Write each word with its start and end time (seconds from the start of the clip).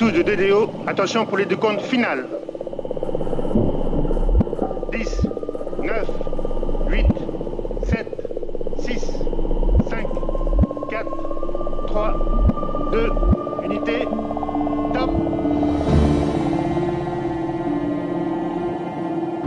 tous 0.00 0.10
de 0.12 0.22
DDO. 0.22 0.70
Attention 0.86 1.26
pour 1.26 1.36
les 1.36 1.44
deux 1.44 1.56
comptes 1.56 1.82
finales. 1.82 2.26
10, 4.90 5.26
9, 5.82 6.08
8, 6.88 7.06
7, 7.84 8.06
6, 8.78 8.98
5, 9.90 10.06
4, 10.90 11.86
3, 11.86 12.90
2, 12.92 13.12
unité, 13.64 14.06
top. 14.94 15.10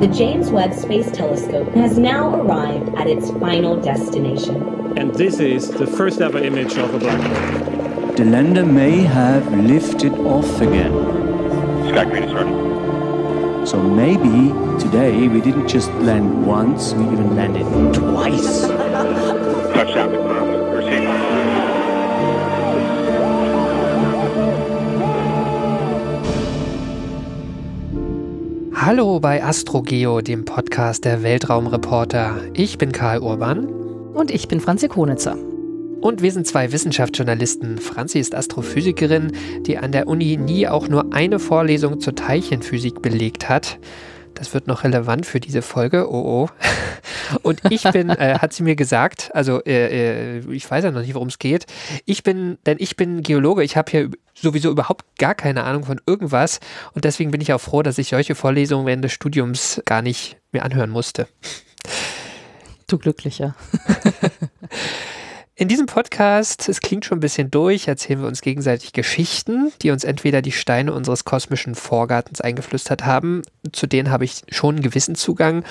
The 0.02 0.08
James 0.16 0.52
Webb 0.52 0.76
Space 0.76 1.10
Telescope 1.12 1.74
has 1.74 1.98
now 1.98 2.36
arrived 2.36 2.94
at 2.96 3.08
its 3.08 3.32
final 3.40 3.76
destination. 3.82 4.94
And 5.00 5.16
this 5.16 5.40
is 5.40 5.72
the 5.72 5.88
first 5.88 6.22
ever 6.22 6.38
image 6.38 6.78
of 6.78 6.94
a 6.94 7.00
black 7.00 7.20
hole. 7.20 7.74
The 8.16 8.26
lander 8.26 8.64
may 8.64 9.00
have 9.02 9.52
lifted 9.58 10.13
off 10.34 10.62
again. 10.62 10.92
Sky 11.90 12.06
Green 12.06 12.24
is 12.24 12.34
ready. 12.34 12.54
So 13.68 13.78
maybe 13.78 14.52
today 14.80 15.28
we 15.28 15.40
didn't 15.42 15.68
just 15.68 15.92
land 16.02 16.48
once, 16.48 16.94
we 16.96 17.04
even 17.04 17.36
landed 17.36 17.68
twice. 17.94 18.68
Touchdown 19.76 20.10
confirmed. 20.10 20.54
Proceed. 20.74 21.04
Hallo 28.74 29.20
bei 29.20 29.44
AstroGeo, 29.44 30.22
dem 30.22 30.46
Podcast 30.46 31.06
der 31.06 31.22
Weltraumreporter. 31.22 32.38
Ich 32.54 32.80
bin 32.80 32.92
Karl 32.92 33.20
Urban. 33.20 33.68
Und 34.14 34.32
ich 34.32 34.48
bin 34.48 34.60
Franzi 34.60 34.88
Konitzer. 34.88 35.38
Und 36.04 36.22
wir 36.22 36.34
sind 36.34 36.46
zwei 36.46 36.74
Wissenschaftsjournalisten. 36.74 37.78
Franzi 37.78 38.20
ist 38.20 38.36
Astrophysikerin, 38.36 39.32
die 39.62 39.78
an 39.78 39.94
der 39.94 40.08
Uni 40.08 40.36
nie 40.36 40.68
auch 40.68 40.90
nur 40.90 41.14
eine 41.14 41.40
Vorlesung 41.40 42.02
zur 42.02 42.14
Teilchenphysik 42.14 43.02
belegt 43.02 43.48
hat. 43.48 43.80
Das 44.34 44.54
wird 44.54 44.68
noch 44.68 44.84
relevant 44.84 45.26
für 45.26 45.40
diese 45.40 45.62
Folge. 45.62 46.12
Oh 46.12 46.50
oh. 46.50 46.50
Und 47.42 47.62
ich 47.70 47.84
bin, 47.84 48.10
äh, 48.10 48.38
hat 48.40 48.52
sie 48.52 48.64
mir 48.64 48.76
gesagt, 48.76 49.32
also 49.34 49.64
äh, 49.64 50.40
äh, 50.40 50.52
ich 50.52 50.70
weiß 50.70 50.84
ja 50.84 50.92
noch 50.92 51.00
nicht, 51.00 51.14
worum 51.14 51.30
es 51.30 51.40
geht. 51.40 51.68
Ich 52.04 52.22
bin, 52.22 52.58
denn 52.66 52.80
ich 52.82 52.98
bin 52.98 53.24
Geologe, 53.24 53.64
ich 53.64 53.78
habe 53.78 53.90
hier 53.90 54.10
sowieso 54.34 54.72
überhaupt 54.72 55.06
gar 55.18 55.36
keine 55.36 55.64
Ahnung 55.64 55.86
von 55.86 56.02
irgendwas 56.06 56.60
und 56.96 57.06
deswegen 57.06 57.32
bin 57.32 57.40
ich 57.40 57.54
auch 57.54 57.62
froh, 57.62 57.82
dass 57.82 57.98
ich 57.98 58.10
solche 58.10 58.36
Vorlesungen 58.36 58.86
während 58.86 59.06
des 59.06 59.14
Studiums 59.14 59.82
gar 59.86 60.02
nicht 60.02 60.36
mehr 60.52 60.66
anhören 60.66 60.90
musste. 60.90 61.30
Du 62.88 62.98
Glücklicher. 62.98 63.56
In 65.64 65.70
diesem 65.70 65.86
Podcast, 65.86 66.68
es 66.68 66.82
klingt 66.82 67.06
schon 67.06 67.20
ein 67.20 67.22
bisschen 67.22 67.50
durch, 67.50 67.88
erzählen 67.88 68.20
wir 68.20 68.28
uns 68.28 68.42
gegenseitig 68.42 68.92
Geschichten, 68.92 69.72
die 69.82 69.92
uns 69.92 70.04
entweder 70.04 70.42
die 70.42 70.52
Steine 70.52 70.92
unseres 70.92 71.24
kosmischen 71.24 71.74
Vorgartens 71.74 72.42
eingeflüstert 72.42 73.06
haben, 73.06 73.44
zu 73.72 73.88
denen 73.88 74.12
habe 74.12 74.26
ich 74.26 74.42
schon 74.50 74.76
einen 74.76 74.84
gewissen 74.84 75.16
Zugang, 75.16 75.64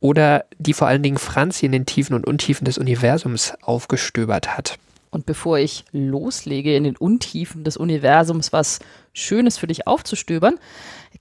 oder 0.00 0.46
die 0.58 0.72
vor 0.72 0.88
allen 0.88 1.04
Dingen 1.04 1.16
Franzi 1.16 1.64
in 1.64 1.70
den 1.70 1.86
Tiefen 1.86 2.14
und 2.14 2.26
Untiefen 2.26 2.64
des 2.64 2.76
Universums 2.76 3.54
aufgestöbert 3.62 4.58
hat. 4.58 4.80
Und 5.16 5.24
bevor 5.24 5.56
ich 5.56 5.86
loslege 5.92 6.76
in 6.76 6.84
den 6.84 6.94
Untiefen 6.94 7.64
des 7.64 7.78
Universums, 7.78 8.52
was 8.52 8.80
Schönes 9.14 9.56
für 9.56 9.66
dich 9.66 9.86
aufzustöbern, 9.86 10.58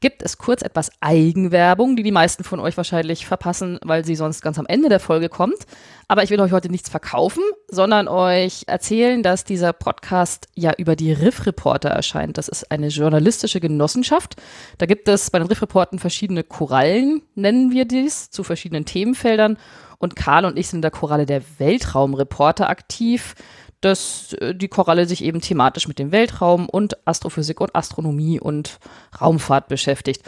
gibt 0.02 0.22
es 0.22 0.38
kurz 0.38 0.64
etwas 0.64 0.92
Eigenwerbung, 1.00 1.96
die 1.96 2.04
die 2.04 2.12
meisten 2.12 2.44
von 2.44 2.60
euch 2.60 2.76
wahrscheinlich 2.76 3.26
verpassen, 3.26 3.80
weil 3.84 4.04
sie 4.04 4.16
sonst 4.16 4.42
ganz 4.42 4.60
am 4.60 4.66
Ende 4.66 4.90
der 4.90 5.00
Folge 5.00 5.30
kommt. 5.30 5.66
Aber 6.10 6.24
ich 6.24 6.30
will 6.30 6.42
euch 6.42 6.52
heute 6.52 6.70
nichts 6.70 6.90
verkaufen, 6.90 7.42
sondern 7.70 8.10
euch 8.10 8.64
erzählen, 8.68 9.24
dass 9.24 9.46
dieser 9.46 9.72
Podcast 9.72 10.50
ja 10.56 10.74
über 10.78 10.98
die 10.98 11.14
Riff 11.14 11.46
Reporter 11.46 11.88
erscheint. 11.88 12.38
Das 12.38 12.50
ist 12.50 12.70
eine 12.72 12.90
journalistische 12.90 13.62
Genossenschaft. 13.62 14.36
Da 14.78 14.88
gibt 14.88 15.08
es 15.08 15.32
bei 15.32 15.40
den 15.40 15.48
Riff 15.48 15.62
Reporten 15.62 16.00
verschiedene 16.00 16.44
Korallen, 16.44 17.22
nennen 17.36 17.72
wir 17.72 17.86
dies, 17.86 18.30
zu 18.30 18.44
verschiedenen 18.44 18.84
Themenfeldern. 18.84 19.58
Und 19.98 20.16
Karl 20.18 20.44
und 20.44 20.60
ich 20.60 20.68
sind 20.68 20.80
in 20.80 20.82
der 20.82 20.92
Koralle 20.92 21.26
der 21.26 21.42
Weltraumreporter 21.58 22.70
aktiv 22.70 23.36
dass 23.86 24.34
äh, 24.34 24.56
die 24.56 24.68
Koralle 24.68 25.06
sich 25.06 25.24
eben 25.24 25.42
thematisch 25.42 25.88
mit 25.88 26.00
dem 26.00 26.12
Weltraum 26.12 26.68
und 26.68 27.08
Astrophysik 27.08 27.62
und 27.62 27.76
Astronomie 27.76 28.40
und 28.40 28.80
Raumfahrt 29.22 29.68
beschäftigt. 29.68 30.24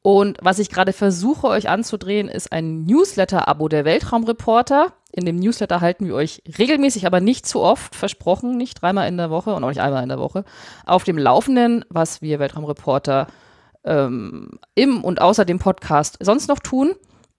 Und 0.00 0.38
was 0.42 0.58
ich 0.58 0.68
gerade 0.68 0.92
versuche 0.92 1.46
euch 1.46 1.68
anzudrehen, 1.68 2.28
ist 2.28 2.52
ein 2.52 2.84
Newsletter-Abo 2.84 3.68
der 3.68 3.84
Weltraumreporter. 3.84 4.92
In 5.12 5.24
dem 5.24 5.36
Newsletter 5.36 5.80
halten 5.80 6.06
wir 6.06 6.14
euch 6.14 6.42
regelmäßig, 6.58 7.06
aber 7.06 7.20
nicht 7.20 7.46
zu 7.46 7.60
oft, 7.60 7.94
versprochen, 7.94 8.56
nicht 8.56 8.82
dreimal 8.82 9.08
in 9.08 9.16
der 9.16 9.30
Woche 9.30 9.54
und 9.54 9.64
auch 9.64 9.68
nicht 9.68 9.80
einmal 9.80 10.02
in 10.02 10.08
der 10.08 10.18
Woche, 10.18 10.44
auf 10.84 11.04
dem 11.04 11.16
Laufenden, 11.16 11.84
was 11.88 12.20
wir 12.20 12.38
Weltraumreporter 12.38 13.28
ähm, 13.84 14.58
im 14.74 15.04
und 15.04 15.20
außer 15.20 15.44
dem 15.44 15.58
Podcast 15.58 16.18
sonst 16.20 16.48
noch 16.48 16.58
tun. 16.58 16.92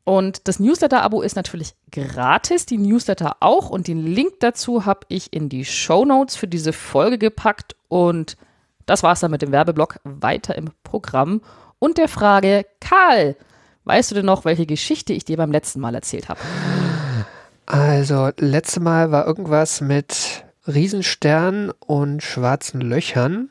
Und 0.06 0.48
das 0.48 0.60
Newsletter-Abo 0.60 1.24
ist 1.24 1.36
natürlich 1.36 1.74
gratis, 1.92 2.68
die 2.68 2.78
Newsletter 2.78 3.38
auch. 3.40 3.72
Und 3.72 3.88
den 3.88 4.06
Link 4.06 4.40
dazu 4.40 4.86
habe 4.86 5.02
ich 5.10 5.34
in 5.34 5.50
die 5.50 5.66
Show 5.66 6.06
Notes 6.06 6.36
für 6.36 6.48
diese 6.48 6.74
Folge 6.74 7.18
gepackt. 7.18 7.76
Und 7.90 8.38
das 8.86 9.02
war 9.02 9.14
es 9.14 9.20
dann 9.20 9.32
mit 9.32 9.42
dem 9.42 9.52
Werbeblock 9.52 10.00
weiter 10.04 10.56
im 10.56 10.70
Programm. 10.84 11.42
Und 11.80 11.98
der 11.98 12.08
Frage, 12.08 12.68
Karl, 12.80 13.36
weißt 13.86 14.12
du 14.12 14.16
denn 14.16 14.28
noch, 14.28 14.46
welche 14.46 14.68
Geschichte 14.68 15.12
ich 15.12 15.26
dir 15.26 15.38
beim 15.38 15.52
letzten 15.52 15.80
Mal 15.80 15.96
erzählt 15.96 16.30
habe? 16.30 16.40
Also, 17.66 18.30
letzte 18.38 18.80
Mal 18.80 19.12
war 19.12 19.26
irgendwas 19.26 19.82
mit 19.82 20.46
Riesensternen 20.68 21.72
und 21.80 22.22
schwarzen 22.22 22.80
Löchern. 22.80 23.50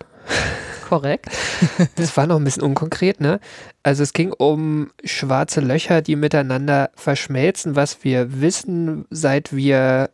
Korrekt. 0.94 1.26
das 1.96 2.16
war 2.16 2.28
noch 2.28 2.36
ein 2.36 2.44
bisschen 2.44 2.62
unkonkret, 2.62 3.20
ne? 3.20 3.40
Also 3.82 4.04
es 4.04 4.12
ging 4.12 4.32
um 4.32 4.92
schwarze 5.02 5.60
Löcher, 5.60 6.02
die 6.02 6.14
miteinander 6.14 6.90
verschmelzen, 6.94 7.74
was 7.74 8.04
wir 8.04 8.40
wissen, 8.40 9.04
seit 9.10 9.56
wir 9.56 10.10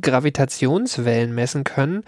Gravitationswellen 0.00 1.32
messen 1.32 1.62
können. 1.62 2.02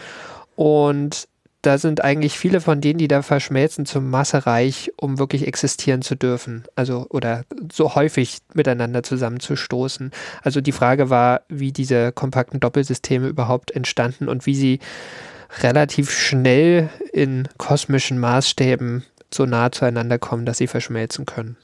Und 0.57 1.29
da 1.63 1.79
sind 1.79 2.03
eigentlich 2.03 2.37
viele 2.37 2.61
von 2.61 2.81
denen, 2.81 2.99
die 2.99 3.07
da 3.07 3.23
verschmelzen, 3.23 3.87
zu 3.87 4.01
massereich, 4.01 4.91
um 4.97 5.21
wirklich 5.21 5.47
existieren 5.47 6.03
zu 6.03 6.17
dürfen. 6.17 6.65
Also 6.75 7.07
oder 7.11 7.45
so 7.73 7.95
häufig 7.95 8.39
miteinander 8.55 9.05
zusammenzustoßen. 9.05 10.11
Also 10.43 10.61
die 10.61 10.73
Frage 10.73 11.11
war, 11.11 11.43
wie 11.49 11.71
diese 11.71 12.11
kompakten 12.11 12.59
Doppelsysteme 12.59 13.29
überhaupt 13.29 13.71
entstanden 13.71 14.29
und 14.29 14.47
wie 14.47 14.57
sie 14.57 14.81
relativ 15.63 16.11
schnell 16.11 16.91
in 17.13 17.49
kosmischen 17.59 18.19
Maßstäben 18.19 19.05
so 19.33 19.47
nah 19.47 19.73
zueinander 19.73 20.19
kommen, 20.19 20.47
dass 20.47 20.59
sie 20.59 20.67
verschmelzen 20.67 21.27
können. 21.27 21.57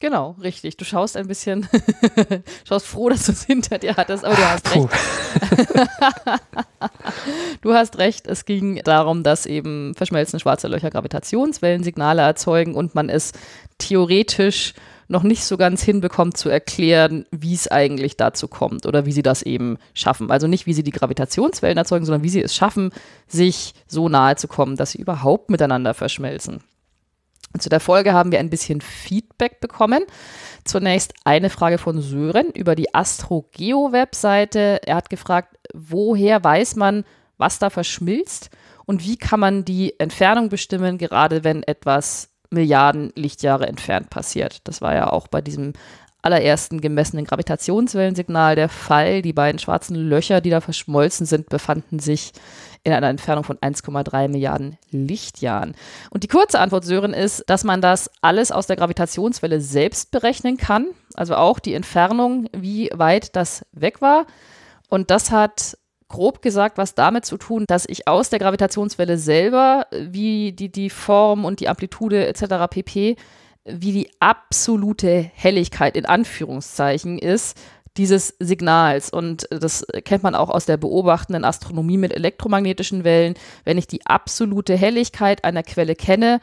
Genau, 0.00 0.34
richtig. 0.40 0.78
Du 0.78 0.86
schaust 0.86 1.14
ein 1.18 1.28
bisschen, 1.28 1.68
schaust 2.64 2.86
froh, 2.86 3.10
dass 3.10 3.26
du 3.26 3.32
es 3.32 3.44
hinter 3.44 3.76
dir 3.78 3.96
hattest, 3.96 4.24
aber 4.24 4.34
du 4.34 4.48
hast 4.48 4.64
Puh. 4.64 4.88
recht. 4.88 5.68
du 7.60 7.74
hast 7.74 7.98
recht, 7.98 8.26
es 8.26 8.46
ging 8.46 8.80
darum, 8.82 9.22
dass 9.22 9.44
eben 9.44 9.94
verschmelzende 9.94 10.40
schwarze 10.40 10.68
Löcher 10.68 10.88
Gravitationswellensignale 10.88 12.22
erzeugen 12.22 12.74
und 12.74 12.94
man 12.94 13.10
es 13.10 13.32
theoretisch 13.76 14.72
noch 15.10 15.24
nicht 15.24 15.44
so 15.44 15.56
ganz 15.56 15.82
hinbekommt 15.82 16.36
zu 16.36 16.48
erklären, 16.48 17.26
wie 17.32 17.52
es 17.52 17.66
eigentlich 17.68 18.16
dazu 18.16 18.46
kommt 18.46 18.86
oder 18.86 19.06
wie 19.06 19.12
sie 19.12 19.22
das 19.22 19.42
eben 19.42 19.76
schaffen. 19.92 20.30
Also 20.30 20.46
nicht, 20.46 20.66
wie 20.66 20.72
sie 20.72 20.84
die 20.84 20.92
Gravitationswellen 20.92 21.76
erzeugen, 21.76 22.06
sondern 22.06 22.22
wie 22.22 22.28
sie 22.28 22.40
es 22.40 22.54
schaffen, 22.54 22.92
sich 23.26 23.74
so 23.88 24.08
nahe 24.08 24.36
zu 24.36 24.46
kommen, 24.46 24.76
dass 24.76 24.92
sie 24.92 25.00
überhaupt 25.00 25.50
miteinander 25.50 25.94
verschmelzen. 25.94 26.62
zu 27.58 27.68
der 27.68 27.80
Folge 27.80 28.12
haben 28.12 28.30
wir 28.30 28.38
ein 28.38 28.50
bisschen 28.50 28.80
Feedback 28.80 29.60
bekommen. 29.60 30.04
Zunächst 30.64 31.12
eine 31.24 31.50
Frage 31.50 31.78
von 31.78 32.00
Sören 32.00 32.50
über 32.52 32.76
die 32.76 32.94
AstroGeo-Webseite. 32.94 34.80
Er 34.86 34.94
hat 34.94 35.10
gefragt, 35.10 35.56
woher 35.74 36.44
weiß 36.44 36.76
man, 36.76 37.04
was 37.36 37.58
da 37.58 37.68
verschmilzt 37.68 38.50
und 38.86 39.04
wie 39.04 39.16
kann 39.16 39.40
man 39.40 39.64
die 39.64 39.98
Entfernung 39.98 40.50
bestimmen, 40.50 40.98
gerade 40.98 41.42
wenn 41.42 41.64
etwas 41.64 42.28
Milliarden 42.50 43.12
Lichtjahre 43.14 43.66
entfernt 43.66 44.10
passiert. 44.10 44.60
Das 44.64 44.82
war 44.82 44.94
ja 44.94 45.12
auch 45.12 45.28
bei 45.28 45.40
diesem 45.40 45.72
allerersten 46.22 46.80
gemessenen 46.80 47.24
Gravitationswellensignal 47.24 48.54
der 48.54 48.68
Fall. 48.68 49.22
Die 49.22 49.32
beiden 49.32 49.58
schwarzen 49.58 49.96
Löcher, 49.96 50.40
die 50.40 50.50
da 50.50 50.60
verschmolzen 50.60 51.26
sind, 51.26 51.48
befanden 51.48 51.98
sich 51.98 52.32
in 52.82 52.92
einer 52.92 53.08
Entfernung 53.08 53.44
von 53.44 53.58
1,3 53.58 54.28
Milliarden 54.28 54.76
Lichtjahren. 54.90 55.74
Und 56.10 56.22
die 56.22 56.28
kurze 56.28 56.58
Antwort, 56.58 56.84
Sören, 56.84 57.12
ist, 57.12 57.44
dass 57.46 57.64
man 57.64 57.80
das 57.80 58.10
alles 58.20 58.52
aus 58.52 58.66
der 58.66 58.76
Gravitationswelle 58.76 59.60
selbst 59.60 60.10
berechnen 60.10 60.56
kann. 60.56 60.88
Also 61.14 61.36
auch 61.36 61.58
die 61.58 61.74
Entfernung, 61.74 62.48
wie 62.52 62.90
weit 62.92 63.36
das 63.36 63.64
weg 63.72 64.00
war. 64.00 64.26
Und 64.88 65.10
das 65.10 65.30
hat 65.30 65.76
grob 66.10 66.42
gesagt 66.42 66.76
was 66.76 66.94
damit 66.94 67.24
zu 67.24 67.38
tun, 67.38 67.64
dass 67.66 67.86
ich 67.88 68.06
aus 68.06 68.28
der 68.28 68.38
Gravitationswelle 68.38 69.16
selber, 69.16 69.86
wie 69.90 70.52
die, 70.52 70.70
die 70.70 70.90
Form 70.90 71.46
und 71.46 71.60
die 71.60 71.68
Amplitude 71.68 72.26
etc. 72.26 72.68
pp., 72.68 73.16
wie 73.64 73.92
die 73.92 74.10
absolute 74.20 75.30
Helligkeit 75.34 75.96
in 75.96 76.06
Anführungszeichen 76.06 77.18
ist, 77.18 77.56
dieses 77.96 78.34
Signals. 78.38 79.10
Und 79.10 79.46
das 79.50 79.86
kennt 80.04 80.22
man 80.22 80.34
auch 80.34 80.50
aus 80.50 80.66
der 80.66 80.76
beobachtenden 80.76 81.44
Astronomie 81.44 81.98
mit 81.98 82.12
elektromagnetischen 82.12 83.04
Wellen. 83.04 83.34
Wenn 83.64 83.78
ich 83.78 83.86
die 83.86 84.04
absolute 84.06 84.76
Helligkeit 84.76 85.44
einer 85.44 85.62
Quelle 85.62 85.94
kenne, 85.94 86.40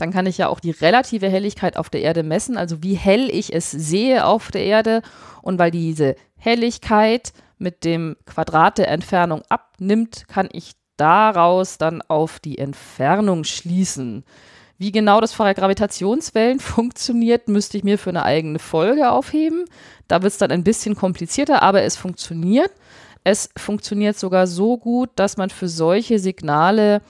dann 0.00 0.12
kann 0.12 0.26
ich 0.26 0.38
ja 0.38 0.48
auch 0.48 0.60
die 0.60 0.70
relative 0.70 1.28
Helligkeit 1.28 1.76
auf 1.76 1.90
der 1.90 2.02
Erde 2.02 2.22
messen, 2.22 2.56
also 2.56 2.82
wie 2.82 2.94
hell 2.94 3.28
ich 3.30 3.54
es 3.54 3.70
sehe 3.70 4.24
auf 4.24 4.50
der 4.50 4.64
Erde. 4.64 5.02
Und 5.42 5.58
weil 5.58 5.70
diese 5.70 6.16
Helligkeit 6.36 7.32
mit 7.58 7.84
dem 7.84 8.16
Quadrat 8.26 8.78
der 8.78 8.88
Entfernung 8.88 9.42
abnimmt, 9.48 10.24
kann 10.28 10.48
ich 10.52 10.72
daraus 10.96 11.78
dann 11.78 12.02
auf 12.02 12.40
die 12.40 12.58
Entfernung 12.58 13.44
schließen. 13.44 14.24
Wie 14.78 14.92
genau 14.92 15.20
das 15.20 15.34
Fach 15.34 15.54
Gravitationswellen 15.54 16.58
funktioniert, 16.60 17.48
müsste 17.48 17.76
ich 17.76 17.84
mir 17.84 17.98
für 17.98 18.10
eine 18.10 18.24
eigene 18.24 18.58
Folge 18.58 19.10
aufheben. 19.10 19.64
Da 20.08 20.22
wird 20.22 20.32
es 20.32 20.38
dann 20.38 20.50
ein 20.50 20.64
bisschen 20.64 20.94
komplizierter, 20.94 21.62
aber 21.62 21.82
es 21.82 21.96
funktioniert. 21.96 22.70
Es 23.22 23.50
funktioniert 23.56 24.18
sogar 24.18 24.46
so 24.46 24.78
gut, 24.78 25.10
dass 25.16 25.36
man 25.36 25.50
für 25.50 25.68
solche 25.68 26.18
Signale 26.18 27.02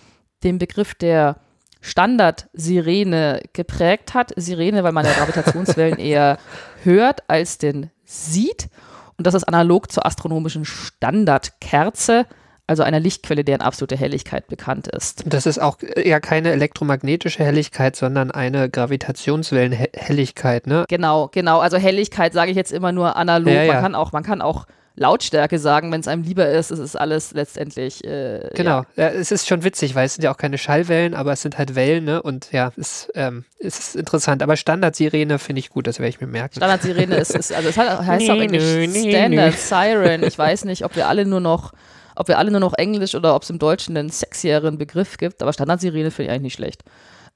den 0.43 0.59
Begriff 0.59 0.95
der 0.95 1.37
Standard-Sirene 1.81 3.43
geprägt 3.53 4.15
hat. 4.15 4.33
Sirene, 4.37 4.85
weil 4.85 4.93
man 4.93 5.07
ja 5.07 5.13
Gravitationswellen 5.13 5.99
eher 5.99 6.39
hört 6.83 7.29
als 7.29 7.59
denn 7.59 7.91
sieht. 8.05 8.69
Und 9.17 9.27
das 9.27 9.35
ist 9.35 9.45
analog 9.45 9.93
zur 9.93 10.07
astronomischen 10.07 10.65
Standardkerze, 10.65 12.27
also 12.67 12.83
einer 12.83 13.01
Lichtquelle, 13.01 13.45
deren 13.45 13.61
absolute 13.61 13.97
Helligkeit 13.97 14.47
bekannt 14.47 14.87
ist. 14.87 15.25
Das 15.27 15.45
ist 15.45 15.59
auch 15.59 15.79
eher 15.83 16.21
keine 16.21 16.53
elektromagnetische 16.53 17.45
Helligkeit, 17.45 17.97
sondern 17.97 18.31
eine 18.31 18.71
Gravitationswellenhelligkeit, 18.71 20.67
ne? 20.67 20.85
Genau, 20.89 21.29
genau. 21.33 21.59
Also 21.59 21.77
Helligkeit 21.77 22.33
sage 22.33 22.51
ich 22.51 22.57
jetzt 22.57 22.73
immer 22.73 22.93
nur 22.93 23.17
analog. 23.17 23.53
Ja, 23.53 23.65
ja. 23.65 23.73
Man 23.73 23.83
kann 23.83 23.95
auch, 23.95 24.13
man 24.13 24.23
kann 24.23 24.41
auch 24.41 24.67
Lautstärke 25.01 25.59
sagen, 25.59 25.91
wenn 25.93 26.01
es 26.03 26.09
einem 26.09 26.23
lieber 26.23 26.47
ist. 26.49 26.71
Es 26.71 26.79
ist 26.79 26.95
alles 26.95 27.33
letztendlich. 27.33 28.05
Äh, 28.05 28.51
Genau, 28.55 28.85
Ja. 28.97 29.05
ja, 29.05 29.09
es 29.09 29.33
ist 29.33 29.49
schon 29.49 29.65
witzig, 29.65 29.95
weil 29.95 30.05
es 30.05 30.15
sind 30.15 30.25
ja 30.25 30.31
auch 30.33 30.37
keine 30.37 30.59
Schallwellen, 30.59 31.15
aber 31.15 31.33
es 31.33 31.41
sind 31.41 31.57
halt 31.57 31.75
Wellen, 31.75 32.05
ne? 32.05 32.23
Und 32.23 32.53
ja, 32.53 32.71
es, 32.77 33.09
ähm, 33.15 33.45
es 33.59 33.79
ist 33.79 33.97
interessant. 33.97 34.43
Aber 34.43 34.57
Standardsirene 34.57 35.39
finde 35.39 35.61
ich 35.61 35.71
gut, 35.71 35.87
das 35.87 35.99
werde 36.01 36.11
ich 36.11 36.21
mir 36.21 36.27
merken. 36.27 36.57
Standardsirene 36.57 37.17
ist, 37.17 37.35
ist, 37.35 37.51
also 37.53 37.71
es 37.71 37.79
hat, 37.79 37.89
heißt 38.07 38.27
Nee, 38.29 38.41
Englisch 38.43 38.63
nö, 38.63 38.87
nee, 38.87 39.11
Standard 39.11 39.53
nö. 39.53 39.57
Siren. 39.57 40.23
Ich 40.23 40.39
weiß 40.39 40.67
nicht, 40.67 40.85
ob 40.85 40.95
wir 40.97 41.09
alle 41.09 41.25
nur 41.25 41.41
noch, 41.41 41.73
ob 42.15 42.29
wir 42.29 42.37
alle 42.37 42.51
nur 42.51 42.61
noch 42.61 42.75
Englisch 42.75 43.15
oder 43.15 43.35
ob 43.35 43.43
es 43.45 43.49
im 43.51 43.59
Deutschen 43.59 43.97
einen 43.97 44.11
sexieren 44.11 44.77
Begriff 44.77 45.17
gibt, 45.17 45.41
aber 45.43 45.55
Standardsirene 45.55 46.11
finde 46.11 46.25
ich 46.25 46.31
eigentlich 46.31 46.43
nicht 46.43 46.55
schlecht. 46.57 46.83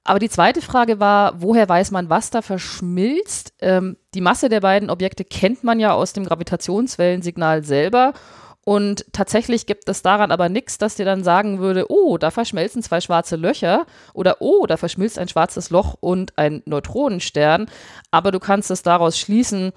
Aber 0.04 0.18
die 0.18 0.28
zweite 0.28 0.60
Frage 0.60 1.00
war, 1.00 1.40
woher 1.40 1.66
weiß 1.66 1.90
man, 1.90 2.10
was 2.10 2.28
da 2.28 2.42
verschmilzt? 2.42 3.54
Ähm, 3.60 3.96
die 4.14 4.20
Masse 4.20 4.50
der 4.50 4.60
beiden 4.60 4.90
Objekte 4.90 5.24
kennt 5.24 5.64
man 5.64 5.80
ja 5.80 5.94
aus 5.94 6.12
dem 6.12 6.26
Gravitationswellensignal 6.26 7.64
selber. 7.64 8.12
Und 8.66 9.06
tatsächlich 9.12 9.66
gibt 9.66 9.88
es 9.88 10.02
daran 10.02 10.30
aber 10.30 10.48
nichts, 10.48 10.78
dass 10.78 10.94
dir 10.94 11.04
dann 11.04 11.24
sagen 11.24 11.58
würde, 11.58 11.86
oh, 11.90 12.18
da 12.18 12.30
verschmelzen 12.30 12.82
zwei 12.82 13.00
schwarze 13.00 13.36
Löcher 13.36 13.86
oder 14.12 14.36
oh, 14.40 14.66
da 14.66 14.76
verschmilzt 14.76 15.18
ein 15.18 15.28
schwarzes 15.28 15.70
Loch 15.70 15.96
und 16.00 16.38
ein 16.38 16.62
Neutronenstern. 16.66 17.66
Aber 18.10 18.30
du 18.30 18.40
kannst 18.40 18.70
es 18.70 18.82
daraus 18.82 19.18
schließen, 19.18 19.72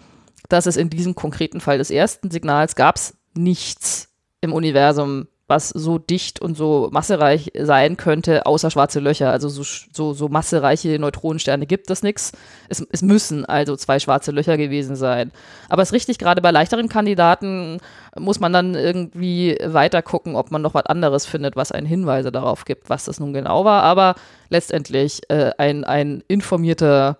dass 0.49 0.65
es 0.65 0.77
in 0.77 0.89
diesem 0.89 1.15
konkreten 1.15 1.61
Fall 1.61 1.77
des 1.77 1.91
ersten 1.91 2.31
Signals 2.31 2.75
gab 2.75 2.95
es 2.95 3.17
nichts 3.33 4.09
im 4.39 4.53
Universum, 4.53 5.27
was 5.47 5.69
so 5.69 5.97
dicht 5.97 6.41
und 6.41 6.57
so 6.57 6.89
massereich 6.91 7.51
sein 7.57 7.95
könnte, 7.95 8.45
außer 8.45 8.69
schwarze 8.69 8.99
Löcher. 8.99 9.31
Also 9.31 9.47
so, 9.47 9.63
so, 9.93 10.13
so 10.13 10.27
massereiche 10.27 10.99
Neutronensterne 10.99 11.65
gibt 11.65 11.89
es 11.89 12.03
nichts. 12.03 12.33
Es, 12.67 12.85
es 12.91 13.01
müssen 13.01 13.45
also 13.45 13.77
zwei 13.77 13.99
schwarze 13.99 14.31
Löcher 14.31 14.57
gewesen 14.57 14.97
sein. 14.97 15.31
Aber 15.69 15.81
es 15.81 15.89
ist 15.89 15.93
richtig, 15.93 16.17
gerade 16.17 16.41
bei 16.41 16.51
leichteren 16.51 16.89
Kandidaten 16.89 17.79
muss 18.17 18.41
man 18.41 18.51
dann 18.51 18.75
irgendwie 18.75 19.57
weiter 19.63 20.01
gucken, 20.01 20.35
ob 20.35 20.51
man 20.51 20.61
noch 20.61 20.73
was 20.73 20.85
anderes 20.85 21.25
findet, 21.25 21.55
was 21.55 21.71
einen 21.71 21.87
Hinweise 21.87 22.31
darauf 22.31 22.65
gibt, 22.65 22.89
was 22.89 23.05
das 23.05 23.19
nun 23.21 23.31
genau 23.31 23.63
war. 23.63 23.83
Aber 23.83 24.15
letztendlich 24.49 25.21
äh, 25.29 25.51
ein, 25.57 25.85
ein 25.85 26.23
informierter 26.27 27.19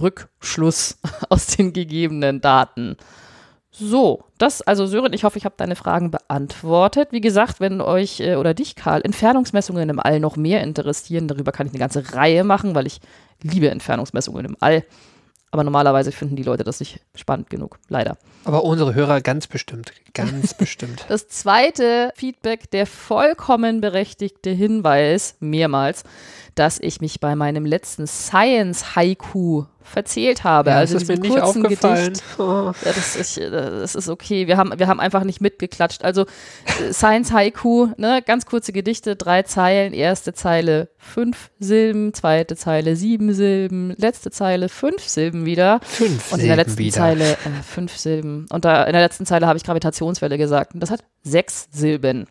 Rückschluss 0.00 0.98
aus 1.30 1.46
den 1.46 1.72
gegebenen 1.72 2.42
Daten. 2.42 2.98
So, 3.76 4.22
das, 4.38 4.62
also 4.62 4.86
Sören, 4.86 5.12
ich 5.14 5.24
hoffe, 5.24 5.36
ich 5.36 5.44
habe 5.44 5.56
deine 5.58 5.74
Fragen 5.74 6.12
beantwortet. 6.12 7.08
Wie 7.10 7.20
gesagt, 7.20 7.58
wenn 7.58 7.80
euch 7.80 8.20
äh, 8.20 8.36
oder 8.36 8.54
dich, 8.54 8.76
Karl, 8.76 9.00
Entfernungsmessungen 9.02 9.88
im 9.88 9.98
All 9.98 10.20
noch 10.20 10.36
mehr 10.36 10.62
interessieren, 10.62 11.26
darüber 11.26 11.50
kann 11.50 11.66
ich 11.66 11.72
eine 11.72 11.80
ganze 11.80 12.14
Reihe 12.14 12.44
machen, 12.44 12.76
weil 12.76 12.86
ich 12.86 13.00
liebe 13.42 13.68
Entfernungsmessungen 13.68 14.44
im 14.44 14.56
All. 14.60 14.84
Aber 15.50 15.64
normalerweise 15.64 16.12
finden 16.12 16.36
die 16.36 16.44
Leute 16.44 16.62
das 16.62 16.78
nicht 16.78 17.00
spannend 17.16 17.50
genug, 17.50 17.80
leider. 17.88 18.16
Aber 18.44 18.64
unsere 18.64 18.94
Hörer 18.94 19.20
ganz 19.20 19.46
bestimmt, 19.46 19.92
ganz 20.12 20.54
bestimmt. 20.58 21.04
Das 21.08 21.28
zweite 21.28 22.12
Feedback, 22.14 22.70
der 22.70 22.86
vollkommen 22.86 23.80
berechtigte 23.80 24.50
Hinweis, 24.50 25.36
mehrmals, 25.40 26.04
dass 26.54 26.78
ich 26.78 27.00
mich 27.00 27.20
bei 27.20 27.34
meinem 27.34 27.66
letzten 27.66 28.06
Science-Haiku 28.06 29.64
verzählt 29.84 30.44
habe. 30.44 30.70
Ja, 30.70 30.78
also 30.78 30.94
das 30.94 31.02
ist 31.02 31.08
mir 31.08 31.18
nicht 31.18 31.40
aufgefallen. 31.40 32.14
Gedicht. 32.14 32.24
Oh. 32.38 32.72
Ja, 32.84 32.92
das, 32.94 33.16
ist, 33.16 33.38
äh, 33.38 33.50
das 33.50 33.94
ist 33.94 34.08
okay. 34.08 34.46
Wir 34.46 34.56
haben, 34.56 34.72
wir 34.78 34.88
haben 34.88 34.98
einfach 34.98 35.24
nicht 35.24 35.40
mitgeklatscht. 35.40 36.02
Also 36.02 36.22
äh, 36.22 36.92
Science 36.92 37.32
Haiku, 37.32 37.88
ne, 37.98 38.22
ganz 38.24 38.46
kurze 38.46 38.72
Gedichte, 38.72 39.14
drei 39.14 39.42
Zeilen, 39.42 39.92
erste 39.92 40.32
Zeile 40.32 40.88
fünf 40.96 41.50
Silben, 41.60 42.14
zweite 42.14 42.56
Zeile 42.56 42.96
sieben 42.96 43.34
Silben, 43.34 43.94
letzte 43.98 44.30
Zeile 44.30 44.68
fünf 44.68 45.02
Silben 45.02 45.44
wieder. 45.44 45.80
Fünf 45.82 46.32
Und 46.32 46.40
in 46.40 46.46
der 46.46 46.56
letzten 46.56 46.78
wieder. 46.78 46.96
Zeile 46.96 47.32
äh, 47.32 47.62
fünf 47.62 47.96
Silben. 47.96 48.33
Und 48.50 48.64
da 48.64 48.84
in 48.84 48.92
der 48.92 49.02
letzten 49.02 49.26
Zeile 49.26 49.46
habe 49.46 49.56
ich 49.56 49.64
Gravitationswelle 49.64 50.38
gesagt. 50.38 50.74
Und 50.74 50.80
das 50.80 50.90
hat 50.90 51.04
sechs 51.22 51.68
Silben. 51.70 52.26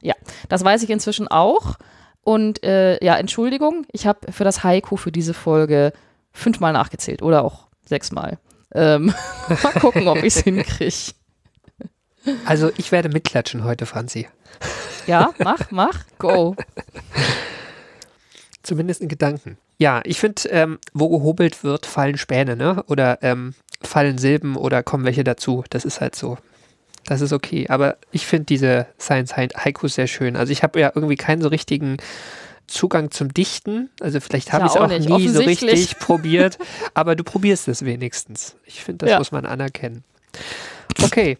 Ja, 0.00 0.14
das 0.48 0.64
weiß 0.64 0.82
ich 0.82 0.90
inzwischen 0.90 1.28
auch. 1.28 1.76
Und 2.22 2.62
äh, 2.62 3.02
ja, 3.04 3.16
Entschuldigung, 3.16 3.86
ich 3.92 4.06
habe 4.06 4.32
für 4.32 4.44
das 4.44 4.62
Haiku 4.64 4.96
für 4.96 5.12
diese 5.12 5.34
Folge 5.34 5.92
fünfmal 6.32 6.72
nachgezählt 6.72 7.22
oder 7.22 7.44
auch 7.44 7.66
sechsmal. 7.84 8.38
Ähm, 8.74 9.14
mal 9.62 9.72
gucken, 9.80 10.08
ob 10.08 10.18
ich 10.18 10.36
es 10.36 10.42
hinkriege. 10.42 11.12
Also 12.44 12.70
ich 12.76 12.92
werde 12.92 13.08
mitklatschen 13.08 13.64
heute, 13.64 13.86
Franzi. 13.86 14.28
Ja, 15.06 15.34
mach, 15.38 15.70
mach, 15.70 16.04
go. 16.18 16.54
Zumindest 18.62 19.00
in 19.00 19.08
Gedanken. 19.08 19.58
Ja, 19.78 20.00
ich 20.04 20.20
finde, 20.20 20.48
ähm, 20.50 20.78
wo 20.92 21.08
gehobelt 21.08 21.64
wird, 21.64 21.86
fallen 21.86 22.16
Späne, 22.16 22.54
ne? 22.54 22.84
Oder 22.86 23.18
ähm, 23.22 23.54
fallen 23.86 24.18
Silben 24.18 24.56
oder 24.56 24.82
kommen 24.82 25.04
welche 25.04 25.24
dazu. 25.24 25.64
Das 25.70 25.84
ist 25.84 26.00
halt 26.00 26.14
so. 26.16 26.38
Das 27.04 27.20
ist 27.20 27.32
okay. 27.32 27.66
Aber 27.68 27.96
ich 28.12 28.26
finde 28.26 28.44
diese 28.46 28.86
Science 28.98 29.36
Haikus 29.36 29.94
sehr 29.94 30.06
schön. 30.06 30.36
Also 30.36 30.52
ich 30.52 30.62
habe 30.62 30.78
ja 30.80 30.92
irgendwie 30.94 31.16
keinen 31.16 31.42
so 31.42 31.48
richtigen 31.48 31.96
Zugang 32.68 33.10
zum 33.10 33.34
Dichten. 33.34 33.90
Also 34.00 34.20
vielleicht 34.20 34.52
habe 34.52 34.66
ich 34.66 34.70
es 34.70 34.76
auch 34.76 34.84
auch 34.84 35.18
nie 35.18 35.28
so 35.28 35.40
richtig 35.42 35.98
probiert. 35.98 36.58
Aber 36.94 37.16
du 37.16 37.24
probierst 37.24 37.68
es 37.68 37.84
wenigstens. 37.84 38.56
Ich 38.66 38.82
finde, 38.84 38.98
das 39.06 39.10
Ja. 39.10 39.18
muss 39.18 39.32
man 39.32 39.46
anerkennen. 39.46 40.04
Okay, 41.02 41.38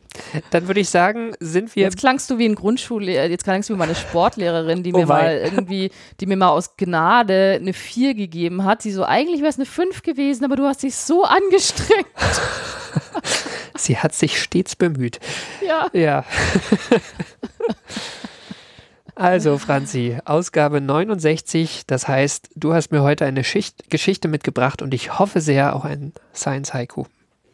dann 0.50 0.66
würde 0.66 0.80
ich 0.80 0.88
sagen, 0.88 1.34
sind 1.40 1.74
wir 1.74 1.82
Jetzt 1.82 1.98
klangst 1.98 2.30
du 2.30 2.38
wie 2.38 2.46
ein 2.46 2.54
Grundschullehrer, 2.54 3.26
jetzt 3.26 3.44
klangst 3.44 3.68
du 3.68 3.74
wie 3.74 3.78
meine 3.78 3.94
Sportlehrerin, 3.94 4.82
die 4.82 4.92
mir 4.92 5.04
Oh 5.04 5.08
wei. 5.08 5.22
mal 5.22 5.36
irgendwie, 5.44 5.90
die 6.20 6.26
mir 6.26 6.36
mal 6.36 6.48
aus 6.50 6.76
Gnade 6.76 7.58
eine 7.60 7.72
4 7.72 8.14
gegeben 8.14 8.64
hat. 8.64 8.82
Sie 8.82 8.92
so, 8.92 9.04
eigentlich 9.04 9.40
wäre 9.40 9.50
es 9.50 9.56
eine 9.56 9.66
5 9.66 10.02
gewesen, 10.02 10.44
aber 10.44 10.56
du 10.56 10.64
hast 10.64 10.82
dich 10.82 10.94
so 10.94 11.24
angestrengt. 11.24 12.06
Sie 13.76 13.96
hat 13.96 14.14
sich 14.14 14.40
stets 14.40 14.76
bemüht. 14.76 15.18
Ja. 15.66 15.86
Ja. 15.92 16.24
Also, 19.14 19.58
Franzi, 19.58 20.18
Ausgabe 20.24 20.80
69. 20.80 21.82
Das 21.86 22.08
heißt, 22.08 22.50
du 22.54 22.74
hast 22.74 22.92
mir 22.92 23.02
heute 23.02 23.24
eine 23.24 23.44
Schicht 23.44 23.90
Geschichte 23.90 24.28
mitgebracht 24.28 24.82
und 24.82 24.94
ich 24.94 25.18
hoffe 25.18 25.40
sehr 25.40 25.76
auch 25.76 25.84
ein 25.84 26.12
Science 26.34 26.74
Haiku. 26.74 27.04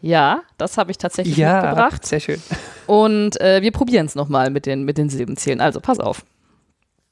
Ja, 0.01 0.43
das 0.59 0.79
habe 0.79 0.91
ich 0.91 0.99
tatsächlich 0.99 1.37
Ja, 1.37 1.61
mitgebracht. 1.63 2.07
sehr 2.07 2.21
schön. 2.21 2.41
Und 2.87 3.41
äh, 3.41 3.63
wir 3.63 3.73
probieren 3.73 4.07
es 4.07 4.15
nochmal 4.15 4.51
mit 4.51 4.65
den, 4.67 4.85
mit 4.85 4.97
den 4.99 5.11
Silbenzählen. 5.11 5.61
Also, 5.61 5.81
pass 5.81 5.99
auf. 5.99 6.25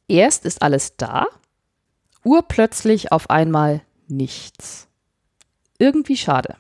Erst 0.09 0.45
ist 0.47 0.63
alles 0.63 0.97
da, 0.97 1.27
urplötzlich 2.25 3.11
auf 3.11 3.29
einmal 3.29 3.81
nichts. 4.07 4.87
Irgendwie 5.79 6.17
schade. 6.17 6.57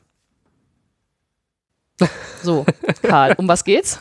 So, 2.42 2.66
Karl, 3.02 3.34
um 3.38 3.46
was 3.48 3.64
geht's? 3.64 4.00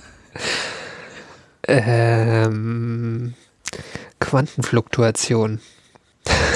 Ähm, 1.68 3.34
Quantenfluktuation. 4.20 5.60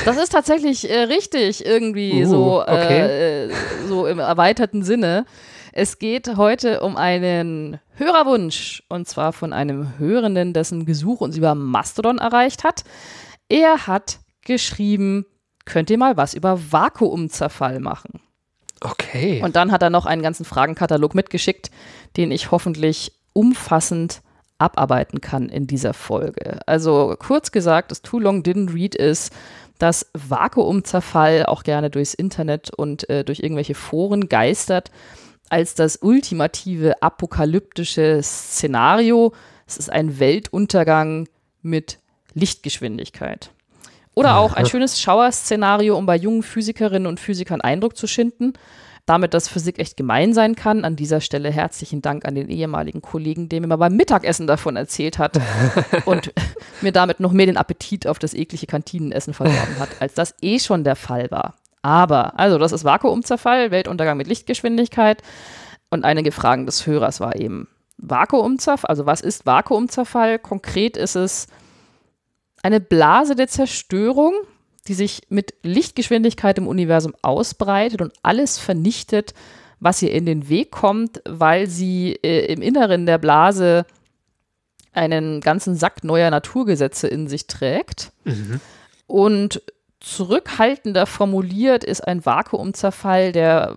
Das 0.06 0.18
ist 0.18 0.32
tatsächlich 0.32 0.90
äh, 0.90 1.02
richtig, 1.04 1.66
irgendwie 1.66 2.24
Uh, 2.24 2.30
so, 2.30 2.62
okay. 2.64 3.46
äh, 3.48 3.54
so 3.88 4.08
im 4.08 4.20
erweiterten 4.20 4.84
Sinne. 4.84 5.26
Es 5.72 6.00
geht 6.00 6.36
heute 6.36 6.82
um 6.82 6.98
einen 6.98 7.80
Hörerwunsch 7.96 8.84
und 8.90 9.08
zwar 9.08 9.34
von 9.34 9.54
einem 9.54 9.98
Hörenden, 9.98 10.54
dessen 10.54 10.86
Gesuch 10.86 11.22
uns 11.22 11.38
über 11.38 11.56
Mastodon 11.56 12.18
erreicht 12.18 12.64
hat. 12.64 12.84
Er 13.50 13.88
hat 13.88 14.20
geschrieben, 14.46 15.26
könnt 15.66 15.90
ihr 15.90 15.98
mal 15.98 16.18
was 16.18 16.34
über 16.34 16.60
Vakuumzerfall 16.72 17.80
machen? 17.80 18.22
Okay. 18.82 19.42
Und 19.44 19.56
dann 19.56 19.72
hat 19.72 19.84
er 19.84 19.90
noch 19.90 20.06
einen 20.06 20.22
ganzen 20.22 20.46
Fragenkatalog 20.46 21.14
mitgeschickt, 21.14 21.70
den 22.18 22.32
ich 22.32 22.52
hoffentlich 22.52 23.12
umfassend 23.34 24.22
abarbeiten 24.58 25.22
kann 25.22 25.50
in 25.50 25.68
dieser 25.68 25.94
Folge. 25.94 26.60
Also 26.66 27.16
kurz 27.20 27.52
gesagt, 27.52 27.92
das 27.92 28.02
Too 28.02 28.20
Long 28.20 28.42
Didn't 28.42 28.74
Read 28.74 28.96
ist, 28.96 29.34
dass 29.78 30.10
Vakuumzerfall 30.14 31.46
auch 31.46 31.64
gerne 31.64 31.90
durchs 31.90 32.14
Internet 32.14 32.70
und 32.74 33.10
äh, 33.10 33.24
durch 33.24 33.40
irgendwelche 33.40 33.76
Foren 33.76 34.28
geistert 34.28 34.92
als 35.50 35.76
das 35.76 35.98
ultimative 36.02 37.02
apokalyptische 37.02 38.22
Szenario. 38.24 39.34
Es 39.68 39.78
ist 39.78 39.92
ein 39.92 40.20
Weltuntergang 40.20 41.28
mit 41.62 42.00
Lichtgeschwindigkeit. 42.34 43.52
Oder 44.16 44.38
auch 44.38 44.54
ein 44.54 44.66
schönes 44.68 45.00
Schauerszenario, 45.00 45.98
um 45.98 46.06
bei 46.06 46.16
jungen 46.16 46.44
Physikerinnen 46.44 47.08
und 47.08 47.20
Physikern 47.20 47.62
Eindruck 47.62 47.98
zu 47.98 48.08
schinden. 48.08 48.54
Damit, 49.06 49.34
dass 49.34 49.48
Physik 49.48 49.80
echt 49.80 49.98
gemein 49.98 50.36
sein 50.36 50.56
kann. 50.56 50.86
An 50.86 50.96
dieser 50.96 51.20
Stelle 51.20 51.50
herzlichen 51.50 52.04
Dank 52.04 52.26
an 52.26 52.36
den 52.36 52.48
ehemaligen 52.48 53.02
Kollegen, 53.02 53.50
der 53.50 53.60
mir 53.62 53.68
mal 53.68 53.78
beim 53.78 53.96
Mittagessen 53.96 54.46
davon 54.46 54.76
erzählt 54.76 55.18
hat 55.18 55.40
und 56.06 56.32
mir 56.82 56.92
damit 56.92 57.20
noch 57.20 57.32
mehr 57.32 57.48
den 57.48 57.58
Appetit 57.58 58.06
auf 58.06 58.20
das 58.20 58.36
eklige 58.36 58.68
Kantinenessen 58.68 59.34
verdorben 59.34 59.80
hat, 59.80 59.90
als 60.00 60.14
das 60.14 60.36
eh 60.42 60.60
schon 60.60 60.84
der 60.84 60.96
Fall 60.96 61.32
war. 61.32 61.56
Aber, 61.82 62.38
also 62.38 62.58
das 62.58 62.72
ist 62.72 62.84
Vakuumzerfall, 62.84 63.72
Weltuntergang 63.72 64.18
mit 64.18 64.28
Lichtgeschwindigkeit. 64.28 65.22
Und 65.90 66.06
einige 66.06 66.32
Fragen 66.32 66.66
des 66.66 66.86
Hörers 66.86 67.20
war 67.20 67.36
eben 67.36 67.68
Vakuumzerfall, 67.98 68.90
also 68.90 69.06
was 69.06 69.22
ist 69.22 69.46
Vakuumzerfall? 69.46 70.40
Konkret 70.40 70.98
ist 70.98 71.16
es 71.16 71.48
eine 72.62 72.80
Blase 72.80 73.36
der 73.36 73.48
Zerstörung, 73.48 74.34
die 74.88 74.94
sich 74.94 75.22
mit 75.30 75.54
Lichtgeschwindigkeit 75.64 76.58
im 76.58 76.68
Universum 76.68 77.14
ausbreitet 77.22 78.02
und 78.02 78.14
alles 78.24 78.58
vernichtet, 78.58 79.34
was 79.80 80.02
ihr 80.02 80.12
in 80.12 80.26
den 80.26 80.50
Weg 80.50 80.72
kommt, 80.72 81.22
weil 81.28 81.68
sie 81.68 82.20
äh, 82.24 82.52
im 82.52 82.62
Inneren 82.62 83.06
der 83.06 83.18
Blase 83.18 83.86
einen 84.92 85.40
ganzen 85.42 85.76
Sack 85.76 86.04
neuer 86.04 86.30
Naturgesetze 86.30 87.08
in 87.08 87.28
sich 87.28 87.48
trägt. 87.48 88.12
Und 89.08 89.62
zurückhaltender 90.00 91.06
formuliert 91.06 91.84
ist 91.84 92.02
ein 92.02 92.26
Vakuumzerfall 92.26 93.32
der 93.32 93.76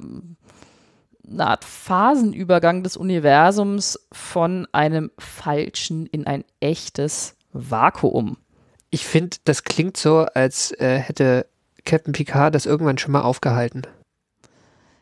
eine 1.31 1.47
Art 1.47 1.65
Phasenübergang 1.65 2.83
des 2.83 2.97
Universums 2.97 3.99
von 4.13 4.67
einem 4.73 5.11
falschen 5.19 6.07
in 6.07 6.27
ein 6.27 6.45
echtes 6.61 7.37
Vakuum. 7.53 8.37
Ich 8.91 9.07
finde, 9.07 9.39
das 9.45 9.65
klingt 9.65 9.97
so, 9.97 10.27
als 10.35 10.73
äh, 10.73 10.99
hätte 10.99 11.47
Captain 11.85 12.13
Picard 12.13 12.55
das 12.55 12.67
irgendwann 12.67 12.99
schon 12.99 13.13
mal 13.13 13.23
aufgehalten. 13.23 13.83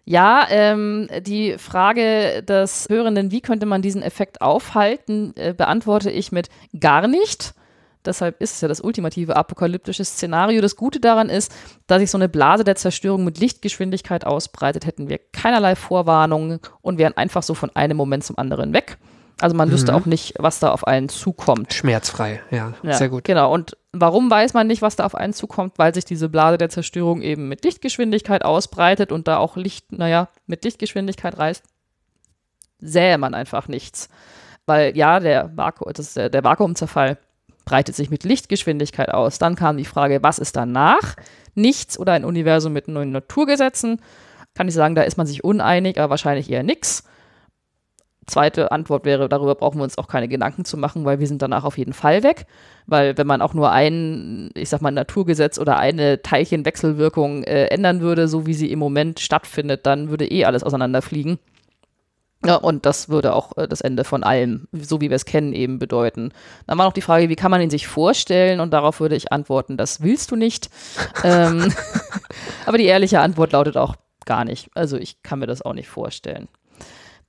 Ja, 0.04 0.46
ähm, 0.50 1.08
die 1.20 1.58
Frage 1.58 2.42
des 2.42 2.88
Hörenden, 2.88 3.30
wie 3.30 3.40
könnte 3.40 3.66
man 3.66 3.82
diesen 3.82 4.02
Effekt 4.02 4.40
aufhalten, 4.40 5.34
äh, 5.36 5.52
beantworte 5.52 6.10
ich 6.10 6.32
mit 6.32 6.48
gar 6.78 7.06
nicht. 7.06 7.54
Deshalb 8.04 8.40
ist 8.40 8.54
es 8.54 8.60
ja 8.60 8.68
das 8.68 8.80
ultimative 8.80 9.36
apokalyptische 9.36 10.04
Szenario. 10.04 10.62
Das 10.62 10.76
Gute 10.76 11.00
daran 11.00 11.28
ist, 11.28 11.52
dass 11.86 12.00
sich 12.00 12.10
so 12.10 12.18
eine 12.18 12.28
Blase 12.28 12.64
der 12.64 12.76
Zerstörung 12.76 13.24
mit 13.24 13.38
Lichtgeschwindigkeit 13.38 14.26
ausbreitet, 14.26 14.86
hätten 14.86 15.08
wir 15.08 15.18
keinerlei 15.32 15.76
Vorwarnungen 15.76 16.60
und 16.80 16.98
wären 16.98 17.16
einfach 17.16 17.42
so 17.42 17.54
von 17.54 17.70
einem 17.76 17.96
Moment 17.96 18.24
zum 18.24 18.38
anderen 18.38 18.72
weg. 18.72 18.96
Also 19.42 19.56
man 19.56 19.70
wüsste 19.70 19.92
Mhm. 19.92 19.98
auch 19.98 20.06
nicht, 20.06 20.34
was 20.38 20.58
da 20.60 20.70
auf 20.70 20.86
einen 20.86 21.08
zukommt. 21.08 21.72
Schmerzfrei, 21.72 22.42
ja, 22.50 22.74
Ja, 22.82 22.92
sehr 22.92 23.08
gut. 23.08 23.24
Genau. 23.24 23.52
Und 23.52 23.76
warum 23.92 24.30
weiß 24.30 24.52
man 24.52 24.66
nicht, 24.66 24.82
was 24.82 24.96
da 24.96 25.06
auf 25.06 25.14
einen 25.14 25.32
zukommt? 25.32 25.78
Weil 25.78 25.94
sich 25.94 26.04
diese 26.04 26.28
Blase 26.28 26.58
der 26.58 26.68
Zerstörung 26.68 27.22
eben 27.22 27.48
mit 27.48 27.64
Lichtgeschwindigkeit 27.64 28.44
ausbreitet 28.44 29.12
und 29.12 29.28
da 29.28 29.38
auch 29.38 29.56
Licht, 29.56 29.92
naja, 29.92 30.28
mit 30.46 30.64
Lichtgeschwindigkeit 30.64 31.38
reist, 31.38 31.64
sähe 32.80 33.18
man 33.18 33.34
einfach 33.34 33.68
nichts. 33.68 34.08
Weil 34.66 34.96
ja, 34.96 35.20
der, 35.20 35.56
Vaku 35.56 35.90
das 35.92 36.14
der, 36.14 36.28
der 36.28 36.44
Vakuumzerfall 36.44 37.18
breitet 37.70 37.94
sich 37.94 38.10
mit 38.10 38.24
Lichtgeschwindigkeit 38.24 39.10
aus. 39.10 39.38
Dann 39.38 39.54
kam 39.54 39.76
die 39.76 39.84
Frage, 39.84 40.24
was 40.24 40.40
ist 40.40 40.56
danach? 40.56 41.14
Nichts 41.54 41.96
oder 41.96 42.12
ein 42.14 42.24
Universum 42.24 42.72
mit 42.72 42.88
neuen 42.88 43.12
Naturgesetzen? 43.12 44.00
Kann 44.54 44.66
ich 44.66 44.74
sagen, 44.74 44.96
da 44.96 45.02
ist 45.02 45.16
man 45.16 45.28
sich 45.28 45.44
uneinig, 45.44 45.96
aber 45.96 46.10
wahrscheinlich 46.10 46.50
eher 46.50 46.64
nix. 46.64 47.04
Zweite 48.26 48.72
Antwort 48.72 49.04
wäre, 49.04 49.28
darüber 49.28 49.54
brauchen 49.54 49.78
wir 49.78 49.84
uns 49.84 49.98
auch 49.98 50.08
keine 50.08 50.26
Gedanken 50.26 50.64
zu 50.64 50.76
machen, 50.76 51.04
weil 51.04 51.20
wir 51.20 51.28
sind 51.28 51.42
danach 51.42 51.62
auf 51.62 51.78
jeden 51.78 51.92
Fall 51.92 52.24
weg. 52.24 52.46
Weil 52.86 53.16
wenn 53.16 53.28
man 53.28 53.40
auch 53.40 53.54
nur 53.54 53.70
ein, 53.70 54.50
ich 54.54 54.68
sag 54.68 54.82
mal, 54.82 54.90
Naturgesetz 54.90 55.56
oder 55.56 55.78
eine 55.78 56.22
Teilchenwechselwirkung 56.22 57.44
äh, 57.44 57.66
ändern 57.66 58.00
würde, 58.00 58.26
so 58.26 58.46
wie 58.46 58.54
sie 58.54 58.72
im 58.72 58.80
Moment 58.80 59.20
stattfindet, 59.20 59.86
dann 59.86 60.10
würde 60.10 60.26
eh 60.28 60.44
alles 60.44 60.64
auseinanderfliegen. 60.64 61.38
Ja, 62.44 62.54
und 62.56 62.86
das 62.86 63.08
würde 63.10 63.34
auch 63.34 63.56
äh, 63.58 63.68
das 63.68 63.82
Ende 63.82 64.02
von 64.04 64.24
allem, 64.24 64.66
so 64.72 65.00
wie 65.02 65.10
wir 65.10 65.16
es 65.16 65.26
kennen, 65.26 65.52
eben 65.52 65.78
bedeuten. 65.78 66.32
Dann 66.66 66.78
war 66.78 66.86
noch 66.86 66.94
die 66.94 67.02
Frage, 67.02 67.28
wie 67.28 67.36
kann 67.36 67.50
man 67.50 67.60
ihn 67.60 67.68
sich 67.70 67.86
vorstellen? 67.86 68.60
Und 68.60 68.72
darauf 68.72 69.00
würde 69.00 69.14
ich 69.16 69.30
antworten, 69.30 69.76
das 69.76 70.00
willst 70.02 70.30
du 70.30 70.36
nicht. 70.36 70.70
ähm, 71.24 71.72
aber 72.66 72.78
die 72.78 72.86
ehrliche 72.86 73.20
Antwort 73.20 73.52
lautet 73.52 73.76
auch 73.76 73.94
gar 74.24 74.44
nicht. 74.44 74.70
Also 74.74 74.96
ich 74.96 75.22
kann 75.22 75.38
mir 75.40 75.46
das 75.46 75.60
auch 75.62 75.74
nicht 75.74 75.88
vorstellen. 75.88 76.48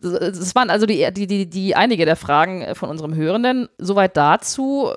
Das- 0.02 0.18
Das 0.20 0.56
waren 0.56 0.70
also 0.70 0.86
die, 0.86 1.06
die, 1.14 1.28
die, 1.28 1.50
die 1.50 1.76
einige 1.76 2.06
der 2.06 2.16
Fragen 2.16 2.62
äh, 2.62 2.74
von 2.76 2.90
unserem 2.90 3.14
Hörenden. 3.14 3.68
Soweit 3.78 4.16
dazu. 4.16 4.94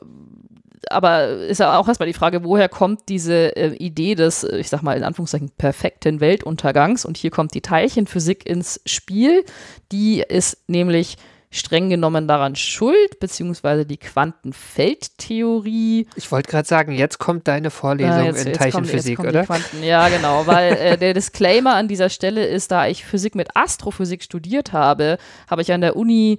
Aber 0.90 1.28
ist 1.28 1.60
ja 1.60 1.78
auch 1.78 1.88
erstmal 1.88 2.06
die 2.06 2.12
Frage, 2.14 2.44
woher 2.44 2.68
kommt 2.68 3.08
diese 3.08 3.56
äh, 3.56 3.74
Idee 3.76 4.14
des, 4.14 4.44
äh, 4.44 4.58
ich 4.58 4.68
sag 4.68 4.82
mal 4.82 4.96
in 4.96 5.04
Anführungszeichen, 5.04 5.50
perfekten 5.56 6.20
Weltuntergangs? 6.20 7.04
Und 7.04 7.16
hier 7.16 7.30
kommt 7.30 7.54
die 7.54 7.60
Teilchenphysik 7.62 8.46
ins 8.46 8.80
Spiel. 8.86 9.44
Die 9.92 10.20
ist 10.20 10.58
nämlich 10.68 11.16
streng 11.50 11.88
genommen 11.88 12.26
daran 12.26 12.56
schuld, 12.56 13.20
beziehungsweise 13.20 13.86
die 13.86 13.98
Quantenfeldtheorie. 13.98 16.06
Ich 16.16 16.30
wollte 16.32 16.50
gerade 16.50 16.66
sagen, 16.66 16.92
jetzt 16.92 17.18
kommt 17.18 17.46
deine 17.48 17.70
Vorlesung 17.70 18.12
Ja, 18.12 18.22
jetzt- 18.24 18.40
in 18.42 18.48
jetzt 18.48 18.58
Teilchenphysik, 18.58 19.16
kommen 19.16 19.30
oder? 19.30 19.46
Ja, 19.82 20.08
genau, 20.08 20.46
weil 20.46 20.72
äh, 20.74 20.98
der 20.98 21.14
Disclaimer 21.14 21.74
an 21.74 21.88
dieser 21.88 22.08
Stelle 22.08 22.46
ist, 22.46 22.70
da 22.70 22.86
ich 22.86 23.04
Physik 23.04 23.34
mit 23.34 23.56
Astrophysik 23.56 24.22
studiert 24.22 24.72
habe, 24.72 25.18
habe 25.48 25.62
ich 25.62 25.72
an 25.72 25.80
der 25.80 25.96
Uni 25.96 26.38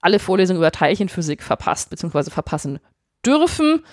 alle 0.00 0.18
Vorlesungen 0.18 0.58
über 0.58 0.70
Teilchenphysik 0.72 1.42
verpasst, 1.42 1.90
beziehungsweise 1.90 2.30
verpassen 2.30 2.78
dürfen. 3.26 3.84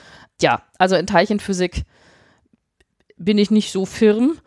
Ja, 0.42 0.62
also 0.78 0.96
in 0.96 1.08
Teilchenphysik 1.08 1.84
bin 3.18 3.38
ich 3.38 3.52
nicht 3.52 3.72
so 3.72 3.86
firm. 3.86 4.40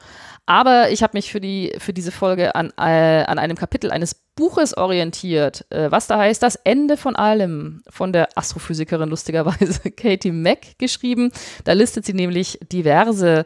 Aber 0.47 0.91
ich 0.91 1.03
habe 1.03 1.17
mich 1.17 1.33
für, 1.33 1.41
die, 1.41 1.75
für 1.79 1.93
diese 1.93 2.13
Folge 2.13 2.55
an, 2.55 2.73
äh, 2.79 3.25
an 3.25 3.39
einem 3.39 3.57
Kapitel 3.57 3.91
eines 3.91 4.15
Buches 4.37 4.77
orientiert, 4.77 5.67
äh, 5.71 5.91
was 5.91 6.07
da 6.07 6.19
heißt, 6.19 6.41
das 6.41 6.55
Ende 6.55 6.97
von 6.97 7.17
allem 7.17 7.83
von 7.89 8.13
der 8.13 8.29
Astrophysikerin 8.37 9.09
lustigerweise 9.09 9.91
Katie 9.97 10.31
Mack 10.31 10.79
geschrieben. 10.79 11.33
Da 11.65 11.73
listet 11.73 12.07
sie 12.07 12.13
nämlich 12.13 12.61
diverse 12.73 13.45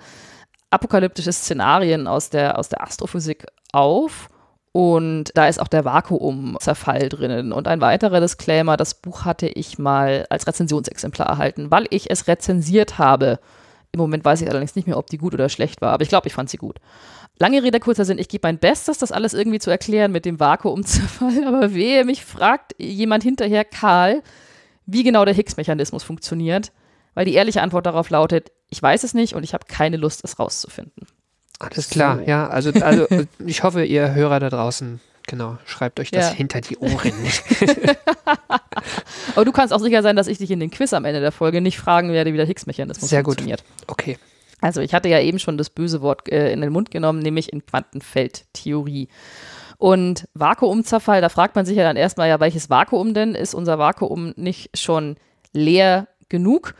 apokalyptische 0.68 1.32
Szenarien 1.32 2.06
aus 2.06 2.28
der, 2.28 2.58
aus 2.58 2.68
der 2.68 2.82
Astrophysik 2.82 3.46
auf. 3.72 4.28
Und 4.72 5.32
da 5.34 5.48
ist 5.48 5.60
auch 5.60 5.68
der 5.68 5.84
Vakuumzerfall 5.84 7.08
drinnen. 7.08 7.52
Und 7.52 7.66
ein 7.66 7.80
weiterer 7.80 8.20
Disclaimer, 8.20 8.76
das 8.76 8.94
Buch 8.94 9.24
hatte 9.24 9.48
ich 9.48 9.78
mal 9.78 10.26
als 10.30 10.46
Rezensionsexemplar 10.46 11.28
erhalten, 11.28 11.70
weil 11.70 11.86
ich 11.90 12.10
es 12.10 12.28
rezensiert 12.28 12.98
habe. 12.98 13.40
Im 13.92 13.98
Moment 13.98 14.24
weiß 14.24 14.42
ich 14.42 14.48
allerdings 14.48 14.76
nicht 14.76 14.86
mehr, 14.86 14.96
ob 14.96 15.08
die 15.08 15.18
gut 15.18 15.34
oder 15.34 15.48
schlecht 15.48 15.80
war, 15.80 15.92
aber 15.92 16.02
ich 16.02 16.08
glaube, 16.08 16.28
ich 16.28 16.34
fand 16.34 16.48
sie 16.48 16.58
gut. 16.58 16.76
Lange 17.40 17.62
Rede, 17.62 17.80
kurzer 17.80 18.04
Sinn, 18.04 18.18
ich 18.18 18.28
gebe 18.28 18.46
mein 18.46 18.58
Bestes, 18.58 18.98
das 18.98 19.10
alles 19.10 19.34
irgendwie 19.34 19.58
zu 19.58 19.70
erklären 19.70 20.12
mit 20.12 20.24
dem 20.24 20.38
Vakuumzerfall, 20.38 21.44
aber 21.46 21.74
wehe, 21.74 22.04
mich 22.04 22.24
fragt 22.24 22.74
jemand 22.78 23.24
hinterher, 23.24 23.64
Karl, 23.64 24.22
wie 24.86 25.02
genau 25.02 25.24
der 25.24 25.34
Higgs-Mechanismus 25.34 26.04
funktioniert, 26.04 26.70
weil 27.14 27.24
die 27.24 27.34
ehrliche 27.34 27.62
Antwort 27.62 27.86
darauf 27.86 28.10
lautet, 28.10 28.52
ich 28.68 28.80
weiß 28.80 29.02
es 29.02 29.14
nicht 29.14 29.34
und 29.34 29.42
ich 29.42 29.54
habe 29.54 29.64
keine 29.66 29.96
Lust, 29.96 30.22
es 30.22 30.38
rauszufinden. 30.38 31.06
Alles 31.60 31.90
klar, 31.90 32.22
ja. 32.26 32.48
Also, 32.48 32.72
also 32.80 33.06
ich 33.46 33.62
hoffe, 33.62 33.84
ihr 33.84 34.12
Hörer 34.14 34.40
da 34.40 34.50
draußen, 34.50 34.98
genau, 35.28 35.58
schreibt 35.66 36.00
euch 36.00 36.10
das 36.10 36.30
Ja. 36.30 36.34
hinter 36.34 36.60
die 36.60 36.76
Ohren. 36.78 37.12
Aber 39.34 39.44
du 39.44 39.52
kannst 39.52 39.72
auch 39.72 39.80
sicher 39.80 40.02
sein, 40.02 40.16
dass 40.16 40.26
ich 40.26 40.38
dich 40.38 40.50
in 40.50 40.60
den 40.60 40.70
Quiz 40.70 40.92
am 40.92 41.04
Ende 41.04 41.20
der 41.20 41.32
Folge 41.32 41.60
nicht 41.60 41.78
fragen 41.78 42.12
werde, 42.12 42.32
wie 42.32 42.36
der 42.36 42.46
Higgs-Mechanismus 42.46 43.10
Sehr 43.10 43.22
gut. 43.22 43.34
funktioniert. 43.34 43.64
Okay. 43.86 44.18
Also 44.60 44.80
ich 44.80 44.92
hatte 44.94 45.08
ja 45.08 45.20
eben 45.20 45.38
schon 45.38 45.56
das 45.56 45.70
böse 45.70 46.02
Wort 46.02 46.28
äh, 46.30 46.52
in 46.52 46.60
den 46.60 46.72
Mund 46.72 46.90
genommen, 46.90 47.20
nämlich 47.20 47.52
in 47.52 47.64
Quantenfeldtheorie. 47.64 49.08
Und 49.78 50.28
Vakuumzerfall, 50.34 51.22
da 51.22 51.30
fragt 51.30 51.56
man 51.56 51.64
sich 51.64 51.76
ja 51.76 51.84
dann 51.84 51.96
erstmal, 51.96 52.28
ja, 52.28 52.38
welches 52.40 52.68
Vakuum 52.68 53.14
denn? 53.14 53.34
Ist 53.34 53.54
unser 53.54 53.78
Vakuum 53.78 54.34
nicht 54.36 54.76
schon 54.78 55.16
leer 55.52 56.08
genug? 56.28 56.74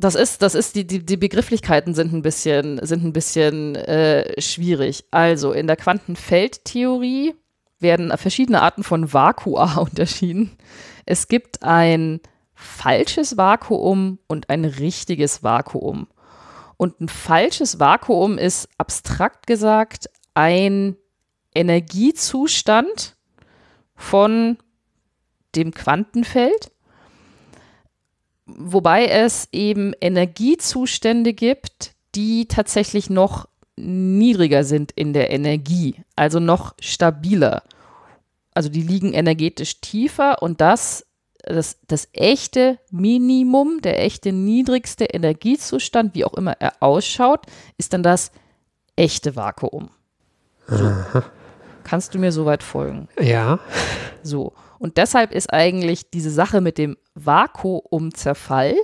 Das 0.00 0.14
ist, 0.14 0.40
das 0.40 0.54
ist, 0.54 0.76
die, 0.76 0.86
die, 0.86 1.04
die 1.04 1.16
Begrifflichkeiten 1.18 1.94
sind 1.94 2.12
ein 2.12 2.22
bisschen, 2.22 2.84
sind 2.84 3.04
ein 3.04 3.12
bisschen 3.12 3.76
äh, 3.76 4.40
schwierig. 4.40 5.04
Also 5.10 5.52
in 5.52 5.66
der 5.66 5.76
Quantenfeldtheorie 5.76 7.34
werden 7.80 8.16
verschiedene 8.16 8.62
Arten 8.62 8.82
von 8.82 9.12
Vakua 9.12 9.76
unterschieden. 9.78 10.56
Es 11.04 11.28
gibt 11.28 11.62
ein 11.62 12.20
falsches 12.54 13.36
Vakuum 13.36 14.18
und 14.26 14.48
ein 14.48 14.64
richtiges 14.64 15.42
Vakuum. 15.42 16.08
Und 16.76 17.00
ein 17.00 17.08
falsches 17.08 17.78
Vakuum 17.78 18.38
ist 18.38 18.68
abstrakt 18.78 19.46
gesagt 19.46 20.08
ein 20.34 20.96
Energiezustand 21.54 23.16
von 23.96 24.56
dem 25.54 25.74
Quantenfeld, 25.74 26.70
wobei 28.58 29.06
es 29.06 29.48
eben 29.52 29.92
Energiezustände 30.00 31.32
gibt, 31.32 31.92
die 32.14 32.46
tatsächlich 32.46 33.10
noch 33.10 33.48
niedriger 33.76 34.64
sind 34.64 34.92
in 34.92 35.12
der 35.12 35.30
Energie, 35.30 35.96
also 36.16 36.40
noch 36.40 36.74
stabiler. 36.80 37.62
Also 38.52 38.68
die 38.68 38.82
liegen 38.82 39.12
energetisch 39.12 39.80
tiefer 39.80 40.42
und 40.42 40.60
das, 40.60 41.06
das, 41.44 41.78
das 41.86 42.08
echte 42.12 42.78
Minimum, 42.90 43.80
der 43.82 44.02
echte 44.02 44.32
niedrigste 44.32 45.04
Energiezustand, 45.04 46.14
wie 46.14 46.24
auch 46.24 46.34
immer 46.34 46.52
er 46.60 46.74
ausschaut, 46.80 47.46
ist 47.78 47.92
dann 47.92 48.02
das 48.02 48.32
echte 48.96 49.36
Vakuum. 49.36 49.90
So. 50.66 50.92
Kannst 51.84 52.14
du 52.14 52.18
mir 52.18 52.32
soweit 52.32 52.62
folgen? 52.62 53.08
Ja. 53.18 53.58
So. 54.22 54.52
Und 54.80 54.96
deshalb 54.96 55.32
ist 55.32 55.52
eigentlich 55.52 56.08
diese 56.08 56.30
Sache 56.30 56.62
mit 56.62 56.78
dem 56.78 56.96
Vakuumzerfall, 57.14 58.74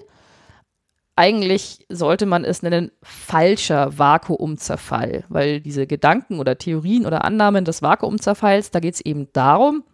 eigentlich 1.17 1.87
sollte 1.89 2.27
man 2.27 2.45
es 2.45 2.63
nennen, 2.63 2.93
falscher 3.03 3.97
Vakuumzerfall, 3.97 5.25
weil 5.31 5.63
diese 5.63 5.87
Gedanken 5.87 6.39
oder 6.39 6.59
Theorien 6.59 7.07
oder 7.07 7.25
Annahmen 7.25 7.65
des 7.65 7.81
Vakuumzerfalls, 7.81 8.71
da 8.71 8.81
geht 8.81 8.97
es 8.97 9.01
eben 9.01 9.33
darum, 9.33 9.85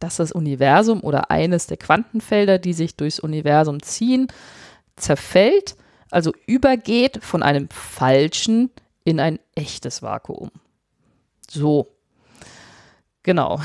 dass 0.00 0.16
das 0.16 0.32
Universum 0.32 1.02
oder 1.02 1.30
eines 1.30 1.68
der 1.68 1.76
Quantenfelder, 1.76 2.58
die 2.58 2.72
sich 2.72 2.96
durchs 2.96 3.20
Universum 3.20 3.80
ziehen, 3.80 4.26
zerfällt, 4.96 5.76
also 6.10 6.32
übergeht 6.46 7.22
von 7.22 7.44
einem 7.44 7.68
falschen 7.70 8.70
in 9.04 9.20
ein 9.20 9.38
echtes 9.54 10.02
Vakuum. 10.02 10.50
So. 11.48 11.86
Genau. 13.22 13.60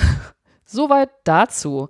Soweit 0.68 1.10
dazu. 1.24 1.90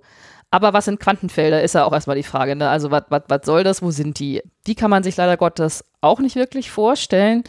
Aber 0.50 0.72
was 0.72 0.86
sind 0.86 0.98
Quantenfelder, 0.98 1.62
ist 1.62 1.74
ja 1.74 1.84
auch 1.84 1.92
erstmal 1.92 2.16
die 2.16 2.22
Frage. 2.22 2.56
Ne? 2.56 2.70
Also, 2.70 2.90
was 2.90 3.44
soll 3.44 3.64
das? 3.64 3.82
Wo 3.82 3.90
sind 3.90 4.18
die? 4.18 4.42
Die 4.66 4.74
kann 4.74 4.90
man 4.90 5.02
sich 5.02 5.14
leider 5.18 5.36
Gottes 5.36 5.84
auch 6.00 6.20
nicht 6.20 6.36
wirklich 6.36 6.70
vorstellen. 6.70 7.44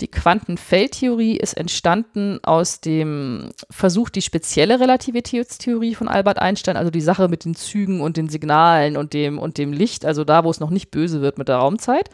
Die 0.00 0.06
Quantenfeldtheorie 0.06 1.36
ist 1.36 1.54
entstanden 1.54 2.38
aus 2.44 2.80
dem 2.80 3.50
Versuch, 3.70 4.08
die 4.08 4.22
spezielle 4.22 4.78
Relativitätstheorie 4.78 5.96
von 5.96 6.06
Albert 6.06 6.38
Einstein, 6.38 6.76
also 6.76 6.92
die 6.92 7.00
Sache 7.00 7.28
mit 7.28 7.44
den 7.44 7.56
Zügen 7.56 8.00
und 8.00 8.16
den 8.16 8.28
Signalen 8.28 8.96
und 8.96 9.14
dem, 9.14 9.40
und 9.40 9.58
dem 9.58 9.72
Licht, 9.72 10.04
also 10.04 10.22
da, 10.22 10.44
wo 10.44 10.50
es 10.50 10.60
noch 10.60 10.70
nicht 10.70 10.92
böse 10.92 11.22
wird 11.22 11.38
mit 11.38 11.48
der 11.48 11.56
Raumzeit. 11.56 12.08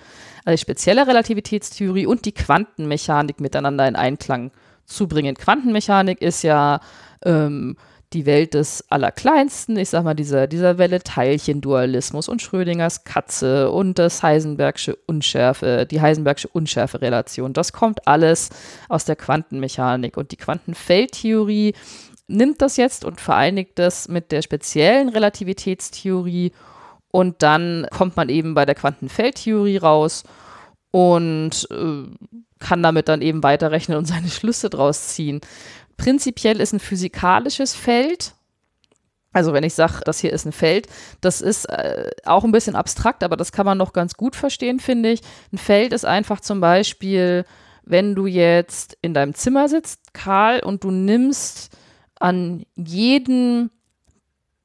Also 0.47 0.57
die 0.57 0.63
spezielle 0.63 1.07
Relativitätstheorie 1.07 2.07
und 2.07 2.25
die 2.25 2.33
Quantenmechanik 2.33 3.41
miteinander 3.41 3.87
in 3.87 3.97
Einklang 3.97 4.53
zu 4.87 5.07
bringen. 5.07 5.35
Quantenmechanik 5.35 6.23
ist 6.23 6.43
ja 6.43 6.81
ähm, 7.25 7.77
die 8.13 8.27
Welt 8.27 8.55
des 8.55 8.85
Allerkleinsten, 8.91 9.77
ich 9.77 9.89
sag 9.89 10.03
mal, 10.03 10.15
dieser, 10.15 10.49
dieser 10.49 10.79
Welle 10.79 11.01
Teilchendualismus 11.01 12.29
und 12.29 12.43
Schrödingers 12.43 13.05
Katze 13.05 13.71
und 13.71 13.99
das 13.99 14.23
Heisenbergsche 14.23 14.97
Unschärfe, 15.07 15.87
die 15.89 16.01
Heisenbergsche 16.01 16.49
Unschärfe-Relation. 16.49 17.53
Das 17.53 17.73
kommt 17.73 18.09
alles 18.09 18.51
aus 18.89 19.05
der 19.05 19.17
Quantenmechanik 19.17 20.17
und 20.17 20.33
die 20.33 20.37
Quantenfeldtheorie 20.37 21.75
nimmt 22.27 22.63
das 22.63 22.77
jetzt 22.77 23.05
und 23.05 23.21
vereinigt 23.21 23.79
das 23.79 24.09
mit 24.09 24.33
der 24.33 24.43
speziellen 24.43 25.09
Relativitätstheorie 25.09 26.53
und 27.13 27.43
dann 27.43 27.87
kommt 27.91 28.17
man 28.17 28.29
eben 28.29 28.55
bei 28.55 28.65
der 28.67 28.75
Quantenfeldtheorie 28.75 29.79
raus 29.79 30.25
und 30.91 31.69
äh, 31.71 32.05
kann 32.59 32.83
damit 32.83 33.09
dann 33.09 33.23
eben 33.23 33.43
weiterrechnen 33.43 33.99
und 33.99 34.07
seine 34.07 34.29
Schlüsse 34.29 34.71
draus 34.71 35.09
ziehen. 35.09 35.41
Prinzipiell 36.01 36.61
ist 36.63 36.73
ein 36.73 36.81
physikalisches 36.81 37.75
Feld, 37.75 38.33
also 39.35 39.53
wenn 39.53 39.65
ich 39.65 39.75
sage, 39.75 40.01
das 40.03 40.19
hier 40.19 40.33
ist 40.33 40.47
ein 40.47 40.53
Feld, 40.53 40.87
das 41.21 41.43
ist 41.43 41.67
äh, 41.67 42.11
auch 42.25 42.43
ein 42.43 42.53
bisschen 42.53 42.75
abstrakt, 42.75 43.23
aber 43.23 43.37
das 43.37 43.53
kann 43.53 43.67
man 43.67 43.77
noch 43.77 43.93
ganz 43.93 44.15
gut 44.15 44.35
verstehen, 44.35 44.81
finde 44.81 45.11
ich. 45.11 45.21
Ein 45.53 45.59
Feld 45.59 45.93
ist 45.93 46.07
einfach 46.07 46.41
zum 46.41 46.59
Beispiel, 46.61 47.45
wenn 47.85 48.15
du 48.15 48.25
jetzt 48.25 48.97
in 49.03 49.13
deinem 49.13 49.35
Zimmer 49.35 49.69
sitzt, 49.69 50.15
Karl, 50.15 50.61
und 50.61 50.85
du 50.85 50.91
nimmst 50.91 51.77
an 52.19 52.65
jeden 52.77 53.71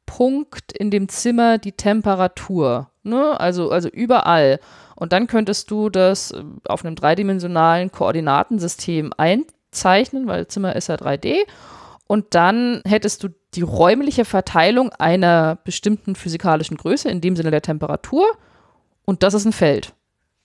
Punkt 0.06 0.72
in 0.72 0.90
dem 0.90 1.10
Zimmer 1.10 1.58
die 1.58 1.74
Temperatur, 1.74 2.92
ne? 3.04 3.38
also, 3.38 3.72
also 3.72 3.90
überall. 3.90 4.62
Und 4.96 5.12
dann 5.12 5.28
könntest 5.28 5.70
du 5.70 5.90
das 5.90 6.32
äh, 6.32 6.42
auf 6.70 6.86
einem 6.86 6.96
dreidimensionalen 6.96 7.92
Koordinatensystem 7.92 9.12
ein, 9.18 9.44
zeichnen, 9.76 10.28
weil 10.28 10.48
Zimmer 10.48 10.76
ist 10.76 10.90
ja 10.90 10.96
3D. 10.96 11.46
Und 12.08 12.36
dann 12.36 12.82
hättest 12.86 13.24
du 13.24 13.30
die 13.56 13.62
räumliche 13.62 14.26
Verteilung 14.26 14.92
einer 14.94 15.58
bestimmten 15.64 16.16
physikalischen 16.16 16.78
Größe, 16.78 17.10
in 17.10 17.22
dem 17.22 17.36
Sinne 17.36 17.52
der 17.52 17.62
Temperatur. 17.62 18.26
Und 19.06 19.24
das 19.24 19.34
ist 19.34 19.46
ein 19.46 19.54
Feld. 19.54 19.94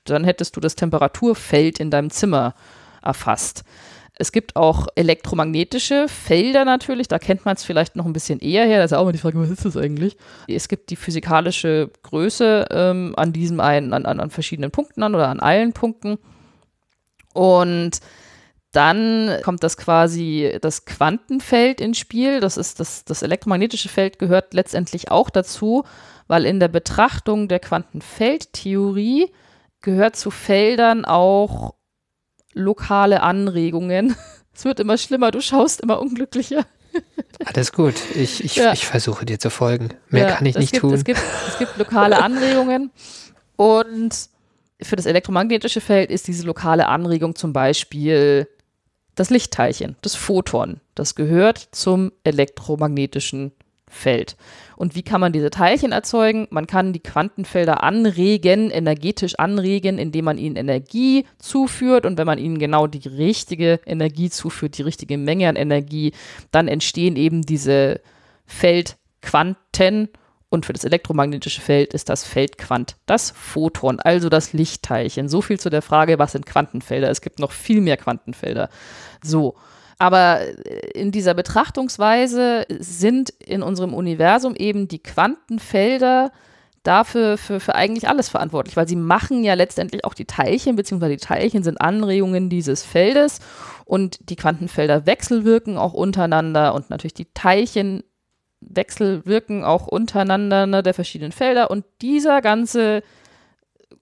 Dann 0.05 0.25
hättest 0.25 0.57
du 0.57 0.61
das 0.61 0.77
Temperaturfeld 0.77 1.81
in 1.81 1.90
deinem 1.90 2.11
Zimmer 2.11 2.55
erfasst. 3.03 3.64
Es 4.21 4.33
gibt 4.33 4.55
auch 4.55 4.87
elektromagnetische 4.97 6.07
Felder 6.07 6.66
natürlich, 6.66 7.09
da 7.09 7.19
kennt 7.19 7.47
man 7.47 7.57
es 7.57 7.64
vielleicht 7.64 7.97
noch 7.97 8.05
ein 8.05 8.12
bisschen 8.12 8.38
eher 8.38 8.66
her. 8.66 8.77
Da 8.77 8.85
ist 8.85 8.90
ja 8.90 8.99
auch 8.99 9.03
immer 9.05 9.12
die 9.12 9.19
Frage, 9.19 9.40
was 9.40 9.49
ist 9.49 9.64
das 9.64 9.79
eigentlich? 9.79 10.19
Es 10.47 10.69
gibt 10.69 10.90
die 10.90 10.97
physikalische 10.97 11.90
Größe 12.03 12.66
ähm, 12.71 13.14
an 13.16 13.33
diesem 13.33 13.61
einen, 13.61 13.95
an, 13.95 14.05
an, 14.05 14.21
an 14.21 14.29
verschiedenen 14.29 14.71
Punkten 14.71 15.03
an 15.03 15.14
oder 15.14 15.29
an 15.29 15.40
allen 15.40 15.73
Punkten. 15.73 16.19
Und 17.33 18.01
dann 18.72 19.38
kommt 19.42 19.64
das 19.64 19.76
quasi 19.76 20.56
das 20.61 20.85
Quantenfeld 20.85 21.80
ins 21.80 21.98
Spiel. 21.98 22.40
Das 22.40 22.56
ist 22.56 22.78
das, 22.78 23.04
das 23.04 23.22
elektromagnetische 23.22 23.88
Feld 23.88 24.18
gehört 24.18 24.54
letztendlich 24.54 25.11
auch 25.11 25.30
dazu, 25.30 25.85
weil 26.28 26.46
in 26.46 26.61
der 26.61 26.68
Betrachtung 26.68 27.48
der 27.48 27.59
Quantenfeldtheorie 27.59 29.33
gehört 29.80 30.14
zu 30.14 30.30
Feldern 30.30 31.04
auch 31.04 31.74
lokale 32.52 33.22
Anregungen. 33.22 34.16
Es 34.52 34.64
wird 34.64 34.80
immer 34.80 34.98
schlimmer, 34.98 35.30
du 35.30 35.40
schaust 35.40 35.80
immer 35.80 36.00
unglücklicher. 36.00 36.66
Alles 37.46 37.72
gut, 37.72 37.94
ich, 38.14 38.44
ich, 38.44 38.56
ja. 38.56 38.74
ich 38.74 38.85
versuche 38.85 39.24
dir 39.24 39.38
zu 39.38 39.48
folgen. 39.48 39.90
Mehr 40.09 40.28
ja, 40.28 40.35
kann 40.35 40.44
ich 40.44 40.56
nicht 40.56 40.72
gibt, 40.72 40.83
tun. 40.83 40.92
Es 40.92 41.04
gibt, 41.04 41.20
es 41.48 41.56
gibt 41.56 41.78
lokale 41.78 42.18
Anregungen 42.22 42.90
und 43.56 44.28
für 44.83 44.96
das 44.96 45.06
elektromagnetische 45.06 45.80
Feld 45.80 46.11
ist 46.11 46.26
diese 46.26 46.44
lokale 46.44 46.88
Anregung 46.88 47.37
zum 47.37 47.52
Beispiel 47.54 48.48
das 49.20 49.28
Lichtteilchen, 49.28 49.96
das 50.00 50.14
Photon, 50.14 50.80
das 50.94 51.14
gehört 51.14 51.59
zum 51.72 52.11
elektromagnetischen 52.24 53.52
Feld. 53.87 54.38
Und 54.76 54.94
wie 54.94 55.02
kann 55.02 55.20
man 55.20 55.35
diese 55.35 55.50
Teilchen 55.50 55.92
erzeugen? 55.92 56.46
Man 56.48 56.66
kann 56.66 56.94
die 56.94 57.02
Quantenfelder 57.02 57.83
anregen, 57.83 58.70
energetisch 58.70 59.35
anregen, 59.38 59.98
indem 59.98 60.24
man 60.24 60.38
ihnen 60.38 60.56
Energie 60.56 61.26
zuführt. 61.38 62.06
Und 62.06 62.16
wenn 62.16 62.26
man 62.26 62.38
ihnen 62.38 62.59
genau 62.59 62.87
die 62.87 63.06
richtige 63.06 63.78
Energie 63.85 64.30
zuführt, 64.30 64.78
die 64.78 64.83
richtige 64.83 65.18
Menge 65.18 65.50
an 65.50 65.56
Energie, 65.56 66.12
dann 66.50 66.66
entstehen 66.66 67.16
eben 67.16 67.42
diese 67.42 68.00
Feldquanten 68.46 70.09
und 70.50 70.66
für 70.66 70.72
das 70.72 70.84
elektromagnetische 70.84 71.60
Feld 71.60 71.94
ist 71.94 72.08
das 72.08 72.24
Feldquant 72.24 72.96
das 73.06 73.30
Photon, 73.30 74.00
also 74.00 74.28
das 74.28 74.52
Lichtteilchen. 74.52 75.28
So 75.28 75.40
viel 75.42 75.60
zu 75.60 75.70
der 75.70 75.80
Frage, 75.80 76.18
was 76.18 76.32
sind 76.32 76.44
Quantenfelder? 76.44 77.08
Es 77.08 77.20
gibt 77.20 77.38
noch 77.38 77.52
viel 77.52 77.80
mehr 77.80 77.96
Quantenfelder. 77.96 78.68
So. 79.22 79.54
Aber 79.98 80.40
in 80.94 81.12
dieser 81.12 81.34
Betrachtungsweise 81.34 82.64
sind 82.68 83.30
in 83.30 83.62
unserem 83.62 83.94
Universum 83.94 84.56
eben 84.56 84.88
die 84.88 85.02
Quantenfelder 85.02 86.32
dafür 86.82 87.36
für, 87.36 87.60
für 87.60 87.74
eigentlich 87.74 88.08
alles 88.08 88.30
verantwortlich, 88.30 88.76
weil 88.76 88.88
sie 88.88 88.96
machen 88.96 89.44
ja 89.44 89.54
letztendlich 89.54 90.04
auch 90.04 90.14
die 90.14 90.24
Teilchen, 90.24 90.76
beziehungsweise 90.76 91.12
die 91.12 91.24
Teilchen 91.24 91.62
sind 91.62 91.80
Anregungen 91.80 92.48
dieses 92.48 92.82
Feldes 92.82 93.40
und 93.84 94.18
die 94.30 94.36
Quantenfelder 94.36 95.04
wechselwirken 95.04 95.76
auch 95.76 95.92
untereinander 95.92 96.74
und 96.74 96.88
natürlich 96.88 97.14
die 97.14 97.28
Teilchen 97.34 98.02
wechselwirken 98.61 99.64
auch 99.64 99.87
untereinander 99.87 100.66
ne, 100.66 100.83
der 100.83 100.94
verschiedenen 100.94 101.33
Felder 101.33 101.70
und 101.70 101.85
dieser 102.03 102.40
ganze 102.40 103.03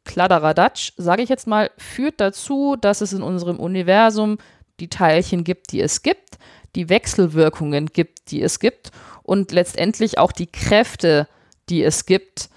Kladderadatsch, 0.04 0.92
sage 0.96 1.22
ich 1.22 1.28
jetzt 1.28 1.46
mal, 1.46 1.70
führt 1.76 2.20
dazu, 2.20 2.76
dass 2.80 3.00
es 3.00 3.12
in 3.12 3.22
unserem 3.22 3.60
Universum 3.60 4.38
die 4.80 4.88
Teilchen 4.88 5.44
gibt, 5.44 5.72
die 5.72 5.80
es 5.80 6.02
gibt, 6.02 6.38
die 6.74 6.88
Wechselwirkungen 6.88 7.86
gibt, 7.86 8.30
die 8.30 8.42
es 8.42 8.58
gibt 8.58 8.90
und 9.22 9.52
letztendlich 9.52 10.18
auch 10.18 10.32
die 10.32 10.46
Kräfte, 10.46 11.28
die 11.68 11.82
es 11.82 12.06
gibt, 12.06 12.48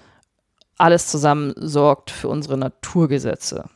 alles 0.78 1.08
zusammen 1.08 1.52
sorgt 1.56 2.10
für 2.10 2.28
unsere 2.28 2.56
Naturgesetze. 2.56 3.66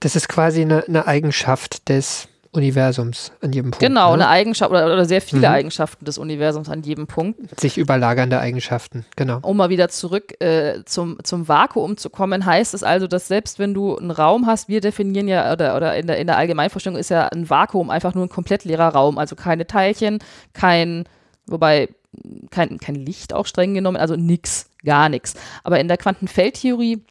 Das 0.00 0.14
ist 0.14 0.28
quasi 0.28 0.62
eine, 0.62 0.84
eine 0.86 1.06
Eigenschaft 1.06 1.88
des 1.88 2.28
Universums 2.54 3.32
an 3.40 3.52
jedem 3.52 3.70
Punkt. 3.70 3.80
Genau, 3.80 4.08
ne? 4.08 4.24
eine 4.24 4.28
Eigenschaft 4.28 4.70
oder, 4.70 4.84
oder 4.86 5.06
sehr 5.06 5.22
viele 5.22 5.48
Mhm. 5.48 5.54
Eigenschaften 5.54 6.04
des 6.04 6.18
Universums 6.18 6.68
an 6.68 6.82
jedem 6.82 7.06
Punkt. 7.06 7.58
Sich 7.58 7.78
überlagernde 7.78 8.38
Eigenschaften, 8.38 9.06
genau. 9.16 9.38
Um 9.40 9.56
mal 9.56 9.70
wieder 9.70 9.88
zurück 9.88 10.38
äh, 10.42 10.84
zum, 10.84 11.16
zum 11.24 11.48
Vakuum 11.48 11.96
zu 11.96 12.10
kommen, 12.10 12.44
heißt 12.44 12.74
es 12.74 12.82
also, 12.82 13.06
dass 13.06 13.26
selbst 13.26 13.58
wenn 13.58 13.72
du 13.72 13.96
einen 13.96 14.10
Raum 14.10 14.46
hast, 14.46 14.68
wir 14.68 14.82
definieren 14.82 15.28
ja, 15.28 15.50
oder, 15.50 15.76
oder 15.76 15.96
in, 15.96 16.06
der, 16.06 16.18
in 16.18 16.26
der 16.26 16.36
Allgemeinvorstellung 16.36 16.98
ist 16.98 17.08
ja 17.08 17.28
ein 17.28 17.48
Vakuum 17.48 17.88
einfach 17.88 18.14
nur 18.14 18.26
ein 18.26 18.28
komplett 18.30 18.64
leerer 18.64 18.88
Raum, 18.88 19.16
also 19.16 19.34
keine 19.34 19.66
Teilchen, 19.66 20.18
kein, 20.52 21.04
wobei 21.46 21.88
kein, 22.50 22.76
kein 22.78 22.96
Licht 22.96 23.32
auch 23.32 23.46
streng 23.46 23.72
genommen, 23.72 23.96
also 23.96 24.14
nix, 24.16 24.68
gar 24.84 25.08
nichts. 25.08 25.32
Aber 25.64 25.80
in 25.80 25.88
der 25.88 25.96
Quantenfeldtheorie 25.96 27.02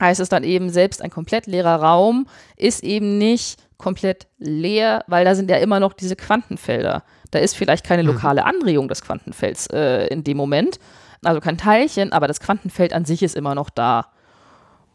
heißt 0.00 0.18
es 0.18 0.28
dann 0.28 0.42
eben, 0.42 0.70
selbst 0.70 1.00
ein 1.02 1.10
komplett 1.10 1.46
leerer 1.46 1.76
Raum 1.76 2.26
ist 2.56 2.82
eben 2.82 3.18
nicht 3.18 3.65
komplett 3.78 4.26
leer, 4.38 5.04
weil 5.06 5.24
da 5.24 5.34
sind 5.34 5.50
ja 5.50 5.56
immer 5.56 5.80
noch 5.80 5.92
diese 5.92 6.16
Quantenfelder. 6.16 7.02
Da 7.30 7.38
ist 7.38 7.56
vielleicht 7.56 7.84
keine 7.84 8.02
lokale 8.02 8.44
Anregung 8.44 8.88
des 8.88 9.02
Quantenfelds 9.02 9.66
äh, 9.68 10.06
in 10.06 10.24
dem 10.24 10.36
Moment, 10.36 10.78
also 11.22 11.40
kein 11.40 11.58
Teilchen, 11.58 12.12
aber 12.12 12.28
das 12.28 12.40
Quantenfeld 12.40 12.92
an 12.92 13.04
sich 13.04 13.22
ist 13.22 13.36
immer 13.36 13.54
noch 13.54 13.70
da. 13.70 14.12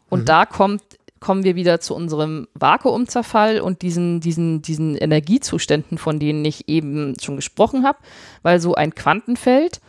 Und 0.08 0.28
da 0.28 0.44
kommt, 0.46 0.82
kommen 1.20 1.44
wir 1.44 1.54
wieder 1.54 1.80
zu 1.80 1.94
unserem 1.94 2.48
Vakuumzerfall 2.54 3.60
und 3.60 3.82
diesen, 3.82 4.20
diesen, 4.20 4.60
diesen 4.60 4.96
Energiezuständen, 4.96 5.96
von 5.96 6.18
denen 6.18 6.44
ich 6.44 6.68
eben 6.68 7.14
schon 7.20 7.36
gesprochen 7.36 7.84
habe, 7.84 7.98
weil 8.42 8.60
so 8.60 8.74
ein 8.74 8.94
Quantenfeld 8.94 9.80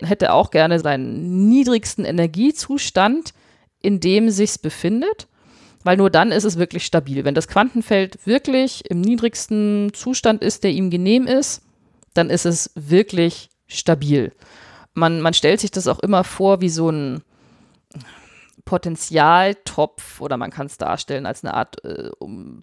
hätte 0.00 0.32
auch 0.32 0.50
gerne 0.50 0.78
seinen 0.78 1.48
niedrigsten 1.48 2.04
Energiezustand, 2.04 3.32
in 3.80 4.00
dem 4.00 4.30
sich's 4.30 4.58
befindet, 4.58 5.26
weil 5.84 5.96
nur 5.96 6.10
dann 6.10 6.32
ist 6.32 6.44
es 6.44 6.58
wirklich 6.58 6.84
stabil. 6.84 7.24
Wenn 7.24 7.34
das 7.34 7.48
Quantenfeld 7.48 8.26
wirklich 8.26 8.90
im 8.90 9.00
niedrigsten 9.00 9.92
Zustand 9.94 10.42
ist, 10.42 10.64
der 10.64 10.72
ihm 10.72 10.90
genehm 10.90 11.26
ist, 11.26 11.62
dann 12.14 12.30
ist 12.30 12.46
es 12.46 12.70
wirklich 12.74 13.50
stabil. 13.66 14.32
Man, 14.94 15.20
man 15.20 15.34
stellt 15.34 15.60
sich 15.60 15.70
das 15.70 15.86
auch 15.86 16.00
immer 16.00 16.24
vor 16.24 16.60
wie 16.60 16.68
so 16.68 16.90
ein 16.90 17.22
Potenzialtopf 18.64 20.20
oder 20.20 20.36
man 20.36 20.50
kann 20.50 20.66
es 20.66 20.76
darstellen 20.76 21.24
als 21.24 21.42
eine 21.42 21.54
Art 21.54 21.82
äh, 21.84 22.10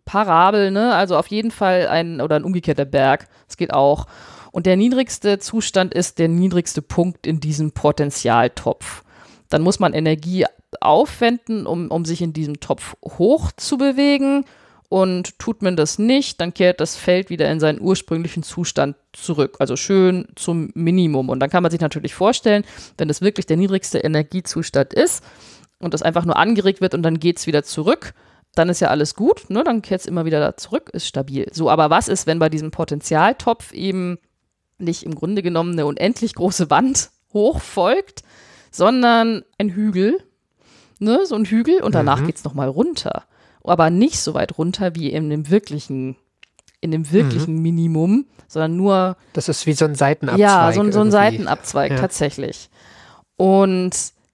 Parabel, 0.04 0.69
ne? 0.69 0.93
Also 0.93 1.17
auf 1.17 1.28
jeden 1.28 1.51
Fall 1.51 1.88
ein 1.88 2.21
oder 2.21 2.36
ein 2.36 2.43
umgekehrter 2.43 2.86
Berg. 2.86 3.28
Das 3.47 3.58
geht 3.58 3.73
auch. 3.73 4.06
Und 4.51 4.65
der 4.65 4.78
niedrigste 4.78 5.39
Zustand 5.39 5.93
ist 5.93 6.19
der 6.19 6.28
niedrigste 6.28 6.82
Punkt 6.82 7.25
in 7.25 7.39
diesem 7.39 7.71
Potentialtopf. 7.71 9.04
Dann 9.49 9.62
muss 9.62 9.79
man 9.79 9.93
Energie 9.93 10.45
aufwenden, 10.81 11.65
um, 11.65 11.89
um 11.89 12.05
sich 12.05 12.21
in 12.21 12.34
diesem 12.34 12.60
Topf 12.60 12.95
hoch 13.03 13.51
zu 13.55 13.77
bewegen. 13.77 14.45
Und 14.88 15.39
tut 15.39 15.63
man 15.63 15.75
das 15.75 15.97
nicht, 15.97 16.39
dann 16.39 16.53
kehrt 16.53 16.79
das 16.79 16.95
Feld 16.95 17.31
wieder 17.31 17.51
in 17.51 17.60
seinen 17.60 17.81
ursprünglichen 17.81 18.43
Zustand 18.43 18.95
zurück. 19.13 19.55
Also 19.60 19.75
schön 19.75 20.27
zum 20.36 20.69
Minimum. 20.75 21.29
Und 21.29 21.39
dann 21.39 21.49
kann 21.49 21.63
man 21.63 21.71
sich 21.71 21.81
natürlich 21.81 22.13
vorstellen, 22.13 22.63
wenn 22.97 23.08
das 23.08 23.21
wirklich 23.21 23.47
der 23.47 23.58
niedrigste 23.58 23.97
Energiezustand 23.97 24.93
ist 24.93 25.23
und 25.79 25.93
das 25.93 26.03
einfach 26.03 26.23
nur 26.25 26.38
angeregt 26.38 26.81
wird 26.81 26.93
und 26.93 27.01
dann 27.01 27.19
geht 27.19 27.39
es 27.39 27.47
wieder 27.47 27.63
zurück, 27.63 28.13
dann 28.53 28.69
ist 28.69 28.79
ja 28.79 28.89
alles 28.89 29.15
gut. 29.15 29.49
Ne? 29.49 29.63
Dann 29.63 29.81
kehrt 29.81 30.01
es 30.01 30.08
immer 30.08 30.25
wieder 30.25 30.39
da 30.39 30.55
zurück, 30.55 30.89
ist 30.93 31.08
stabil. 31.08 31.47
So, 31.51 31.69
aber 31.69 31.89
was 31.89 32.08
ist, 32.08 32.27
wenn 32.27 32.39
bei 32.39 32.49
diesem 32.49 32.71
Potentialtopf 32.71 33.73
eben 33.73 34.17
nicht 34.77 35.03
im 35.03 35.15
Grunde 35.15 35.41
genommen 35.41 35.73
eine 35.73 35.86
unendlich 35.86 36.36
große 36.36 36.69
Wand 36.69 37.10
hochfolgt, 37.34 38.23
sondern 38.75 39.43
ein 39.57 39.69
Hügel, 39.69 40.17
ne, 40.99 41.25
so 41.25 41.35
ein 41.35 41.45
Hügel 41.45 41.81
und 41.81 41.95
danach 41.95 42.21
Mhm. 42.21 42.25
geht's 42.27 42.43
noch 42.43 42.53
mal 42.53 42.67
runter. 42.67 43.23
Aber 43.63 43.89
nicht 43.89 44.19
so 44.19 44.33
weit 44.33 44.57
runter 44.57 44.95
wie 44.95 45.09
in 45.11 45.29
dem 45.29 45.49
wirklichen, 45.49 46.15
in 46.81 46.91
dem 46.91 47.11
wirklichen 47.11 47.61
Minimum, 47.61 48.25
sondern 48.47 48.75
nur 48.77 49.17
Das 49.33 49.49
ist 49.49 49.65
wie 49.65 49.73
so 49.73 49.85
ein 49.85 49.95
Seitenabzweig. 49.95 50.39
ja, 50.39 50.71
so, 50.71 50.81
ein- 50.81 50.91
so 50.91 51.01
ein. 51.01 51.09
Seitenabzweig 51.11 51.91
Ja. 51.91 51.97
tatsächlich. 51.97 52.69
Und 53.38 53.91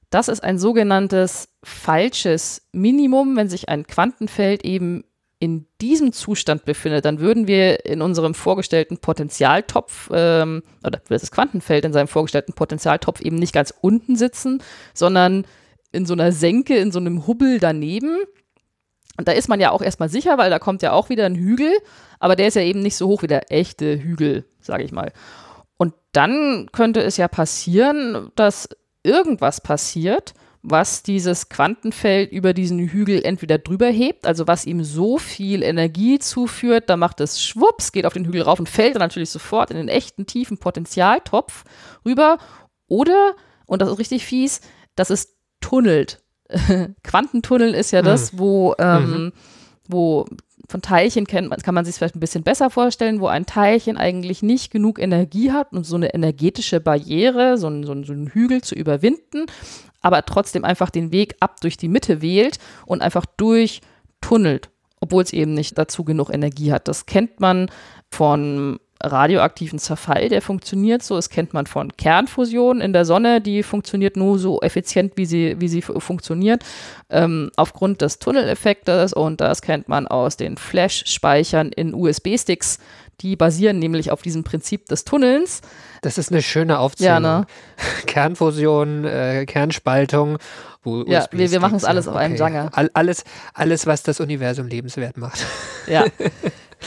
das 0.10 0.27
ist 0.27 0.43
ein 0.43 0.60
sogenanntes 0.60 1.47
falsches 1.63 2.63
Minimum, 2.73 3.36
wenn 3.38 3.47
sich 3.49 3.69
ein 3.69 3.88
Quantenfeld 3.88 4.65
eben 4.65 5.04
in 5.41 5.65
diesem 5.82 6.13
Zustand 6.13 6.65
befindet, 6.65 7.04
dann 7.04 7.19
würden 7.19 7.47
wir 7.47 7.84
in 7.88 8.04
unserem 8.04 8.36
vorgestellten 8.36 8.99
Potentialtopf 8.99 10.12
ähm, 10.13 10.62
oder 10.86 11.01
das 11.10 11.32
Quantenfeld 11.32 11.84
in 11.84 11.93
seinem 11.93 12.08
vorgestellten 12.08 12.54
Potentialtopf 12.54 13.21
eben 13.21 13.38
nicht 13.38 13.51
ganz 13.51 13.73
unten 13.82 14.15
sitzen, 14.15 14.62
sondern 14.93 15.47
in 15.91 16.06
so 16.06 16.13
einer 16.13 16.32
Senke, 16.32 16.77
in 16.77 16.91
so 16.91 16.99
einem 16.99 17.25
Hubbel 17.25 17.60
daneben. 17.60 18.19
Und 19.17 19.27
da 19.27 19.32
ist 19.32 19.49
man 19.49 19.60
ja 19.60 19.71
auch 19.71 19.82
erstmal 19.82 20.10
sicher, 20.10 20.38
weil 20.38 20.51
da 20.51 20.60
kommt 20.60 20.84
ja 20.84 20.91
auch 20.91 21.10
wieder 21.10 21.25
ein 21.25 21.36
Hügel, 21.36 21.73
aber 22.19 22.36
der 22.36 22.47
ist 22.47 22.56
ja 22.56 22.62
eben 22.62 22.82
nicht 22.82 22.95
so 22.95 23.08
hoch 23.08 23.23
wie 23.23 23.27
der 23.27 23.51
echte 23.51 23.99
Hügel, 23.99 24.45
sage 24.60 24.84
ich 24.84 24.91
mal. 24.91 25.12
Und 25.75 25.95
dann 26.12 26.69
könnte 26.71 27.01
es 27.01 27.17
ja 27.17 27.27
passieren, 27.27 28.32
dass 28.36 28.69
irgendwas 29.01 29.60
passiert, 29.60 30.36
was 30.63 31.02
dieses 31.02 31.50
Quantenfeld 31.50 32.32
über 32.32 32.54
diesen 32.54 32.80
Hügel 32.80 33.24
entweder 33.24 33.58
drüber 33.58 33.88
hebt, 33.88 34.28
also 34.28 34.47
was 34.47 34.65
ihm 34.65 34.84
so 34.84 35.17
viel 35.17 35.63
Energie 35.63 36.19
zuführt, 36.19 36.89
da 36.89 36.97
macht 36.97 37.19
es 37.19 37.41
schwupps, 37.41 37.91
geht 37.91 38.06
auf 38.06 38.13
den 38.13 38.26
Hügel 38.26 38.43
rauf 38.43 38.60
und 38.60 38.69
fällt 38.69 38.95
dann 38.95 39.02
natürlich 39.02 39.32
sofort 39.32 39.71
in 39.71 39.78
den 39.78 39.88
echten 39.88 40.28
tiefen 40.28 40.60
Potentialtopf 40.60 41.63
rüber. 42.06 42.38
Oder, 42.88 43.36
und 43.65 43.82
das 43.82 43.89
ist 43.89 44.00
richtig 44.00 44.26
fies, 44.26 44.62
dass 44.95 45.10
es 45.10 45.36
tunnelt. 45.62 46.21
Quantentunnel 47.04 47.74
ist 47.74 47.91
ja 47.91 48.02
das, 48.02 48.38
wo, 48.38 48.76
ähm, 48.78 49.32
wo 49.88 50.26
von 50.69 50.82
Teilchen 50.82 51.26
kennt 51.26 51.50
man, 51.50 51.60
kann 51.60 51.76
man 51.76 51.86
sich 51.86 51.95
vielleicht 51.95 52.15
ein 52.15 52.19
bisschen 52.19 52.43
besser 52.43 52.69
vorstellen, 52.69 53.19
wo 53.19 53.28
ein 53.28 53.45
Teilchen 53.45 53.97
eigentlich 53.97 54.43
nicht 54.43 54.71
genug 54.71 55.00
Energie 55.00 55.52
hat, 55.52 55.74
um 55.74 55.84
so 55.84 55.95
eine 55.95 56.13
energetische 56.13 56.80
Barriere, 56.80 57.58
so 57.58 57.67
einen, 57.67 57.84
so 57.84 57.91
einen, 57.91 58.04
so 58.04 58.13
einen 58.13 58.28
Hügel 58.28 58.62
zu 58.62 58.76
überwinden, 58.76 59.45
aber 60.01 60.25
trotzdem 60.25 60.65
einfach 60.65 60.89
den 60.89 61.11
Weg 61.11 61.35
ab 61.39 61.61
durch 61.61 61.77
die 61.77 61.87
Mitte 61.87 62.21
wählt 62.21 62.59
und 62.85 63.01
einfach 63.01 63.25
durchtunnelt, 63.37 64.69
obwohl 64.99 65.23
es 65.23 65.33
eben 65.33 65.53
nicht 65.53 65.77
dazu 65.77 66.03
genug 66.03 66.29
Energie 66.33 66.71
hat. 66.71 66.87
Das 66.87 67.05
kennt 67.05 67.39
man 67.39 67.69
von 68.09 68.79
radioaktiven 69.03 69.79
Zerfall, 69.79 70.29
der 70.29 70.41
funktioniert 70.41 71.03
so. 71.03 71.15
Das 71.15 71.29
kennt 71.29 71.53
man 71.53 71.65
von 71.67 71.95
Kernfusion 71.97 72.81
in 72.81 72.93
der 72.93 73.05
Sonne, 73.05 73.41
die 73.41 73.63
funktioniert 73.63 74.15
nur 74.17 74.39
so 74.39 74.61
effizient, 74.61 75.13
wie 75.15 75.25
sie, 75.25 75.55
wie 75.59 75.67
sie 75.67 75.81
fu- 75.81 75.99
funktioniert, 75.99 76.63
ähm, 77.09 77.51
aufgrund 77.55 78.01
des 78.01 78.19
Tunneleffektes. 78.19 79.13
Und 79.13 79.41
das 79.41 79.61
kennt 79.61 79.87
man 79.89 80.07
aus 80.07 80.37
den 80.37 80.57
Flash-Speichern 80.57 81.69
in 81.71 81.93
USB-Sticks. 81.93 82.77
Die 83.21 83.35
basieren 83.35 83.77
nämlich 83.77 84.11
auf 84.11 84.21
diesem 84.23 84.43
Prinzip 84.43 84.87
des 84.87 85.03
Tunnelns. 85.05 85.61
Das 86.01 86.17
ist 86.17 86.31
eine 86.31 86.41
schöne 86.41 86.79
Aufzählung. 86.79 87.11
Ja, 87.23 87.39
ne? 87.39 87.45
Kernfusion, 88.07 89.05
äh, 89.05 89.45
Kernspaltung. 89.45 90.37
U- 90.83 91.03
Ja, 91.05 91.05
wir- 91.05 91.11
wir 91.11 91.19
USB-Sticks, 91.45 91.61
machen's 91.61 91.83
alles 91.85 92.07
auf 92.07 92.15
einem 92.15 92.37
Sanger. 92.37 92.69
All, 92.73 92.89
alles, 92.95 93.23
alles, 93.53 93.85
was 93.85 94.01
das 94.01 94.19
Universum 94.19 94.67
lebenswert 94.67 95.17
macht. 95.17 95.45
Ja. 95.87 96.05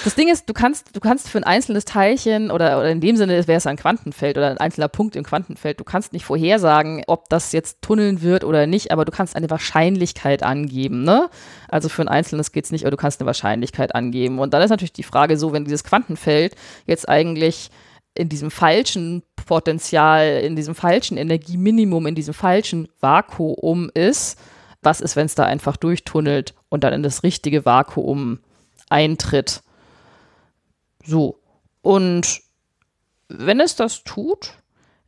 Das 0.03 0.17
Ding 0.17 0.29
ist, 0.29 0.49
du 0.49 0.55
kannst, 0.55 0.97
du 0.97 1.01
kannst 1.01 1.29
für 1.29 1.39
ein 1.39 1.45
einzelnes 1.45 1.85
Teilchen 1.85 2.51
oder, 2.51 2.79
oder 2.79 2.91
in 2.91 3.01
dem 3.01 3.17
Sinne 3.17 3.47
wäre 3.47 3.59
es 3.59 3.67
ein 3.67 3.77
Quantenfeld 3.77 4.37
oder 4.37 4.51
ein 4.51 4.59
einzelner 4.59 4.89
Punkt 4.89 5.15
im 5.15 5.23
Quantenfeld, 5.23 5.79
du 5.79 5.85
kannst 5.85 6.13
nicht 6.13 6.25
vorhersagen, 6.25 7.05
ob 7.07 7.29
das 7.29 7.53
jetzt 7.53 7.81
tunneln 7.81 8.21
wird 8.21 8.43
oder 8.45 8.67
nicht, 8.67 8.91
aber 8.91 9.05
du 9.05 9.13
kannst 9.13 9.37
eine 9.37 9.49
Wahrscheinlichkeit 9.51 10.43
angeben, 10.43 11.05
ne? 11.05 11.31
Also 11.69 11.89
für 11.89 12.03
ein 12.03 12.09
einzelnes 12.09 12.51
geht 12.51 12.65
es 12.65 12.73
nicht, 12.73 12.85
aber 12.85 12.91
du 12.91 12.97
kannst 12.97 13.21
eine 13.21 13.27
Wahrscheinlichkeit 13.27 13.95
angeben. 13.95 14.41
Und 14.41 14.53
dann 14.53 14.63
ist 14.63 14.71
natürlich 14.71 14.93
die 14.93 15.05
Frage 15.05 15.37
so, 15.37 15.53
wenn 15.53 15.65
dieses 15.65 15.85
Quantenfeld 15.85 16.57
jetzt 16.87 17.09
eigentlich 17.09 17.71
in 18.15 18.29
diesem 18.29 18.51
falschen 18.51 19.23
Potenzial, 19.47 20.41
in 20.43 20.57
diesem 20.57 20.75
falschen 20.75 21.17
Energieminimum, 21.17 22.07
in 22.07 22.15
diesem 22.15 22.35
falschen 22.35 22.89
Vakuum 23.01 23.91
ist, 23.95 24.39
was 24.83 25.01
ist, 25.01 25.17
wenn 25.17 25.27
es 25.27 25.35
da 25.35 25.45
einfach 25.45 25.77
durchtunnelt 25.77 26.55
und 26.69 26.85
dann 26.85 26.93
in 26.93 27.03
das 27.03 27.23
richtige 27.23 27.65
Vakuum 27.65 28.41
eintritt? 28.89 29.63
So. 31.05 31.39
Und 31.83 32.41
wenn 33.29 33.61
es 33.61 33.77
das 33.77 34.05
tut, 34.05 34.55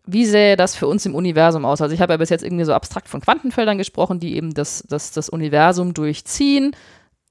wie 0.06 0.24
sähe 0.24 0.56
das 0.56 0.76
für 0.76 0.87
uns 0.87 1.04
im 1.04 1.14
Universum 1.14 1.64
aus? 1.64 1.80
Also 1.80 1.94
ich 1.94 2.00
habe 2.00 2.12
ja 2.12 2.16
bis 2.16 2.30
jetzt 2.30 2.44
irgendwie 2.44 2.64
so 2.64 2.72
abstrakt 2.72 3.09
von 3.09 3.20
Quantenfeldern 3.20 3.78
gesprochen, 3.78 4.20
die 4.20 4.37
eben 4.37 4.54
das, 4.54 4.85
das, 4.88 5.11
das 5.11 5.28
Universum 5.28 5.94
durchziehen. 5.94 6.76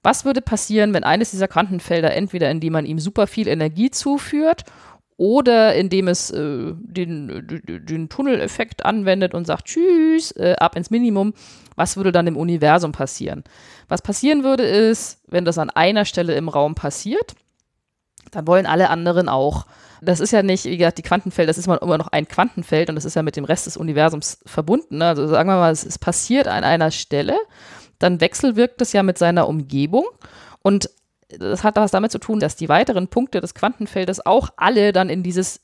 Was 0.04 0.26
würde 0.26 0.42
passieren, 0.42 0.94
wenn 0.94 1.04
eines 1.04 1.32
dieser 1.32 1.48
Quantenfelder 1.48 2.14
entweder 2.14 2.52
indem 2.52 2.74
man 2.74 2.86
ihm 2.86 3.00
super 3.00 3.28
viel 3.28 3.48
Energie 3.48 3.92
zuführt 3.92 4.66
oder 5.18 5.74
indem 5.76 6.10
es 6.10 6.30
äh, 6.32 6.74
den, 6.76 7.48
den, 7.88 8.10
Tunneleffekt 8.10 8.86
anwendet 8.86 9.34
und 9.34 9.48
sagt, 9.48 9.66
tschüss, 9.66 10.32
äh, 10.32 10.56
ab 10.60 10.76
ins 10.76 10.92
Minimum, 10.92 11.34
was 11.76 11.96
würde 11.96 12.12
dann 12.12 12.28
im 12.28 12.36
Universum 12.36 12.92
passieren? 12.92 13.46
Was 13.88 14.02
passieren 14.02 14.44
würde 14.44 14.64
ist, 14.64 15.22
wenn 15.28 15.46
das 15.46 15.58
an 15.58 15.70
einer 15.70 16.04
Stelle 16.04 16.36
im 16.36 16.50
Raum 16.50 16.76
passiert, 16.76 17.36
dann 18.36 18.48
wollen 18.48 18.66
alle 18.66 18.90
anderen 18.90 19.30
auch. 19.30 19.66
Das 20.02 20.20
ist 20.20 20.32
ja 20.32 20.44
nicht, 20.44 20.66
wie 20.66 20.78
gesagt, 20.78 20.98
die 20.98 21.04
Quantenfelder, 21.04 21.50
das 21.50 21.58
ist 21.58 21.68
immer 21.68 21.98
noch 21.98 22.10
ein 22.10 22.28
Quantenfeld 22.28 22.90
und 22.90 22.96
das 22.96 23.06
ist 23.06 23.16
ja 23.16 23.24
mit 23.24 23.36
dem 23.36 23.46
Rest 23.46 23.66
des 23.66 23.78
Universums 23.78 24.40
verbunden. 24.46 24.98
ne? 24.98 25.08
Also 25.08 25.28
sagen 25.28 25.50
wir 25.50 25.56
mal, 25.56 25.72
es, 25.72 25.86
es 25.86 25.98
passiert 25.98 26.48
an 26.48 26.64
einer 26.64 26.92
Stelle, 26.92 27.38
dann 28.00 28.22
wechselwirkt 28.22 28.82
es 28.82 28.94
ja 28.94 29.04
mit 29.04 29.18
seiner 29.18 29.48
Umgebung 29.48 30.06
und 30.62 30.90
das 31.30 31.64
hat 31.64 31.76
was 31.78 31.92
damit 31.92 32.12
zu 32.12 32.20
tun, 32.20 32.40
dass 32.40 32.56
die 32.56 32.70
weiteren 32.70 33.08
Punkte 33.08 33.42
des 33.42 33.56
Quantenfeldes 33.56 34.26
auch 34.26 34.50
alle 34.58 34.94
dann 34.94 35.10
in 35.10 35.24
dieses 35.24 35.60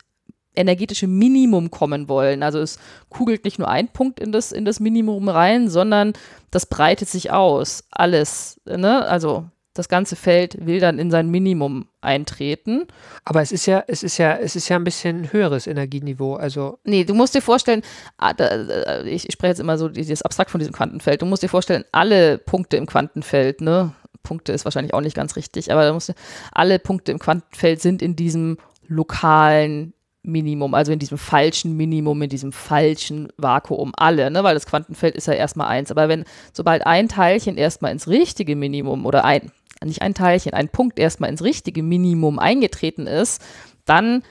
energetische 0.55 1.07
Minimum 1.07 1.71
kommen 1.71 2.09
wollen. 2.09 2.43
Also 2.43 2.59
es 2.59 2.77
kugelt 3.09 3.45
nicht 3.45 3.59
nur 3.59 3.69
ein 3.69 3.87
Punkt 3.87 4.19
in 4.19 4.31
das, 4.31 4.51
in 4.51 4.65
das 4.65 4.79
Minimum 4.79 5.29
rein, 5.29 5.69
sondern 5.69 6.13
das 6.49 6.65
breitet 6.65 7.07
sich 7.09 7.31
aus. 7.31 7.85
Alles. 7.91 8.59
Ne? 8.65 9.05
Also 9.05 9.45
das 9.73 9.87
ganze 9.87 10.15
Feld 10.15 10.65
will 10.65 10.79
dann 10.79 10.99
in 10.99 11.11
sein 11.11 11.29
Minimum 11.29 11.87
eintreten. 12.01 12.87
Aber 13.23 13.41
es 13.41 13.51
ist 13.51 13.65
ja, 13.65 13.83
es 13.87 14.03
ist 14.03 14.17
ja, 14.17 14.35
es 14.35 14.55
ist 14.55 14.67
ja 14.67 14.75
ein 14.75 14.83
bisschen 14.83 15.31
höheres 15.31 15.67
Energieniveau. 15.67 16.35
Also 16.35 16.79
Nee, 16.83 17.05
du 17.05 17.13
musst 17.13 17.35
dir 17.35 17.41
vorstellen, 17.41 17.81
ah, 18.17 18.33
da, 18.33 19.03
ich, 19.03 19.23
spreche 19.31 19.51
jetzt 19.51 19.59
immer 19.59 19.77
so 19.77 19.87
dieses 19.87 20.23
Abstrakt 20.23 20.51
von 20.51 20.59
diesem 20.59 20.73
Quantenfeld. 20.73 21.21
Du 21.21 21.25
musst 21.25 21.43
dir 21.43 21.49
vorstellen, 21.49 21.85
alle 21.91 22.37
Punkte 22.37 22.77
im 22.77 22.85
Quantenfeld, 22.85 23.61
ne, 23.61 23.93
Punkte 24.23 24.51
ist 24.51 24.65
wahrscheinlich 24.65 24.93
auch 24.93 25.01
nicht 25.01 25.15
ganz 25.15 25.35
richtig, 25.35 25.71
aber 25.71 25.91
musst 25.93 26.13
alle 26.51 26.77
Punkte 26.77 27.11
im 27.11 27.19
Quantenfeld 27.19 27.81
sind 27.81 28.01
in 28.01 28.15
diesem 28.15 28.57
lokalen 28.87 29.93
Minimum, 30.23 30.75
also 30.75 30.91
in 30.91 30.99
diesem 30.99 31.17
falschen 31.17 31.75
Minimum, 31.75 32.21
in 32.21 32.29
diesem 32.29 32.51
falschen 32.51 33.29
Vakuum, 33.37 33.91
alle, 33.95 34.29
ne? 34.29 34.43
weil 34.43 34.53
das 34.53 34.67
Quantenfeld 34.67 35.15
ist 35.15 35.27
ja 35.27 35.33
erstmal 35.33 35.67
eins. 35.67 35.89
Aber 35.89 36.09
wenn, 36.09 36.25
sobald 36.53 36.85
ein 36.85 37.07
Teilchen 37.07 37.57
erstmal 37.57 37.91
ins 37.91 38.07
richtige 38.07 38.55
Minimum 38.55 39.05
oder 39.05 39.25
ein, 39.25 39.51
nicht 39.83 40.01
ein 40.01 40.13
Teilchen, 40.13 40.53
ein 40.53 40.69
Punkt 40.69 40.99
erstmal 40.99 41.29
ins 41.29 41.43
richtige 41.43 41.83
Minimum 41.83 42.39
eingetreten 42.39 43.07
ist, 43.07 43.41
dann 43.85 44.23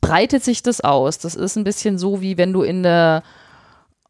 breitet 0.00 0.44
sich 0.44 0.62
das 0.62 0.80
aus. 0.80 1.18
Das 1.18 1.34
ist 1.34 1.56
ein 1.56 1.64
bisschen 1.64 1.98
so, 1.98 2.20
wie 2.20 2.36
wenn 2.38 2.52
du 2.52 2.62
in 2.62 2.82
der, 2.82 3.22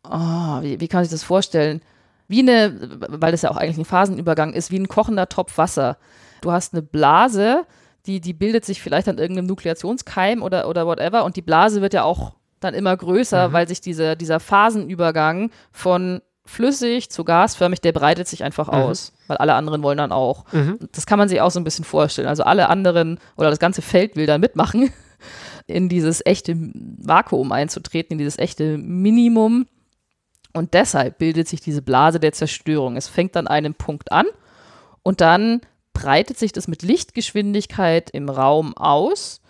oh, 0.04 0.62
wie, 0.62 0.80
wie 0.80 0.88
kann 0.88 1.04
ich 1.04 1.10
das 1.10 1.22
vorstellen? 1.22 1.80
Wie 2.28 2.40
eine, 2.40 2.76
weil 3.08 3.32
das 3.32 3.42
ja 3.42 3.50
auch 3.50 3.56
eigentlich 3.56 3.78
ein 3.78 3.84
Phasenübergang 3.84 4.52
ist, 4.52 4.70
wie 4.70 4.78
ein 4.78 4.88
kochender 4.88 5.28
Topf 5.28 5.58
Wasser. 5.58 5.96
Du 6.42 6.52
hast 6.52 6.72
eine 6.72 6.82
Blase, 6.82 7.66
die, 8.06 8.20
die 8.20 8.32
bildet 8.32 8.64
sich 8.64 8.80
vielleicht 8.80 9.08
an 9.08 9.18
irgendeinem 9.18 9.46
Nukleationskeim 9.46 10.42
oder, 10.42 10.68
oder 10.68 10.86
whatever 10.86 11.24
und 11.24 11.36
die 11.36 11.42
Blase 11.42 11.82
wird 11.82 11.92
ja 11.92 12.04
auch 12.04 12.34
dann 12.60 12.74
immer 12.74 12.96
größer, 12.96 13.48
Mhm. 13.48 13.52
weil 13.52 13.68
sich 13.68 13.80
diese, 13.80 14.16
dieser 14.16 14.38
Phasenübergang 14.40 15.50
von 15.72 16.20
flüssig 16.44 17.10
zu 17.10 17.24
gasförmig, 17.24 17.80
der 17.80 17.92
breitet 17.92 18.28
sich 18.28 18.44
einfach 18.44 18.68
Mhm. 18.68 18.74
aus, 18.74 19.12
weil 19.30 19.36
alle 19.36 19.54
anderen 19.54 19.84
wollen 19.84 19.98
dann 19.98 20.10
auch. 20.10 20.44
Mhm. 20.52 20.80
Das 20.90 21.06
kann 21.06 21.16
man 21.16 21.28
sich 21.28 21.40
auch 21.40 21.52
so 21.52 21.60
ein 21.60 21.64
bisschen 21.64 21.84
vorstellen. 21.84 22.26
Also 22.26 22.42
alle 22.42 22.68
anderen 22.68 23.20
oder 23.36 23.48
das 23.48 23.60
ganze 23.60 23.80
Feld 23.80 24.16
will 24.16 24.26
dann 24.26 24.40
mitmachen, 24.40 24.92
in 25.68 25.88
dieses 25.88 26.20
echte 26.26 26.56
Vakuum 26.56 27.52
einzutreten, 27.52 28.14
in 28.14 28.18
dieses 28.18 28.40
echte 28.40 28.76
Minimum. 28.76 29.66
Und 30.52 30.74
deshalb 30.74 31.18
bildet 31.18 31.46
sich 31.46 31.60
diese 31.60 31.80
Blase 31.80 32.18
der 32.18 32.32
Zerstörung. 32.32 32.96
Es 32.96 33.06
fängt 33.06 33.36
an 33.36 33.46
einem 33.46 33.74
Punkt 33.74 34.10
an 34.10 34.26
und 35.04 35.20
dann 35.20 35.60
breitet 35.92 36.36
sich 36.36 36.50
das 36.50 36.66
mit 36.66 36.82
Lichtgeschwindigkeit 36.82 38.10
im 38.10 38.28
Raum 38.28 38.76
aus, 38.76 39.40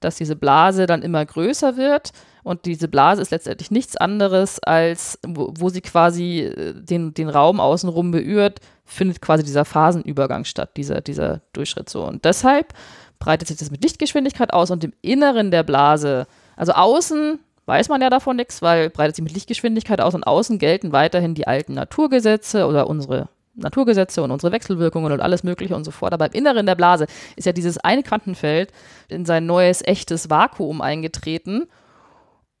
dass 0.00 0.16
diese 0.16 0.34
Blase 0.34 0.86
dann 0.86 1.02
immer 1.02 1.26
größer 1.26 1.76
wird. 1.76 2.12
Und 2.46 2.64
diese 2.64 2.86
Blase 2.86 3.22
ist 3.22 3.32
letztendlich 3.32 3.72
nichts 3.72 3.96
anderes, 3.96 4.60
als 4.60 5.18
wo, 5.26 5.52
wo 5.58 5.68
sie 5.68 5.80
quasi 5.80 6.42
äh, 6.42 6.74
den, 6.74 7.12
den 7.12 7.28
Raum 7.28 7.58
außenrum 7.58 8.12
beirrt, 8.12 8.60
findet 8.84 9.20
quasi 9.20 9.42
dieser 9.42 9.64
Phasenübergang 9.64 10.44
statt, 10.44 10.70
dieser, 10.76 11.00
dieser 11.00 11.40
Durchschritt 11.52 11.90
so. 11.90 12.04
Und 12.04 12.24
deshalb 12.24 12.72
breitet 13.18 13.48
sich 13.48 13.56
das 13.56 13.72
mit 13.72 13.82
Lichtgeschwindigkeit 13.82 14.52
aus 14.52 14.70
und 14.70 14.84
im 14.84 14.92
Inneren 15.02 15.50
der 15.50 15.64
Blase, 15.64 16.28
also 16.54 16.70
außen 16.70 17.40
weiß 17.64 17.88
man 17.88 18.00
ja 18.00 18.10
davon 18.10 18.36
nichts, 18.36 18.62
weil 18.62 18.90
breitet 18.90 19.16
sich 19.16 19.24
mit 19.24 19.34
Lichtgeschwindigkeit 19.34 20.00
aus 20.00 20.14
und 20.14 20.22
außen 20.22 20.60
gelten 20.60 20.92
weiterhin 20.92 21.34
die 21.34 21.48
alten 21.48 21.74
Naturgesetze 21.74 22.68
oder 22.68 22.88
unsere 22.88 23.28
Naturgesetze 23.56 24.22
und 24.22 24.30
unsere 24.30 24.52
Wechselwirkungen 24.52 25.10
und 25.12 25.20
alles 25.20 25.42
Mögliche 25.42 25.74
und 25.74 25.82
so 25.82 25.90
fort. 25.90 26.12
Aber 26.12 26.26
im 26.26 26.32
Inneren 26.32 26.66
der 26.66 26.76
Blase 26.76 27.08
ist 27.34 27.46
ja 27.46 27.52
dieses 27.52 27.78
eine 27.78 28.04
Quantenfeld 28.04 28.70
in 29.08 29.26
sein 29.26 29.46
neues, 29.46 29.82
echtes 29.84 30.30
Vakuum 30.30 30.80
eingetreten. 30.80 31.66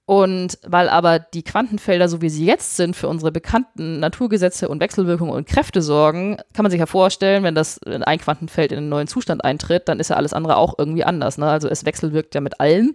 Und 0.06 0.58
weil 0.64 0.88
aber 0.88 1.18
die 1.18 1.42
Quantenfelder, 1.42 2.08
so 2.08 2.22
wie 2.22 2.30
sie 2.30 2.46
jetzt 2.46 2.76
sind, 2.76 2.94
für 2.94 3.08
unsere 3.08 3.32
bekannten 3.32 3.98
Naturgesetze 3.98 4.68
und 4.68 4.80
Wechselwirkungen 4.80 5.34
und 5.34 5.48
Kräfte 5.48 5.82
sorgen, 5.82 6.36
kann 6.54 6.62
man 6.62 6.70
sich 6.70 6.78
ja 6.78 6.86
vorstellen, 6.86 7.42
wenn 7.42 7.56
das 7.56 7.80
wenn 7.84 8.04
ein 8.04 8.20
Quantenfeld 8.20 8.70
in 8.70 8.78
einen 8.78 8.88
neuen 8.88 9.08
Zustand 9.08 9.44
eintritt, 9.44 9.88
dann 9.88 9.98
ist 9.98 10.10
ja 10.10 10.16
alles 10.16 10.32
andere 10.32 10.56
auch 10.56 10.76
irgendwie 10.78 11.02
anders. 11.02 11.38
Ne? 11.38 11.50
Also 11.50 11.68
es 11.68 11.84
wechselwirkt 11.84 12.36
ja 12.36 12.40
mit 12.40 12.60
allem 12.60 12.94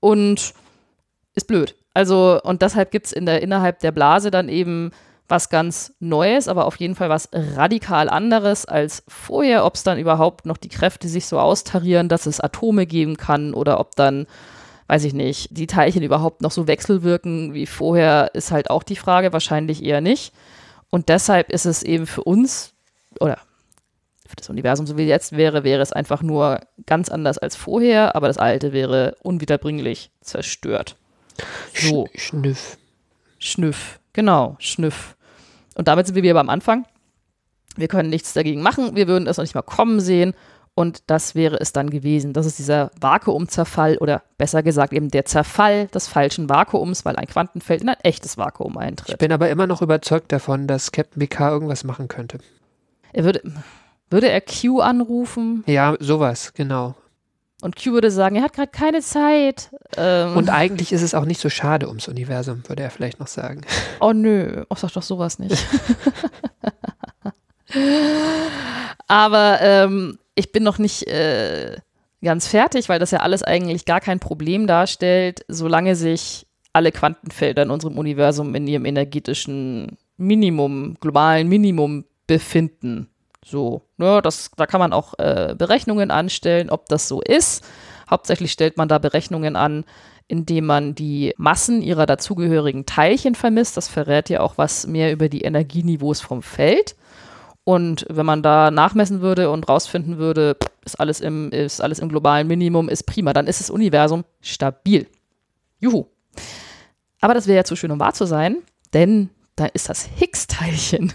und 0.00 0.54
ist 1.34 1.46
blöd. 1.46 1.76
Also, 1.92 2.40
und 2.42 2.62
deshalb 2.62 2.90
gibt 2.90 3.06
es 3.06 3.12
in 3.12 3.26
der, 3.26 3.42
innerhalb 3.42 3.80
der 3.80 3.92
Blase 3.92 4.30
dann 4.30 4.48
eben 4.48 4.92
was 5.28 5.50
ganz 5.50 5.94
Neues, 5.98 6.48
aber 6.48 6.66
auf 6.66 6.76
jeden 6.76 6.94
Fall 6.94 7.08
was 7.08 7.28
radikal 7.32 8.08
anderes 8.08 8.64
als 8.64 9.02
vorher. 9.08 9.64
Ob 9.64 9.74
es 9.74 9.82
dann 9.82 9.98
überhaupt 9.98 10.46
noch 10.46 10.56
die 10.56 10.68
Kräfte 10.68 11.08
sich 11.08 11.26
so 11.26 11.38
austarieren, 11.38 12.08
dass 12.08 12.26
es 12.26 12.40
Atome 12.40 12.86
geben 12.86 13.16
kann 13.16 13.54
oder 13.54 13.80
ob 13.80 13.96
dann, 13.96 14.26
weiß 14.88 15.04
ich 15.04 15.14
nicht, 15.14 15.48
die 15.50 15.66
Teilchen 15.66 16.02
überhaupt 16.02 16.42
noch 16.42 16.50
so 16.50 16.66
wechselwirken 16.66 17.54
wie 17.54 17.66
vorher, 17.66 18.30
ist 18.34 18.50
halt 18.50 18.70
auch 18.70 18.82
die 18.82 18.96
Frage. 18.96 19.32
Wahrscheinlich 19.32 19.82
eher 19.82 20.00
nicht. 20.00 20.32
Und 20.90 21.08
deshalb 21.08 21.50
ist 21.50 21.66
es 21.66 21.82
eben 21.82 22.06
für 22.06 22.22
uns 22.22 22.72
oder 23.20 23.38
für 24.28 24.36
das 24.36 24.50
Universum, 24.50 24.86
so 24.86 24.96
wie 24.96 25.02
es 25.04 25.08
jetzt 25.08 25.36
wäre, 25.36 25.62
wäre 25.64 25.82
es 25.82 25.92
einfach 25.92 26.22
nur 26.22 26.60
ganz 26.86 27.08
anders 27.08 27.38
als 27.38 27.54
vorher, 27.54 28.16
aber 28.16 28.26
das 28.26 28.38
Alte 28.38 28.72
wäre 28.72 29.16
unwiederbringlich 29.22 30.10
zerstört. 30.20 30.96
So. 31.74 32.06
Sch- 32.06 32.18
Schnüff. 32.18 32.78
Schnüff. 33.38 34.00
Genau, 34.12 34.56
Schnüff. 34.58 35.16
Und 35.76 35.86
damit 35.88 36.06
sind 36.06 36.16
wir 36.16 36.22
wieder 36.22 36.34
beim 36.34 36.48
Anfang. 36.48 36.86
Wir 37.76 37.88
können 37.88 38.08
nichts 38.08 38.32
dagegen 38.32 38.62
machen, 38.62 38.96
wir 38.96 39.06
würden 39.06 39.28
es 39.28 39.36
noch 39.36 39.44
nicht 39.44 39.54
mal 39.54 39.62
kommen 39.62 40.00
sehen 40.00 40.34
und 40.76 41.02
das 41.08 41.34
wäre 41.34 41.58
es 41.58 41.72
dann 41.72 41.90
gewesen. 41.90 42.32
Das 42.34 42.46
ist 42.46 42.58
dieser 42.60 42.90
Vakuumzerfall 43.00 43.96
oder 43.98 44.22
besser 44.38 44.62
gesagt 44.62 44.92
eben 44.92 45.08
der 45.10 45.24
Zerfall 45.24 45.86
des 45.88 46.06
falschen 46.06 46.48
Vakuums, 46.48 47.04
weil 47.04 47.16
ein 47.16 47.26
Quantenfeld 47.26 47.80
in 47.82 47.88
ein 47.88 47.96
echtes 48.02 48.36
Vakuum 48.38 48.74
Ich 48.74 48.80
eintritt. 48.80 49.18
bin 49.18 49.32
aber 49.32 49.48
immer 49.50 49.66
noch 49.66 49.82
überzeugt 49.82 50.30
davon, 50.30 50.68
dass 50.68 50.92
Captain 50.92 51.18
Picard 51.18 51.50
irgendwas 51.52 51.82
machen 51.82 52.08
könnte. 52.08 52.38
Er 53.12 53.24
würde, 53.24 53.40
würde 54.10 54.28
er 54.28 54.42
Q 54.42 54.80
anrufen 54.80 55.64
Ja, 55.66 55.96
sowas, 55.98 56.52
genau. 56.52 56.94
und 57.62 57.76
Q 57.82 57.92
würde 57.92 58.10
sagen, 58.10 58.36
er 58.36 58.42
hat 58.42 58.52
gerade 58.52 58.70
keine 58.70 59.00
Zeit. 59.00 59.70
Ähm, 59.96 60.36
Und 60.36 60.50
eigentlich 60.50 60.92
ist 60.92 61.00
es 61.00 61.14
auch 61.14 61.24
nicht 61.24 61.40
so 61.40 61.48
schade 61.48 61.88
ums 61.88 62.06
Universum, 62.06 62.62
würde 62.68 62.82
er 62.82 62.90
vielleicht 62.90 63.18
noch 63.18 63.28
sagen. 63.28 63.62
Oh 64.00 64.12
nö, 64.12 64.64
oh, 64.68 64.74
sag 64.74 64.92
doch 64.92 65.02
sowas 65.02 65.38
nicht. 65.38 65.56
Aber 69.08 69.58
ähm, 69.62 70.18
ich 70.36 70.52
bin 70.52 70.62
noch 70.62 70.78
nicht 70.78 71.08
äh, 71.08 71.76
ganz 72.22 72.46
fertig, 72.46 72.88
weil 72.88 73.00
das 73.00 73.10
ja 73.10 73.20
alles 73.20 73.42
eigentlich 73.42 73.84
gar 73.84 74.00
kein 74.00 74.20
Problem 74.20 74.66
darstellt, 74.66 75.44
solange 75.48 75.96
sich 75.96 76.46
alle 76.72 76.92
Quantenfelder 76.92 77.62
in 77.62 77.70
unserem 77.70 77.98
Universum 77.98 78.54
in 78.54 78.68
ihrem 78.68 78.84
energetischen 78.84 79.96
Minimum, 80.18 80.96
globalen 81.00 81.48
Minimum 81.48 82.04
befinden. 82.26 83.08
So, 83.44 83.82
ne, 83.96 84.20
das, 84.22 84.50
da 84.56 84.66
kann 84.66 84.80
man 84.80 84.92
auch 84.92 85.14
äh, 85.18 85.54
Berechnungen 85.56 86.10
anstellen, 86.10 86.68
ob 86.68 86.86
das 86.86 87.08
so 87.08 87.20
ist. 87.22 87.64
Hauptsächlich 88.10 88.52
stellt 88.52 88.76
man 88.76 88.88
da 88.88 88.98
Berechnungen 88.98 89.56
an, 89.56 89.84
indem 90.28 90.66
man 90.66 90.94
die 90.94 91.32
Massen 91.36 91.80
ihrer 91.80 92.06
dazugehörigen 92.06 92.84
Teilchen 92.86 93.34
vermisst. 93.34 93.76
Das 93.76 93.88
verrät 93.88 94.28
ja 94.28 94.40
auch 94.40 94.58
was 94.58 94.86
mehr 94.86 95.12
über 95.12 95.28
die 95.28 95.42
Energieniveaus 95.42 96.20
vom 96.20 96.42
Feld. 96.42 96.96
Und 97.68 98.06
wenn 98.08 98.24
man 98.24 98.44
da 98.44 98.70
nachmessen 98.70 99.22
würde 99.22 99.50
und 99.50 99.68
rausfinden 99.68 100.18
würde, 100.18 100.56
ist 100.84 101.00
alles 101.00 101.20
im, 101.20 101.50
ist 101.50 101.80
alles 101.80 101.98
im 101.98 102.08
globalen 102.08 102.46
Minimum, 102.46 102.88
ist 102.88 103.06
prima, 103.06 103.32
dann 103.32 103.48
ist 103.48 103.58
das 103.58 103.70
Universum 103.70 104.24
stabil. 104.40 105.08
Juhu. 105.80 106.06
Aber 107.20 107.34
das 107.34 107.48
wäre 107.48 107.56
ja 107.56 107.64
zu 107.64 107.74
schön, 107.74 107.90
um 107.90 107.98
wahr 107.98 108.14
zu 108.14 108.24
sein, 108.24 108.58
denn 108.94 109.30
da 109.56 109.66
ist 109.66 109.88
das 109.88 110.08
Higgs-Teilchen. 110.16 111.12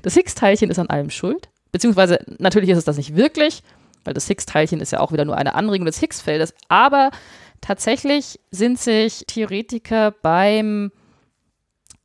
Das 0.00 0.14
Higgs-Teilchen 0.14 0.70
ist 0.70 0.78
an 0.78 0.88
allem 0.88 1.10
schuld. 1.10 1.50
Beziehungsweise 1.70 2.18
natürlich 2.38 2.70
ist 2.70 2.78
es 2.78 2.86
das 2.86 2.96
nicht 2.96 3.14
wirklich, 3.14 3.62
weil 4.04 4.14
das 4.14 4.26
Higgs-Teilchen 4.26 4.80
ist 4.80 4.92
ja 4.92 5.00
auch 5.00 5.12
wieder 5.12 5.26
nur 5.26 5.36
eine 5.36 5.54
Anregung 5.54 5.84
des 5.84 5.98
Higgs-Feldes. 5.98 6.54
Aber 6.68 7.10
tatsächlich 7.60 8.40
sind 8.50 8.78
sich 8.78 9.24
Theoretiker 9.26 10.12
beim 10.22 10.92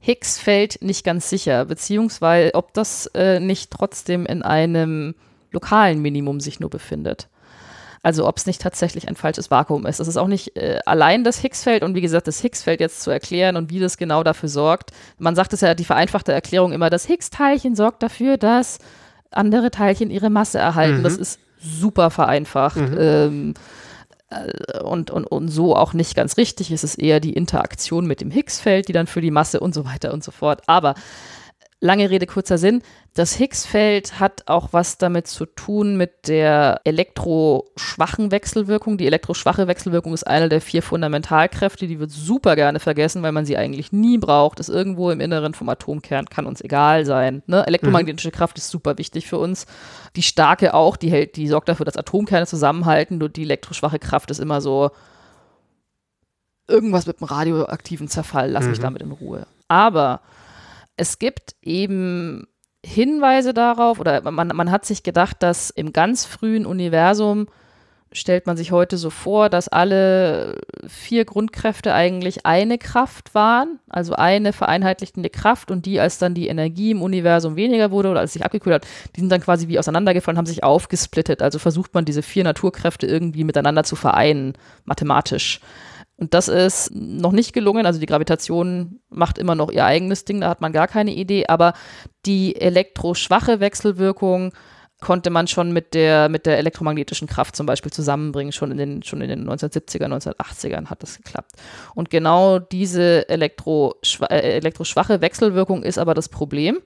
Higgs-Feld 0.06 0.82
nicht 0.82 1.06
ganz 1.06 1.30
sicher, 1.30 1.64
beziehungsweise 1.64 2.56
ob 2.56 2.74
das 2.74 3.06
äh, 3.16 3.40
nicht 3.40 3.72
trotzdem 3.72 4.26
in 4.26 4.44
einem 4.44 5.16
lokalen 5.52 6.02
Minimum 6.02 6.42
sich 6.42 6.60
nur 6.60 6.70
befindet. 6.70 7.30
Also 8.02 8.28
ob 8.28 8.36
es 8.36 8.46
nicht 8.46 8.62
tatsächlich 8.62 9.08
ein 9.08 9.16
falsches 9.16 9.50
Vakuum 9.50 9.86
ist. 9.86 10.02
Das 10.02 10.10
ist 10.10 10.18
auch 10.18 10.28
nicht 10.28 10.58
äh, 10.58 10.80
allein 10.86 11.24
das 11.24 11.40
Higgs-Feld 11.40 11.84
und 11.84 11.96
wie 11.96 12.02
gesagt, 12.02 12.28
das 12.28 12.42
Higgs-Feld 12.42 12.82
jetzt 12.82 13.02
zu 13.02 13.12
erklären 13.12 13.56
und 13.56 13.70
wie 13.70 13.80
das 13.80 13.96
genau 13.98 14.24
dafür 14.24 14.50
sorgt. 14.50 14.92
Man 15.20 15.38
sagt 15.38 15.54
es 15.54 15.62
ja, 15.62 15.74
die 15.74 15.86
vereinfachte 15.86 16.34
Erklärung 16.34 16.74
immer, 16.74 16.90
das 16.90 17.06
Higgs-Teilchen 17.06 17.78
sorgt 17.78 18.04
dafür, 18.04 18.36
dass 18.36 18.80
andere 19.32 19.72
Teilchen 19.72 20.12
ihre 20.12 20.30
Masse 20.30 20.60
erhalten. 20.60 20.98
Mhm. 20.98 21.04
Das 21.04 21.16
ist 21.16 21.40
super 21.58 22.10
vereinfacht. 22.10 22.76
Mhm. 22.76 22.98
Ähm, 23.00 23.54
äh, 23.56 23.60
und, 24.84 25.12
und, 25.12 25.26
und 25.26 25.48
so 25.50 25.76
auch 25.76 25.94
nicht 25.94 26.16
ganz 26.16 26.38
richtig. 26.38 26.72
Es 26.72 26.84
ist 26.84 26.96
eher 26.96 27.20
die 27.20 27.34
Interaktion 27.34 28.06
mit 28.08 28.22
dem 28.22 28.32
Higgs-Feld, 28.32 28.88
die 28.88 28.94
dann 28.94 29.08
für 29.08 29.22
die 29.22 29.32
Masse 29.32 29.60
und 29.60 29.74
so 29.74 29.86
weiter 29.86 30.14
und 30.14 30.24
so 30.24 30.32
fort. 30.32 30.62
Aber 30.68 30.96
lange 31.84 32.10
Rede, 32.10 32.26
kurzer 32.26 32.58
Sinn. 32.58 32.82
Das 33.14 33.36
Higgs-Feld 33.36 34.20
hat 34.20 34.48
auch 34.48 34.70
was 34.72 34.98
damit 34.98 35.28
zu 35.28 35.46
tun 35.46 35.98
mit 35.98 36.30
der 36.30 36.80
elektroschwachen 36.86 38.32
Wechselwirkung. 38.32 38.98
Die 38.98 39.06
elektroschwache 39.06 39.68
Wechselwirkung 39.68 40.14
ist 40.14 40.26
eine 40.26 40.48
der 40.48 40.62
vier 40.62 40.82
Fundamentalkräfte, 40.82 41.86
die 41.86 42.00
wird 42.00 42.10
super 42.10 42.56
gerne 42.56 42.80
vergessen, 42.80 43.22
weil 43.22 43.34
man 43.34 43.46
sie 43.46 43.58
eigentlich 43.58 43.92
nie 43.92 44.18
braucht. 44.18 44.62
Ist 44.62 44.70
irgendwo 44.70 45.12
im 45.12 45.20
Inneren 45.20 45.54
vom 45.54 45.68
Atomkern, 45.68 46.28
kann 46.28 46.46
uns 46.46 46.62
egal 46.62 47.06
sein. 47.06 47.44
Ne? 47.48 47.68
Elektromagnetische 47.68 48.32
Kraft 48.32 48.58
ist 48.58 48.70
super 48.70 48.98
wichtig 48.98 49.28
für 49.28 49.38
uns. 49.38 49.66
Die 50.16 50.24
starke 50.24 50.74
auch, 50.74 50.96
die 50.96 51.12
hält, 51.12 51.36
die 51.36 51.50
sorgt 51.50 51.68
dafür, 51.68 51.86
dass 51.86 51.98
Atomkerne 51.98 52.48
zusammenhalten. 52.48 53.18
Nur 53.18 53.28
die 53.28 53.44
elektroschwache 53.44 54.00
Kraft 54.00 54.32
ist 54.32 54.40
immer 54.40 54.62
so 54.62 54.92
irgendwas 56.70 57.08
mit 57.08 57.20
dem 57.20 57.26
radioaktiven 57.26 58.08
Zerfall. 58.08 58.50
Lass 58.52 58.68
mich 58.68 58.80
damit 58.80 59.02
in 59.02 59.12
Ruhe. 59.12 59.46
Aber 59.68 60.22
es 60.98 61.20
gibt 61.20 61.56
eben 61.62 62.48
Hinweise 62.86 63.54
darauf, 63.54 64.00
oder 64.00 64.30
man, 64.30 64.50
man 64.50 64.72
hat 64.72 64.86
sich 64.86 65.04
gedacht, 65.04 65.38
dass 65.42 65.70
im 65.70 65.94
ganz 65.94 66.26
frühen 66.26 66.66
Universum 66.66 67.48
stellt 68.12 68.46
man 68.46 68.58
sich 68.58 68.72
heute 68.72 68.98
so 68.98 69.10
vor, 69.10 69.50
dass 69.50 69.68
alle 69.68 70.62
vier 70.88 71.26
Grundkräfte 71.26 71.94
eigentlich 71.94 72.46
eine 72.46 72.78
Kraft 72.78 73.34
waren, 73.34 73.80
also 73.90 74.14
eine 74.14 74.54
vereinheitlichende 74.54 75.30
Kraft 75.30 75.72
und 75.72 75.86
die, 75.86 76.00
als 76.00 76.20
dann 76.20 76.36
die 76.36 76.48
Energie 76.48 76.92
im 76.92 77.02
Universum 77.02 77.56
weniger 77.56 77.92
wurde 77.92 78.10
oder 78.10 78.20
als 78.20 78.34
sich 78.34 78.46
abgekühlt 78.46 78.76
hat, 78.76 78.88
die 79.16 79.22
sind 79.22 79.32
dann 79.32 79.42
quasi 79.42 79.68
wie 79.68 79.80
auseinandergefallen, 79.80 80.38
haben 80.38 80.46
sich 80.46 80.64
aufgesplittet. 80.64 81.42
Also 81.42 81.60
versucht 81.60 81.94
man 81.94 82.06
diese 82.06 82.22
vier 82.22 82.44
Naturkräfte 82.44 83.08
irgendwie 83.08 83.44
miteinander 83.44 83.84
zu 83.84 83.96
vereinen, 83.96 84.54
mathematisch. 84.86 85.60
Und 86.18 86.34
das 86.34 86.48
ist 86.48 86.92
noch 86.94 87.32
nicht 87.32 87.54
gelungen. 87.54 87.86
Also 87.86 88.00
die 88.00 88.06
Gravitation 88.06 89.00
macht 89.10 89.38
immer 89.38 89.56
noch 89.56 89.72
ihr 89.72 89.86
eigenes 89.86 90.26
Ding, 90.26 90.42
da 90.42 90.50
hat 90.50 90.62
man 90.62 90.72
gar 90.72 90.88
keine 90.88 91.14
Idee. 91.14 91.48
Aber 91.48 91.74
die 92.26 92.56
elektroschwache 92.56 93.60
Wechselwirkung 93.60 94.54
konnte 95.02 95.30
man 95.30 95.48
schon 95.48 95.74
mit 95.74 95.94
der, 95.94 96.30
mit 96.30 96.46
der 96.46 96.58
elektromagnetischen 96.58 97.28
Kraft 97.28 97.56
zum 97.56 97.66
Beispiel 97.66 97.92
zusammenbringen. 97.92 98.54
Schon 98.54 98.72
in 98.72 98.78
den, 98.78 99.04
schon 99.04 99.22
in 99.22 99.28
den 99.28 99.50
1970er, 99.50 100.06
1980ern 100.06 100.88
hat 100.88 101.04
das 101.04 101.18
geklappt. 101.18 101.52
Und 101.94 102.10
genau 102.10 102.60
diese 102.60 103.28
elektroschwa 103.28 104.28
äh, 104.28 104.58
elektroschwache 104.58 105.20
Wechselwirkung 105.20 105.84
ist 105.84 105.98
aber 105.98 106.14
das 106.14 106.30
Problem, 106.30 106.80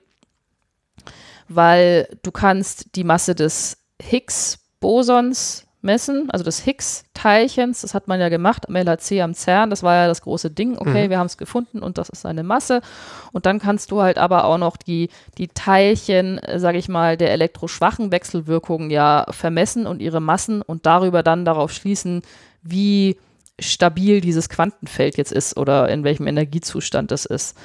weil 1.48 2.08
du 2.22 2.32
kannst 2.32 2.96
die 2.96 3.04
Masse 3.04 3.34
des 3.34 3.78
Higgs-Bosons 4.02 5.67
messen, 5.80 6.28
also 6.30 6.44
des 6.44 6.64
Higgs-Teilchens, 6.64 7.82
das 7.82 7.94
hat 7.94 8.08
man 8.08 8.20
ja 8.20 8.28
gemacht 8.28 8.68
am 8.68 8.76
LHC 8.76 9.22
am 9.22 9.34
CERN, 9.34 9.70
das 9.70 9.82
war 9.82 9.94
ja 9.94 10.06
das 10.06 10.22
große 10.22 10.50
Ding, 10.50 10.76
okay, 10.76 11.06
Mhm. 11.06 11.10
wir 11.10 11.18
haben 11.18 11.26
es 11.26 11.36
gefunden 11.36 11.80
und 11.80 11.98
das 11.98 12.08
ist 12.08 12.26
eine 12.26 12.42
Masse 12.42 12.80
und 13.32 13.46
dann 13.46 13.58
kannst 13.60 13.90
du 13.90 14.02
halt 14.02 14.18
aber 14.18 14.44
auch 14.44 14.58
noch 14.58 14.76
die, 14.76 15.08
die 15.38 15.48
Teilchen, 15.48 16.38
äh, 16.38 16.58
sage 16.58 16.78
ich 16.78 16.88
mal, 16.88 17.16
der 17.16 17.30
elektroschwachen 17.32 18.10
Wechselwirkungen 18.10 18.90
ja 18.90 19.26
vermessen 19.30 19.86
und 19.86 20.02
ihre 20.02 20.20
Massen 20.20 20.62
und 20.62 20.84
darüber 20.86 21.22
dann 21.22 21.44
darauf 21.44 21.72
schließen, 21.72 22.22
wie 22.62 23.18
stabil 23.60 24.20
dieses 24.20 24.48
Quantenfeld 24.48 25.16
jetzt 25.16 25.32
ist 25.32 25.56
oder 25.56 25.88
in 25.88 26.04
welchem 26.04 26.26
Energiezustand 26.26 27.10
es 27.12 27.24
ist. 27.24 27.56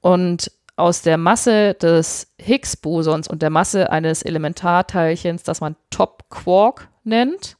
Und 0.00 0.50
aus 0.76 1.02
der 1.02 1.16
Masse 1.16 1.74
des 1.74 2.28
Higgs-Bosons 2.40 3.28
und 3.28 3.40
der 3.42 3.50
Masse 3.50 3.90
eines 3.90 4.22
Elementarteilchens, 4.22 5.42
das 5.42 5.60
man 5.60 5.76
Top 5.90 6.24
Quark 6.28 6.88
nennt, 7.06 7.56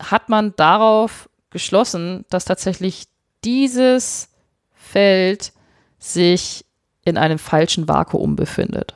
hat 0.00 0.28
man 0.28 0.54
darauf 0.56 1.28
geschlossen, 1.50 2.24
dass 2.30 2.44
tatsächlich 2.44 3.06
dieses 3.44 4.28
Feld 4.74 5.52
sich 5.98 6.64
in 7.04 7.16
einem 7.16 7.38
falschen 7.38 7.88
Vakuum 7.88 8.36
befindet. 8.36 8.94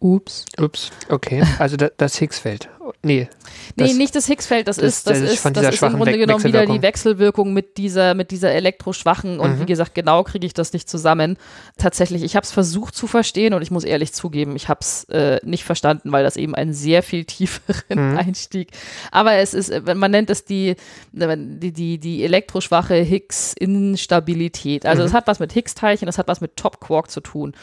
Ups. 0.00 0.44
Ups, 0.58 0.90
okay. 1.08 1.44
Also 1.58 1.76
da, 1.76 1.88
das 1.96 2.20
Higgsfeld. 2.20 2.68
Nee. 3.02 3.28
Nee, 3.76 3.92
nicht 3.94 4.14
das 4.16 4.26
Higgsfeld, 4.26 4.66
das, 4.68 4.76
das- 4.76 4.84
ist, 4.84 5.06
das, 5.06 5.18
ist 5.18 5.44
das 5.44 5.74
ist 5.74 5.82
im 5.82 5.92
Grunde 5.94 6.12
We- 6.14 6.18
genommen 6.18 6.42
wieder 6.44 6.66
die 6.66 6.82
Wechselwirkung 6.82 7.52
mit 7.52 7.76
dieser, 7.78 8.14
mit 8.14 8.30
dieser 8.30 8.50
elektroschwachen 8.52 9.38
und 9.40 9.56
Mhm. 9.56 9.60
wie 9.60 9.66
gesagt, 9.66 9.94
genau 9.94 10.24
kriege 10.24 10.46
ich 10.46 10.52
das 10.54 10.72
nicht 10.72 10.88
zusammen. 10.88 11.36
Tatsächlich, 11.78 12.22
ich 12.22 12.34
habe 12.36 12.44
es 12.44 12.50
versucht 12.52 12.94
zu 12.94 13.06
verstehen 13.06 13.54
und 13.54 13.62
ich 13.62 13.70
muss 13.70 13.84
ehrlich 13.84 14.12
zugeben, 14.12 14.56
ich 14.56 14.68
habe 14.68 14.80
es 14.80 15.04
äh, 15.04 15.38
nicht 15.44 15.64
verstanden, 15.64 16.10
weil 16.12 16.24
das 16.24 16.36
eben 16.36 16.54
einen 16.54 16.72
sehr 16.74 17.02
viel 17.02 17.24
tieferen 17.24 18.12
Mhm. 18.12 18.18
Einstieg. 18.18 18.70
Aber 19.10 19.34
es 19.34 19.54
ist, 19.54 19.68
äh, 19.70 19.94
man 19.94 20.10
nennt 20.10 20.30
es 20.30 20.44
die, 20.44 20.74
die, 21.12 21.72
die, 21.72 21.98
die 21.98 22.24
elektroschwache 22.24 22.94
Higgs-Instabilität. 22.96 24.86
Also 24.86 25.02
Mhm. 25.02 25.06
es 25.08 25.14
hat 25.14 25.26
was 25.26 25.38
mit 25.40 25.52
Higgs-Teilchen, 25.52 26.06
das 26.06 26.18
hat 26.18 26.28
was 26.28 26.40
mit 26.40 26.56
Top 26.56 26.80
Quark 26.80 27.10
zu 27.10 27.20
tun. 27.20 27.54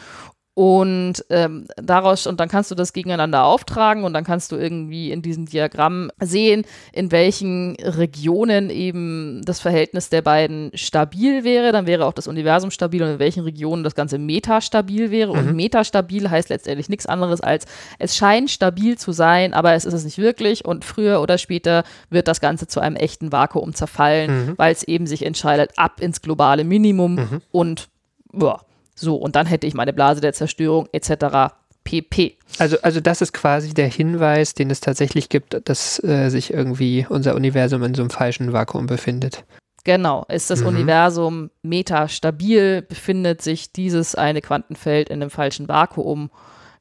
Und 0.59 1.23
ähm, 1.29 1.67
daraus, 1.77 2.27
und 2.27 2.41
dann 2.41 2.49
kannst 2.49 2.69
du 2.69 2.75
das 2.75 2.91
gegeneinander 2.91 3.45
auftragen 3.45 4.03
und 4.03 4.11
dann 4.11 4.25
kannst 4.25 4.51
du 4.51 4.57
irgendwie 4.57 5.09
in 5.09 5.21
diesem 5.21 5.45
Diagramm 5.45 6.11
sehen, 6.19 6.65
in 6.91 7.13
welchen 7.13 7.77
Regionen 7.77 8.69
eben 8.69 9.41
das 9.45 9.61
Verhältnis 9.61 10.09
der 10.09 10.21
beiden 10.21 10.71
stabil 10.73 11.45
wäre. 11.45 11.71
Dann 11.71 11.87
wäre 11.87 12.05
auch 12.05 12.11
das 12.11 12.27
Universum 12.27 12.71
stabil 12.71 13.01
und 13.01 13.07
in 13.07 13.19
welchen 13.19 13.43
Regionen 13.45 13.85
das 13.85 13.95
Ganze 13.95 14.17
metastabil 14.17 15.11
wäre. 15.11 15.31
Und 15.31 15.55
metastabil 15.55 16.29
heißt 16.29 16.49
letztendlich 16.49 16.89
nichts 16.89 17.05
anderes 17.05 17.39
als, 17.39 17.65
es 17.97 18.17
scheint 18.17 18.51
stabil 18.51 18.97
zu 18.97 19.13
sein, 19.13 19.53
aber 19.53 19.75
es 19.75 19.85
ist 19.85 19.93
es 19.93 20.03
nicht 20.03 20.17
wirklich. 20.17 20.65
Und 20.65 20.83
früher 20.83 21.21
oder 21.21 21.37
später 21.37 21.85
wird 22.09 22.27
das 22.27 22.41
Ganze 22.41 22.67
zu 22.67 22.81
einem 22.81 22.97
echten 22.97 23.31
Vakuum 23.31 23.73
zerfallen, 23.73 24.55
weil 24.57 24.73
es 24.73 24.83
eben 24.83 25.07
sich 25.07 25.25
entscheidet 25.25 25.71
ab 25.77 26.01
ins 26.01 26.21
globale 26.21 26.65
Minimum 26.65 27.39
und 27.53 27.87
ja, 28.33 28.59
so, 28.99 29.15
und 29.15 29.35
dann 29.35 29.45
hätte 29.45 29.65
ich 29.67 29.73
meine 29.73 29.93
Blase 29.93 30.21
der 30.21 30.33
Zerstörung 30.33 30.87
etc. 30.91 31.53
pp. 31.83 32.37
Also, 32.57 32.77
also 32.81 32.99
das 32.99 33.21
ist 33.21 33.33
quasi 33.33 33.73
der 33.73 33.87
Hinweis, 33.87 34.53
den 34.53 34.69
es 34.69 34.81
tatsächlich 34.81 35.29
gibt, 35.29 35.67
dass 35.69 36.03
äh, 36.03 36.29
sich 36.29 36.53
irgendwie 36.53 37.05
unser 37.09 37.35
Universum 37.35 37.83
in 37.83 37.93
so 37.95 38.01
einem 38.01 38.09
falschen 38.09 38.51
Vakuum 38.53 38.87
befindet. 38.87 39.43
Genau, 39.85 40.25
ist 40.27 40.49
das 40.49 40.59
Mhm. 40.61 40.67
Universum 40.67 41.49
metastabil, 41.63 42.81
befindet 42.81 43.41
sich 43.41 43.71
dieses 43.71 44.13
eine 44.15 44.41
Quantenfeld 44.41 45.09
in 45.09 45.21
einem 45.21 45.31
falschen 45.31 45.67
Vakuum. 45.69 46.29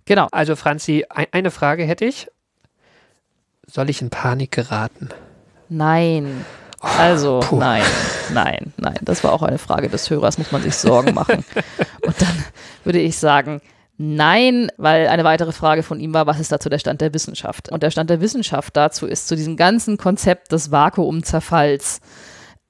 Genau. 0.04 0.26
Also 0.32 0.56
Franzi, 0.56 1.04
ein, 1.08 1.26
eine 1.30 1.50
Frage 1.50 1.84
hätte 1.84 2.04
ich. 2.04 2.28
Soll 3.66 3.88
ich 3.90 4.02
in 4.02 4.10
Panik 4.10 4.50
geraten? 4.50 5.10
Nein. 5.68 6.44
Also, 6.80 7.40
puh. 7.40 7.56
nein, 7.56 7.82
nein, 8.32 8.72
nein. 8.76 8.98
Das 9.02 9.24
war 9.24 9.32
auch 9.32 9.42
eine 9.42 9.58
Frage 9.58 9.88
des 9.88 10.08
Hörers, 10.10 10.38
muss 10.38 10.52
man 10.52 10.62
sich 10.62 10.74
Sorgen 10.74 11.14
machen. 11.14 11.44
Und 12.06 12.20
dann 12.20 12.44
würde 12.84 13.00
ich 13.00 13.18
sagen, 13.18 13.60
nein, 13.96 14.70
weil 14.76 15.08
eine 15.08 15.24
weitere 15.24 15.52
Frage 15.52 15.82
von 15.82 15.98
ihm 15.98 16.14
war, 16.14 16.26
was 16.26 16.38
ist 16.38 16.52
dazu 16.52 16.68
der 16.68 16.78
Stand 16.78 17.00
der 17.00 17.12
Wissenschaft? 17.12 17.70
Und 17.70 17.82
der 17.82 17.90
Stand 17.90 18.10
der 18.10 18.20
Wissenschaft 18.20 18.76
dazu 18.76 19.06
ist 19.06 19.28
zu 19.28 19.36
diesem 19.36 19.56
ganzen 19.56 19.96
Konzept 19.96 20.52
des 20.52 20.70
Vakuumzerfalls. 20.70 22.00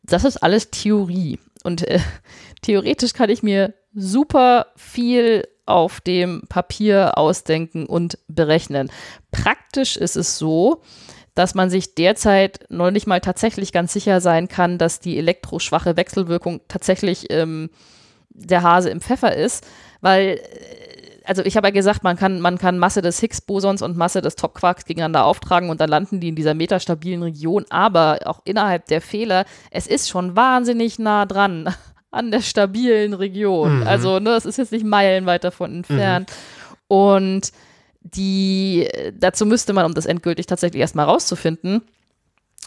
Das 0.03 0.25
ist 0.25 0.39
alles 0.39 0.71
Theorie. 0.71 1.39
Und 1.65 1.87
äh, 1.87 2.01
theoretisch 2.63 3.13
kann 3.13 3.31
ich 3.31 3.43
mir 3.43 3.75
super 3.95 4.69
viel 4.77 5.47
auf 5.67 6.01
dem 6.01 6.43
Papier 6.49 7.19
ausdenken 7.19 7.85
und 7.85 8.19
berechnen. 8.27 8.91
Praktisch 9.31 9.97
ist 9.99 10.17
es 10.17 10.39
so, 10.39 10.83
dass 11.39 11.55
man 11.55 11.71
sich 11.71 11.95
derzeit 11.95 12.67
noch 12.69 12.91
nicht 12.91 13.07
mal 13.07 13.21
tatsächlich 13.21 13.71
ganz 13.71 13.93
sicher 13.93 14.21
sein 14.21 14.49
kann, 14.49 14.77
dass 14.77 14.99
die 14.99 15.19
elektroschwache 15.19 15.97
Wechselwirkung 15.97 16.61
tatsächlich 16.67 17.27
ähm, 17.31 17.71
der 18.31 18.65
Hase 18.65 18.91
im 18.91 19.01
Pfeffer 19.01 19.37
ist, 19.37 19.65
weil, 20.01 20.41
äh, 20.41 21.23
also 21.25 21.45
ich 21.45 21.57
habe 21.57 21.69
ja 21.69 21.73
gesagt, 21.73 22.03
man 22.03 22.17
kann, 22.17 22.41
man 22.41 22.59
kann 22.59 22.79
Masse 22.79 23.03
des 23.03 23.21
Higgs-Bosons 23.21 23.83
und 23.83 23.97
Masse 23.97 24.21
des 24.21 24.35
Top-Quarks 24.35 24.85
gegeneinander 24.85 25.25
auftragen 25.25 25.71
und 25.71 25.81
dann 25.81 25.91
landen 25.91 26.19
die 26.19 26.31
in 26.31 26.35
dieser 26.35 26.55
metastabilen 26.55 27.23
Region, 27.23 27.67
aber 27.71 28.19
auch 28.25 28.41
innerhalb 28.45 28.87
der 28.87 29.01
Fehler, 29.01 29.45
es 29.71 29.87
ist 29.87 30.09
schon 30.09 30.35
wahnsinnig 30.35 30.99
nah 30.99 31.25
dran 31.25 31.73
an 32.11 32.33
der 32.33 32.41
stabilen 32.41 33.15
Region. 33.15 33.81
Mhm. 33.81 33.87
Also, 33.87 34.19
ne, 34.19 34.31
es 34.31 34.45
ist 34.45 34.59
jetzt 34.59 34.73
nicht 34.73 34.85
meilenweit 34.85 35.45
davon 35.45 35.73
entfernt. 35.73 36.33
Und 36.89 37.53
die, 38.01 38.89
dazu 39.15 39.47
müsste 39.47 39.73
man, 39.73 39.87
um 39.87 39.95
das 39.95 40.07
endgültig 40.07 40.47
tatsächlich 40.47 40.81
erstmal 40.81 41.07
rauszufinden, 41.07 41.83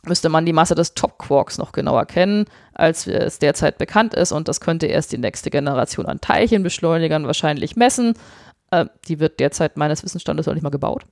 müsste 0.05 0.29
man 0.29 0.45
die 0.45 0.53
Masse 0.53 0.75
des 0.75 0.93
Top-Quarks 0.93 1.57
noch 1.57 1.71
genauer 1.71 2.05
kennen, 2.05 2.45
als 2.73 3.05
es 3.07 3.39
derzeit 3.39 3.77
bekannt 3.77 4.13
ist. 4.13 4.31
Und 4.31 4.47
das 4.47 4.59
könnte 4.59 4.87
erst 4.87 5.11
die 5.11 5.17
nächste 5.17 5.49
Generation 5.49 6.05
an 6.05 6.21
Teilchenbeschleunigern 6.21 7.27
wahrscheinlich 7.27 7.75
messen. 7.75 8.15
Äh, 8.71 8.85
die 9.07 9.19
wird 9.19 9.39
derzeit 9.39 9.77
meines 9.77 10.03
Wissensstandes 10.03 10.47
noch 10.47 10.53
nicht 10.53 10.63
mal 10.63 10.69
gebaut. 10.69 11.05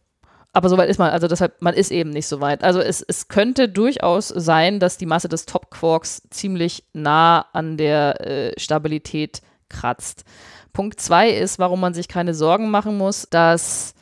Aber 0.51 0.69
soweit 0.69 0.89
ist 0.89 0.97
man, 0.97 1.11
also 1.11 1.27
deshalb, 1.27 1.61
man 1.61 1.75
ist 1.75 1.91
eben 1.91 2.09
nicht 2.09 2.25
so 2.25 2.41
weit. 2.41 2.63
Also 2.63 2.79
es, 2.79 3.03
es 3.03 3.27
könnte 3.27 3.69
durchaus 3.69 4.29
sein, 4.29 4.79
dass 4.79 4.97
die 4.97 5.05
Masse 5.05 5.29
des 5.29 5.45
Top-Quarks 5.45 6.23
ziemlich 6.31 6.83
nah 6.93 7.45
an 7.53 7.77
der 7.77 8.25
äh, 8.25 8.59
Stabilität 8.59 9.41
kratzt. 9.69 10.23
Punkt 10.73 10.99
zwei 10.99 11.29
ist, 11.29 11.59
warum 11.59 11.79
man 11.79 11.93
sich 11.93 12.07
keine 12.07 12.33
Sorgen 12.33 12.71
machen 12.71 12.97
muss, 12.97 13.27
dass 13.29 13.93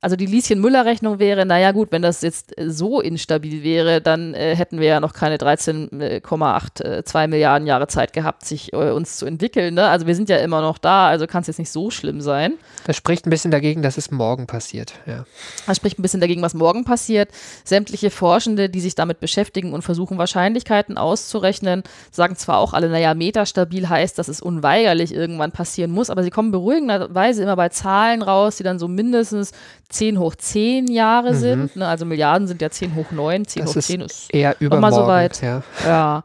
also 0.00 0.14
die 0.14 0.26
Lieschen-Müller-Rechnung 0.26 1.18
wäre, 1.18 1.44
naja 1.44 1.72
gut, 1.72 1.90
wenn 1.90 2.02
das 2.02 2.22
jetzt 2.22 2.56
äh, 2.56 2.70
so 2.70 3.00
instabil 3.00 3.64
wäre, 3.64 4.00
dann 4.00 4.32
äh, 4.32 4.54
hätten 4.54 4.78
wir 4.78 4.86
ja 4.86 5.00
noch 5.00 5.12
keine 5.12 5.38
13,82 5.38 7.26
Milliarden 7.26 7.66
Jahre 7.66 7.88
Zeit 7.88 8.12
gehabt, 8.12 8.44
sich 8.44 8.72
äh, 8.72 8.90
uns 8.90 9.16
zu 9.16 9.26
entwickeln. 9.26 9.74
Ne? 9.74 9.88
Also 9.88 10.06
wir 10.06 10.14
sind 10.14 10.28
ja 10.28 10.36
immer 10.36 10.60
noch 10.60 10.78
da, 10.78 11.08
also 11.08 11.26
kann 11.26 11.40
es 11.40 11.48
jetzt 11.48 11.58
nicht 11.58 11.72
so 11.72 11.90
schlimm 11.90 12.20
sein. 12.20 12.54
Das 12.84 12.96
spricht 12.96 13.26
ein 13.26 13.30
bisschen 13.30 13.50
dagegen, 13.50 13.82
dass 13.82 13.98
es 13.98 14.12
morgen 14.12 14.46
passiert. 14.46 14.94
Ja. 15.06 15.24
Das 15.66 15.76
spricht 15.76 15.98
ein 15.98 16.02
bisschen 16.02 16.20
dagegen, 16.20 16.42
was 16.42 16.54
morgen 16.54 16.84
passiert. 16.84 17.30
Sämtliche 17.64 18.10
Forschende, 18.10 18.68
die 18.68 18.80
sich 18.80 18.94
damit 18.94 19.18
beschäftigen 19.18 19.72
und 19.72 19.82
versuchen, 19.82 20.16
Wahrscheinlichkeiten 20.16 20.96
auszurechnen, 20.96 21.82
sagen 22.12 22.36
zwar 22.36 22.58
auch 22.58 22.72
alle, 22.72 22.88
naja, 22.88 23.14
metastabil 23.14 23.88
heißt, 23.88 24.16
dass 24.16 24.28
es 24.28 24.40
unweigerlich 24.40 25.12
irgendwann 25.12 25.50
passieren 25.50 25.90
muss, 25.90 26.08
aber 26.08 26.22
sie 26.22 26.30
kommen 26.30 26.52
beruhigenderweise 26.52 27.42
immer 27.42 27.56
bei 27.56 27.68
Zahlen 27.68 28.22
raus, 28.22 28.58
die 28.58 28.62
dann 28.62 28.78
so 28.78 28.86
mindestens 28.86 29.50
10 29.88 30.18
hoch 30.18 30.34
10 30.34 30.86
Jahre 30.88 31.32
Mhm. 31.32 31.38
sind. 31.38 31.76
Ne? 31.76 31.86
Also 31.86 32.04
Milliarden 32.04 32.46
sind 32.48 32.60
ja 32.62 32.70
10 32.70 32.94
hoch 32.94 33.10
9, 33.10 33.46
10 33.46 33.62
Das 33.62 33.70
hoch 33.72 33.76
ist 33.76 33.86
10 33.86 34.00
ist 34.02 34.34
eher 34.34 34.50
noch 34.50 34.60
mal 34.60 34.66
übermorgen. 34.66 34.94
so 34.96 35.06
weit. 35.06 35.40
Ja. 35.42 35.62
ja. 35.86 36.24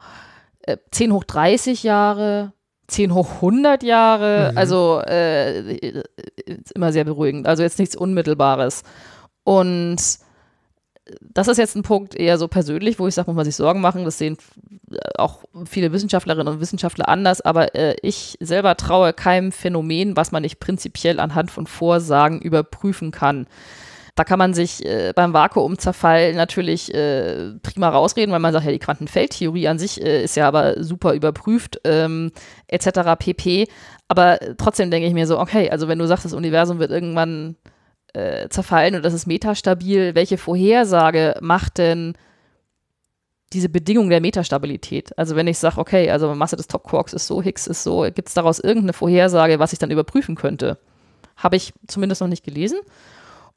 Äh, 0.64 0.78
10 0.92 1.12
hoch 1.14 1.24
30 1.24 1.84
Jahre, 1.84 2.52
10 2.88 3.14
hoch 3.14 3.42
100 3.42 3.84
Jahre, 3.84 4.52
Mhm. 4.52 4.58
also 4.58 5.02
äh, 5.08 5.76
ist 6.46 6.72
immer 6.74 6.92
sehr 6.92 7.06
beruhigend. 7.06 7.48
Also 7.48 7.64
jetzt 7.64 7.80
nichts 7.80 7.96
Unmittelbares. 7.96 8.84
Und 9.46 9.98
das 11.22 11.48
ist 11.48 11.58
jetzt 11.58 11.76
ein 11.76 11.84
Punkt 11.84 12.16
eher 12.16 12.38
so 12.38 12.48
persönlich, 12.48 13.00
wo 13.00 13.08
ich 13.08 13.16
sage, 13.16 13.30
muss 13.30 13.36
man 13.36 13.46
sich 13.46 13.56
Sorgen 13.56 13.82
machen. 13.82 14.06
Das 14.06 14.18
sehen 14.18 14.38
äh, 14.92 14.98
auch 15.18 15.44
viele 15.66 15.92
Wissenschaftlerinnen 15.92 16.54
und 16.54 16.62
Wissenschaftler 16.62 17.10
anders, 17.10 17.42
aber 17.42 17.76
äh, 17.76 17.96
ich 18.02 18.38
selber 18.40 18.78
traue 18.78 19.14
keinem 19.14 19.52
Phänomen, 19.52 20.16
was 20.16 20.32
man 20.32 20.44
nicht 20.44 20.60
prinzipiell 20.60 21.20
anhand 21.20 21.52
von 21.52 21.68
Vorsagen 21.68 22.42
überprüfen 22.42 23.12
kann. 23.12 23.48
Da 24.16 24.24
kann 24.24 24.38
man 24.38 24.54
sich 24.54 24.86
äh, 24.86 25.12
beim 25.16 25.34
Vakuumzerfall 25.34 26.34
natürlich 26.34 26.94
äh, 26.94 27.54
prima 27.64 27.90
rausreden, 27.90 28.32
weil 28.32 28.40
man 28.40 28.54
sagt, 28.54 28.66
ja, 28.66 28.72
die 28.72 28.80
Quantenfeldtheorie 28.80 29.68
an 29.68 29.80
sich 29.80 30.02
äh, 30.02 30.24
ist 30.24 30.36
ja 30.36 30.48
aber 30.48 30.84
super 30.84 31.14
überprüft, 31.14 31.82
ähm, 31.84 32.32
etc. 32.68 33.18
pp. 33.18 33.68
Aber 34.08 34.38
trotzdem 34.58 34.92
denke 34.92 35.08
ich 35.08 35.16
mir 35.16 35.26
so, 35.26 35.40
okay, 35.40 35.72
also 35.72 35.88
wenn 35.88 35.98
du 35.98 36.06
sagst, 36.06 36.26
das 36.26 36.34
Universum 36.34 36.78
wird 36.78 36.92
irgendwann 36.92 37.56
äh, 38.14 38.50
zerfallen 38.50 38.96
und 38.96 39.04
das 39.04 39.14
ist 39.14 39.28
metastabil, 39.28 40.16
welche 40.16 40.38
Vorhersage 40.38 41.36
macht 41.42 41.78
denn 41.78 42.14
diese 43.54 43.70
Bedingung 43.70 44.10
der 44.10 44.22
Metastabilität? 44.22 45.18
Also 45.18 45.36
wenn 45.36 45.48
ich 45.48 45.58
sage, 45.58 45.78
okay, 45.78 46.10
also 46.10 46.34
Masse 46.36 46.56
des 46.56 46.68
Topquarks 46.68 47.14
ist 47.14 47.28
so, 47.28 47.42
Higgs 47.42 47.68
ist 47.68 47.84
so, 47.84 48.02
gibt 48.14 48.28
es 48.28 48.34
daraus 48.34 48.60
irgendeine 48.60 48.94
Vorhersage, 48.94 49.60
was 49.60 49.74
ich 49.74 49.80
dann 49.80 49.92
überprüfen 49.92 50.36
könnte? 50.36 50.78
Habe 51.38 51.56
ich 51.56 51.74
zumindest 51.88 52.22
noch 52.22 52.28
nicht 52.28 52.44
gelesen. 52.44 52.80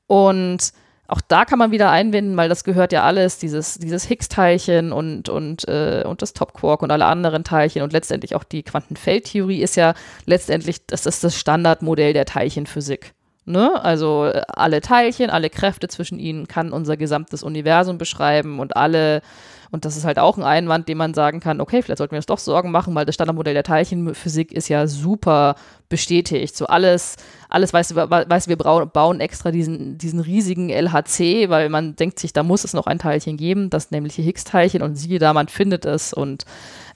Und 0.07 0.73
auch 1.09 1.21
da 1.21 1.45
kann 1.45 1.59
man 1.59 1.71
wieder 1.71 1.91
einwenden, 1.91 2.37
weil 2.37 2.49
das 2.49 2.65
gehört 2.65 2.93
ja 2.93 3.05
alles, 3.05 3.39
dieses, 3.39 3.75
dieses 3.75 4.05
Higgs-Teilchen 4.05 4.93
und, 4.93 5.29
und, 5.29 5.69
äh, 5.69 6.03
und 6.05 6.21
das 6.21 6.33
Topquark 6.33 6.83
und 6.83 6.91
alle 6.91 7.07
anderen 7.07 7.45
Teilchen 7.45 7.83
und 7.83 7.93
letztendlich 7.93 8.35
auch 8.35 8.45
die 8.45 8.65
Quantenfeldtheorie 8.65 9.63
ist 9.63 9.77
ja 9.77 9.95
letztendlich, 10.25 10.87
das 10.87 11.07
ist 11.07 11.23
das 11.23 11.39
Standardmodell 11.39 12.13
der 12.13 12.25
Teilchenphysik. 12.25 13.15
Ne? 13.49 13.81
Also 13.85 14.27
äh, 14.27 14.43
alle 14.49 14.81
Teilchen, 14.81 15.31
alle 15.31 15.51
Kräfte 15.51 15.87
zwischen 15.87 16.19
ihnen 16.19 16.49
kann 16.49 16.73
unser 16.73 16.97
gesamtes 16.97 17.45
Universum 17.45 17.97
beschreiben 17.97 18.59
und 18.59 18.77
alle, 18.77 19.23
und 19.71 19.85
das 19.85 19.97
ist 19.97 20.05
halt 20.05 20.19
auch 20.19 20.37
ein 20.37 20.43
Einwand, 20.43 20.89
den 20.89 20.99
man 20.99 21.15
sagen 21.15 21.39
kann, 21.39 21.61
okay, 21.61 21.81
vielleicht 21.81 21.99
sollten 21.99 22.11
wir 22.11 22.19
uns 22.19 22.27
doch 22.27 22.41
Sorgen 22.41 22.73
machen, 22.73 22.93
weil 22.97 23.05
das 23.05 23.15
Standardmodell 23.15 23.55
der 23.55 23.63
Teilchenphysik 23.63 24.53
ist 24.53 24.69
ja 24.69 24.89
super 24.89 25.55
bestätigt. 25.89 26.57
So 26.57 26.67
alles, 26.67 27.19
alles 27.49 27.73
weißt 27.73 27.93
du, 27.93 27.97
weißt, 27.97 28.49
wir 28.49 28.57
bauen 28.57 29.21
extra 29.21 29.53
diesen, 29.53 29.97
diesen 29.97 30.19
riesigen 30.19 30.69
LHC, 30.69 31.49
weil 31.49 31.69
man 31.69 31.95
denkt 31.95 32.19
sich, 32.19 32.33
da 32.33 32.43
muss 32.43 32.65
es 32.65 32.75
noch 32.75 32.89
ein 32.89 32.99
Teilchen 32.99 33.37
geben, 33.37 33.71
das 33.71 33.93
nämliche 33.93 34.23
Higgs-Teilchen 34.23 34.83
und 34.83 34.97
siehe 34.97 35.21
da, 35.21 35.33
man 35.33 35.47
findet 35.47 35.85
es 35.85 36.13
und 36.13 36.47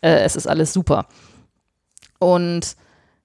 äh, 0.01 0.19
es 0.25 0.35
ist 0.35 0.49
alles 0.49 0.73
super. 0.73 1.07
Und 2.19 2.75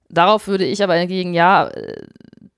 darauf 0.08 0.46
würde 0.46 0.64
ich 0.64 0.84
aber 0.84 0.94
entgegen, 0.94 1.34
ja, 1.34 1.66
äh, 1.66 2.02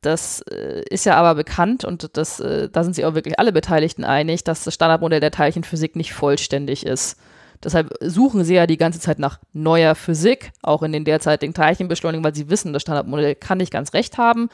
das 0.01 0.43
äh, 0.43 0.83
ist 0.91 1.07
ja 1.07 1.17
aber 1.17 1.35
bekannt 1.35 1.85
und 1.85 2.17
das, 2.17 2.41
äh, 2.41 2.69
da 2.69 2.85
sind 2.85 2.95
sich 2.95 3.05
auch 3.05 3.15
wirklich 3.15 3.39
alle 3.39 3.53
Beteiligten 3.53 4.05
einig, 4.05 4.45
dass 4.45 4.65
das 4.65 4.75
Standardmodell 4.75 5.21
der 5.21 5.33
Teilchenphysik 5.33 5.97
nicht 5.97 6.13
vollständig 6.13 6.87
ist. 6.87 7.19
Deshalb 7.63 7.93
suchen 8.01 8.45
sie 8.45 8.55
ja 8.55 8.69
die 8.69 8.77
ganze 8.77 9.01
Zeit 9.01 9.19
nach 9.19 9.41
neuer 9.53 9.97
Physik, 9.97 10.53
auch 10.63 10.83
in 10.83 10.93
den 10.93 11.05
derzeitigen 11.05 11.55
Teilchenbeschleunigungen, 11.55 12.25
weil 12.25 12.35
sie 12.35 12.49
wissen, 12.49 12.73
das 12.73 12.83
Standardmodell 12.83 13.35
kann 13.35 13.59
nicht 13.59 13.73
ganz 13.73 13.95
recht 13.95 14.17
haben. 14.19 14.49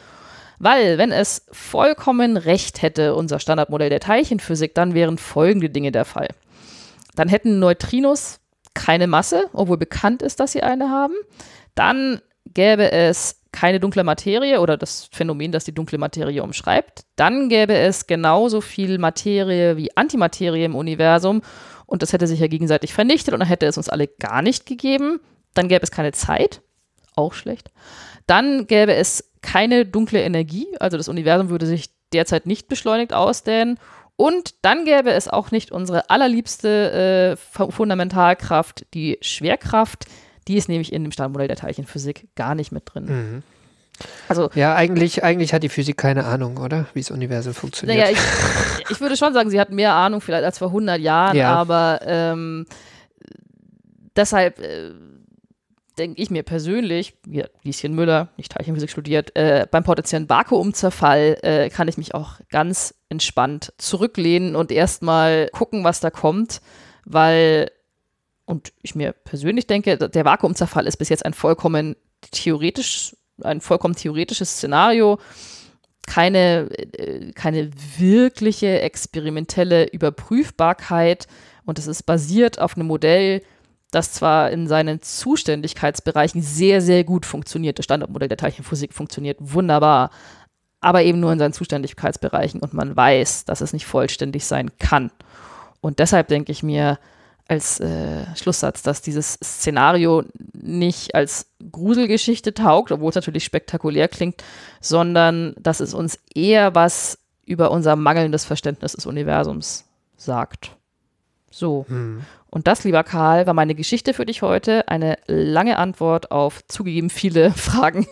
Weil, 0.59 0.97
wenn 0.99 1.12
es 1.12 1.47
vollkommen 1.53 2.36
recht 2.36 2.80
hätte, 2.80 3.14
unser 3.14 3.40
Standardmodell 3.40 3.90
der 3.90 4.01
Teilchenphysik, 4.01 4.74
dann 4.74 4.95
wären 4.95 5.18
folgende 5.18 5.68
Dinge 5.68 5.92
der 5.92 6.07
Fall. 6.07 6.28
Dann 7.16 7.28
hätten 7.28 7.59
Neutrinos 7.59 8.40
keine 8.72 9.07
Masse, 9.07 9.51
obwohl 9.53 9.76
bekannt 9.76 10.22
ist, 10.22 10.40
dass 10.40 10.53
sie 10.53 10.62
eine 10.62 10.88
haben. 10.88 11.14
Dann 11.74 12.20
gäbe 12.47 12.90
es 12.90 13.40
keine 13.55 13.78
dunkle 13.78 14.02
Materie 14.02 14.61
oder 14.61 14.76
das 14.76 15.09
Phänomen, 15.12 15.52
das 15.52 15.64
die 15.64 15.72
dunkle 15.72 15.96
Materie 15.96 16.42
umschreibt. 16.42 17.05
Dann 17.14 17.48
gäbe 17.48 17.74
es 17.74 18.09
genauso 18.09 18.61
viel 18.61 18.98
Materie 18.98 19.76
wie 19.76 19.96
Antimaterie 19.96 20.64
im 20.64 20.74
Universum 20.74 21.40
und 21.86 22.02
das 22.02 22.12
hätte 22.12 22.26
sich 22.26 22.40
ja 22.40 22.48
gegenseitig 22.48 22.92
vernichtet 22.92 23.32
und 23.32 23.40
dann 23.40 23.48
hätte 23.48 23.66
es 23.66 23.76
uns 23.76 23.88
alle 23.88 24.09
gar 24.09 24.42
nicht 24.42 24.66
gegeben. 24.66 25.20
Dann 25.55 25.68
gäbe 25.68 25.84
es 25.84 25.92
keine 25.92 26.11
Zeit, 26.11 26.62
auch 27.14 27.32
schlecht. 27.32 27.70
Dann 28.26 28.66
gäbe 28.66 28.94
es 28.94 29.32
keine 29.40 29.86
dunkle 29.86 30.20
Energie, 30.22 30.66
also 30.80 30.96
das 30.96 31.09
Universum 31.09 31.48
würde 31.48 31.66
sich 31.66 31.90
derzeit 32.12 32.46
nicht 32.46 32.66
beschleunigt 32.66 33.12
ausdehnen. 33.12 33.78
Und 34.16 34.55
dann 34.62 34.84
gäbe 34.84 35.12
es 35.12 35.28
auch 35.28 35.52
nicht 35.52 35.70
unsere 35.70 36.11
allerliebste 36.11 37.36
äh, 37.36 37.70
Fundamentalkraft, 37.70 38.86
die 38.94 39.18
Schwerkraft. 39.20 40.07
Die 40.49 40.57
ist 40.57 40.68
nämlich 40.68 40.92
in 40.92 41.03
dem 41.05 41.12
Standardmodell 41.12 41.49
der 41.49 41.57
Teilchenphysik 41.57 42.28
gar 42.36 42.55
nicht 42.55 42.72
mit 42.72 42.82
drin. 42.86 43.05
Mhm. 43.07 43.42
Also, 44.28 44.51
Ja, 44.55 44.74
eigentlich, 44.74 45.22
eigentlich 45.22 45.55
hat 45.55 45.62
die 45.62 45.68
Physik 45.68 45.97
keine 45.97 46.24
Ahnung, 46.24 46.57
oder? 46.57 46.86
Wie 46.95 47.01
das 47.01 47.11
Universum 47.12 47.55
funktioniert. 47.55 47.99
naja, 47.99 48.11
ich, 48.11 48.90
ich 48.90 49.01
würde 49.01 49.16
schon 49.16 49.32
sagen, 49.32 49.51
sie 49.51 49.61
hat 49.61 49.70
mehr 49.70 49.92
Ahnung 49.95 50.20
vielleicht 50.20 50.45
als 50.45 50.59
vor 50.59 50.68
100 50.68 50.99
Jahren, 51.01 51.36
Ja. 51.36 51.55
aber 51.55 52.01
ähm, 52.05 52.66
deshalb 54.16 54.59
äh, 54.59 54.90
denke 55.99 56.20
ich 56.20 56.28
mir 56.30 56.42
persönlich, 56.42 57.14
wie 57.24 57.45
Lieschen 57.62 57.95
Müller, 57.95 58.28
nicht 58.36 58.51
Teilchenphysik 58.53 58.90
studiert, 58.90 59.34
äh, 59.36 59.66
beim 59.70 59.84
potenziellen 59.84 60.28
Vakuumzerfall 60.28 61.38
äh, 61.42 61.68
kann 61.70 61.86
ich 61.86 61.97
mich 61.97 62.14
auch 62.14 62.40
ganz 62.51 62.95
entspannt 63.09 63.72
zurücklehnen 63.78 64.57
und 64.57 64.72
erstmal 64.72 65.49
gucken, 65.53 65.84
was 65.84 66.01
da 66.01 66.11
kommt, 66.11 66.61
weil, 67.05 67.70
und 68.47 68.72
ich 68.82 68.95
mir 68.95 69.12
persönlich 69.12 69.66
denke, 69.66 69.97
der 69.97 70.24
Vakuumzerfall 70.24 70.86
ist 70.86 70.99
bis 70.99 71.09
jetzt 71.09 71.24
ein 71.24 71.34
vollkommen 71.34 71.97
theoretisch, 72.30 73.16
ein 73.42 73.61
vollkommen 73.61 73.95
theoretisches 73.95 74.51
Szenario 74.57 75.18
keine, 76.07 76.68
äh, 76.99 77.32
keine 77.32 77.70
wirkliche 77.99 78.80
experimentelle 78.80 79.86
Überprüfbarkeit 79.86 81.26
und 81.64 81.78
es 81.78 81.86
ist 81.86 82.05
basiert 82.05 82.61
auf 82.61 82.76
einem 82.76 82.86
Modell, 82.86 83.42
das 83.90 84.12
zwar 84.12 84.51
in 84.51 84.66
seinen 84.66 85.03
Zuständigkeitsbereichen 85.03 86.42
sehr, 86.42 86.80
sehr 86.80 87.05
gut 87.05 87.26
funktioniert, 87.26 87.78
das 87.78 87.84
Standardmodell 87.84 88.28
der 88.28 88.38
Teilchenphysik 88.38 88.92
funktioniert 88.92 89.38
wunderbar, 89.40 90.11
aber 90.80 91.03
eben 91.03 91.20
nur 91.20 91.32
in 91.32 91.38
seinen 91.38 91.53
Zuständigkeitsbereichen 91.53 92.61
und 92.61 92.74
man 92.74 92.97
weiß, 92.97 93.45
dass 93.47 93.61
es 93.61 93.72
nicht 93.72 93.86
vollständig 93.86 94.45
sein 94.45 94.70
kann. 94.78 95.11
Und 95.80 95.99
deshalb 95.99 96.28
denke 96.28 96.53
ich 96.53 96.62
mir 96.62 96.99
als 97.49 97.78
äh, 97.80 98.24
Schlusssatz, 98.36 98.82
dass 98.82 99.03
dieses 99.03 99.34
Szenario 99.34 100.24
nicht 100.53 101.14
als 101.14 101.47
Gruselgeschichte 101.70 102.55
taugt, 102.55 102.90
obwohl 102.90 103.11
es 103.11 103.14
natürlich 103.16 103.45
spektakulär 103.45 104.09
klingt, 104.09 104.42
sondern 104.80 105.55
dass 105.59 105.80
es 105.80 105.92
uns 105.95 106.18
eher 106.34 106.74
was 106.74 107.18
über 107.45 107.70
unser 107.70 107.97
mangelndes 107.97 108.45
Verständnis 108.45 108.92
des 108.92 109.07
Universums 109.07 109.84
sagt. 110.16 110.70
So. 111.51 111.84
Und 112.51 112.66
das, 112.66 112.84
lieber 112.84 113.05
Karl, 113.05 113.47
war 113.47 113.55
meine 113.55 113.74
Geschichte 113.74 114.14
für 114.14 114.26
dich 114.26 114.42
heute. 114.42 114.88
Eine 114.88 115.18
lange 115.26 115.76
Antwort 115.76 116.30
auf 116.30 116.66
zugegeben 116.66 117.11
viele 117.11 117.51
Fragen. 117.57 118.07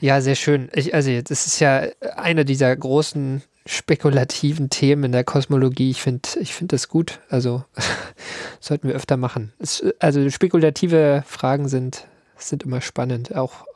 Ja, 0.00 0.20
sehr 0.20 0.34
schön. 0.34 0.68
Ich, 0.74 0.94
also 0.94 1.10
das 1.22 1.46
ist 1.46 1.60
ja 1.60 1.86
eine 2.16 2.44
dieser 2.44 2.74
großen 2.76 3.42
spekulativen 3.66 4.68
Themen 4.70 5.04
in 5.04 5.12
der 5.12 5.24
Kosmologie. 5.24 5.90
Ich 5.90 6.02
finde 6.02 6.28
ich 6.40 6.54
find 6.54 6.72
das 6.72 6.88
gut. 6.88 7.20
Also 7.28 7.64
sollten 8.60 8.88
wir 8.88 8.94
öfter 8.94 9.16
machen. 9.16 9.52
Es, 9.58 9.84
also 9.98 10.28
spekulative 10.30 11.24
Fragen 11.26 11.68
sind, 11.68 12.06
sind 12.36 12.64
immer 12.64 12.80
spannend. 12.80 13.34
Auch, 13.34 13.66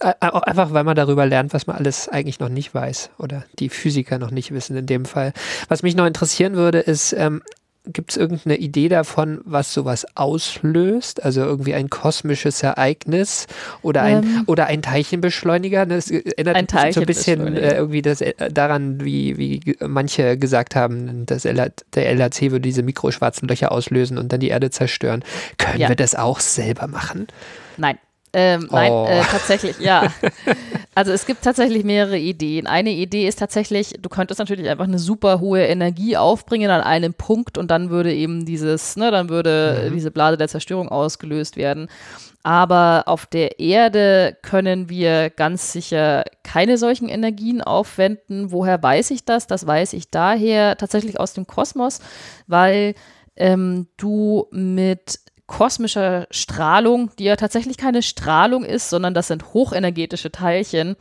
äh, 0.00 0.14
auch 0.20 0.42
einfach, 0.42 0.72
weil 0.72 0.84
man 0.84 0.96
darüber 0.96 1.26
lernt, 1.26 1.52
was 1.52 1.66
man 1.66 1.76
alles 1.76 2.08
eigentlich 2.08 2.38
noch 2.38 2.48
nicht 2.48 2.74
weiß 2.74 3.10
oder 3.18 3.44
die 3.58 3.68
Physiker 3.68 4.18
noch 4.18 4.30
nicht 4.30 4.52
wissen 4.52 4.76
in 4.76 4.86
dem 4.86 5.04
Fall. 5.04 5.32
Was 5.68 5.82
mich 5.82 5.96
noch 5.96 6.06
interessieren 6.06 6.54
würde, 6.54 6.78
ist, 6.78 7.12
ähm, 7.12 7.42
gibt 7.86 8.12
es 8.12 8.16
irgendeine 8.16 8.56
Idee 8.56 8.88
davon, 8.88 9.40
was 9.44 9.74
sowas 9.74 10.06
auslöst? 10.14 11.22
Also 11.22 11.42
irgendwie 11.42 11.74
ein 11.74 11.90
kosmisches 11.90 12.62
Ereignis 12.62 13.46
oder 13.82 14.02
ein, 14.02 14.22
Ähm. 14.24 14.42
oder 14.46 14.66
ein 14.66 14.82
Teilchenbeschleuniger? 14.82 15.86
Das 15.86 16.10
erinnert 16.10 16.56
Ein 16.56 16.66
mich 16.86 16.94
so 16.94 17.00
ein 17.00 17.06
bisschen 17.06 17.56
äh, 17.56 17.76
irgendwie 17.76 18.02
das, 18.02 18.20
äh, 18.20 18.32
daran, 18.50 19.04
wie, 19.04 19.36
wie 19.38 19.76
manche 19.86 20.38
gesagt 20.38 20.74
haben, 20.76 21.26
dass 21.26 21.42
der 21.42 21.72
LHC 21.94 22.50
würde 22.52 22.60
diese 22.60 22.82
mikroschwarzen 22.82 23.48
Löcher 23.48 23.70
auslösen 23.72 24.16
und 24.18 24.32
dann 24.32 24.40
die 24.40 24.48
Erde 24.48 24.70
zerstören. 24.70 25.22
Können 25.58 25.80
Ja. 25.80 25.88
wir 25.88 25.96
das 25.96 26.14
auch 26.14 26.40
selber 26.40 26.86
machen? 26.86 27.26
Nein. 27.76 27.98
Ähm, 28.34 28.68
nein, 28.70 28.92
Oh. 28.92 29.06
äh, 29.08 29.22
tatsächlich, 29.22 29.78
ja. 29.78 30.08
Also 30.96 31.10
es 31.10 31.26
gibt 31.26 31.42
tatsächlich 31.42 31.82
mehrere 31.82 32.16
Ideen. 32.18 32.68
Eine 32.68 32.90
Idee 32.92 33.26
ist 33.26 33.40
tatsächlich, 33.40 33.94
du 34.00 34.08
könntest 34.08 34.38
natürlich 34.38 34.68
einfach 34.68 34.84
eine 34.84 35.00
super 35.00 35.40
hohe 35.40 35.62
Energie 35.66 36.16
aufbringen 36.16 36.70
an 36.70 36.82
einem 36.82 37.14
Punkt 37.14 37.58
und 37.58 37.72
dann 37.72 37.90
würde 37.90 38.14
eben 38.14 38.44
dieses, 38.46 38.94
ne, 38.96 39.10
dann 39.10 39.28
würde 39.28 39.90
diese 39.92 40.12
Blase 40.12 40.36
der 40.36 40.46
Zerstörung 40.46 40.88
ausgelöst 40.88 41.56
werden. 41.56 41.88
Aber 42.44 43.04
auf 43.06 43.26
der 43.26 43.58
Erde 43.58 44.36
können 44.42 44.88
wir 44.88 45.30
ganz 45.30 45.72
sicher 45.72 46.22
keine 46.44 46.78
solchen 46.78 47.08
Energien 47.08 47.60
aufwenden. 47.60 48.52
Woher 48.52 48.80
weiß 48.80 49.10
ich 49.10 49.24
das? 49.24 49.48
Das 49.48 49.66
weiß 49.66 49.94
ich 49.94 50.10
daher 50.10 50.76
tatsächlich 50.76 51.18
aus 51.18 51.32
dem 51.34 51.48
Kosmos, 51.48 51.98
weil 52.46 52.94
ähm, 53.34 53.88
du 53.96 54.46
mit 54.52 55.18
kosmischer 55.46 56.26
Strahlung, 56.30 57.10
die 57.18 57.24
ja 57.24 57.36
tatsächlich 57.36 57.76
keine 57.76 58.02
Strahlung 58.02 58.64
ist, 58.64 58.90
sondern 58.90 59.14
das 59.14 59.28
sind 59.28 59.52
hochenergetische 59.54 60.32
Teilchen. 60.32 60.96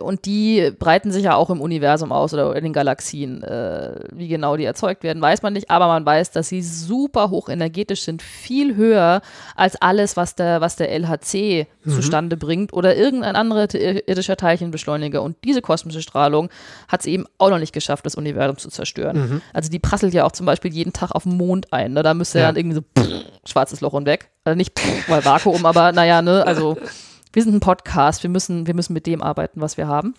Und 0.00 0.26
die 0.26 0.70
breiten 0.78 1.10
sich 1.10 1.24
ja 1.24 1.34
auch 1.34 1.50
im 1.50 1.60
Universum 1.60 2.12
aus 2.12 2.32
oder 2.32 2.54
in 2.54 2.62
den 2.62 2.72
Galaxien. 2.72 3.42
Äh, 3.42 3.96
wie 4.12 4.28
genau 4.28 4.56
die 4.56 4.64
erzeugt 4.64 5.02
werden, 5.02 5.20
weiß 5.20 5.42
man 5.42 5.52
nicht, 5.52 5.70
aber 5.70 5.88
man 5.88 6.06
weiß, 6.06 6.30
dass 6.30 6.48
sie 6.48 6.62
super 6.62 7.30
hochenergetisch 7.30 8.02
sind, 8.02 8.22
viel 8.22 8.76
höher 8.76 9.22
als 9.56 9.74
alles, 9.82 10.16
was 10.16 10.36
der, 10.36 10.60
was 10.60 10.76
der 10.76 10.92
LHC 10.92 11.66
zustande 11.88 12.36
bringt 12.36 12.72
oder 12.72 12.94
irgendein 12.96 13.34
anderer 13.34 13.72
irdischer 13.74 14.36
Teilchenbeschleuniger. 14.36 15.22
Und 15.22 15.36
diese 15.42 15.62
kosmische 15.62 16.02
Strahlung 16.02 16.48
hat 16.86 17.00
es 17.00 17.06
eben 17.06 17.24
auch 17.38 17.50
noch 17.50 17.58
nicht 17.58 17.72
geschafft, 17.72 18.06
das 18.06 18.14
Universum 18.14 18.58
zu 18.58 18.68
zerstören. 18.68 19.42
Also 19.52 19.70
die 19.70 19.78
prasselt 19.78 20.14
ja 20.14 20.24
auch 20.24 20.32
zum 20.32 20.46
Beispiel 20.46 20.72
jeden 20.72 20.92
Tag 20.92 21.10
auf 21.12 21.24
den 21.24 21.36
Mond 21.36 21.72
ein. 21.72 21.92
Ne? 21.94 22.02
Da 22.02 22.14
müsste 22.14 22.38
ja. 22.38 22.46
Dann 22.48 22.56
irgendwie 22.56 22.76
so 22.76 23.08
schwarzes 23.46 23.80
Loch 23.80 23.94
und 23.94 24.06
weg. 24.06 24.30
Also 24.44 24.56
nicht 24.56 24.72
weil 25.08 25.24
Vakuum, 25.24 25.66
aber 25.66 25.92
naja, 25.92 26.22
ne, 26.22 26.46
also 26.46 26.76
wir 27.32 27.42
sind 27.42 27.54
ein 27.54 27.60
Podcast, 27.60 28.22
wir 28.22 28.30
müssen, 28.30 28.66
wir 28.66 28.74
müssen 28.74 28.92
mit 28.92 29.06
dem 29.06 29.22
arbeiten, 29.22 29.60
was 29.60 29.76
wir 29.76 29.88
haben. 29.88 30.14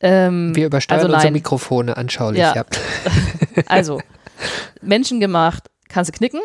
Ähm, 0.00 0.54
Wir 0.54 0.66
übersteuern 0.66 1.00
also 1.00 1.14
unsere. 1.14 1.32
Mikrofone 1.32 1.96
anschaulich. 1.96 2.40
Ja. 2.40 2.54
Ja. 2.54 2.64
Also, 3.66 4.00
menschengemacht 4.80 5.70
kannst 5.88 6.12
du 6.12 6.16
knicken. 6.16 6.40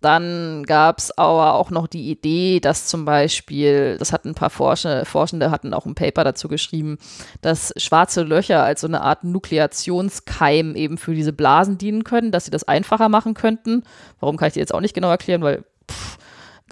Dann 0.00 0.64
gab 0.64 0.98
es 0.98 1.16
aber 1.16 1.54
auch 1.54 1.70
noch 1.70 1.86
die 1.86 2.10
Idee, 2.10 2.58
dass 2.58 2.88
zum 2.88 3.04
Beispiel, 3.04 3.96
das 3.98 4.12
hatten 4.12 4.30
ein 4.30 4.34
paar 4.34 4.50
Forscher, 4.50 5.04
Forschende 5.04 5.52
hatten 5.52 5.72
auch 5.72 5.86
ein 5.86 5.94
Paper 5.94 6.24
dazu 6.24 6.48
geschrieben, 6.48 6.98
dass 7.40 7.72
schwarze 7.76 8.24
Löcher 8.24 8.64
als 8.64 8.80
so 8.80 8.88
eine 8.88 9.02
Art 9.02 9.22
Nukleationskeim 9.22 10.74
eben 10.74 10.98
für 10.98 11.14
diese 11.14 11.32
Blasen 11.32 11.78
dienen 11.78 12.02
können, 12.02 12.32
dass 12.32 12.46
sie 12.46 12.50
das 12.50 12.64
einfacher 12.64 13.08
machen 13.08 13.34
könnten. 13.34 13.84
Warum 14.18 14.36
kann 14.36 14.48
ich 14.48 14.54
dir 14.54 14.60
jetzt 14.60 14.74
auch 14.74 14.80
nicht 14.80 14.94
genau 14.94 15.08
erklären, 15.08 15.42
weil 15.42 15.64
pff, 15.88 16.18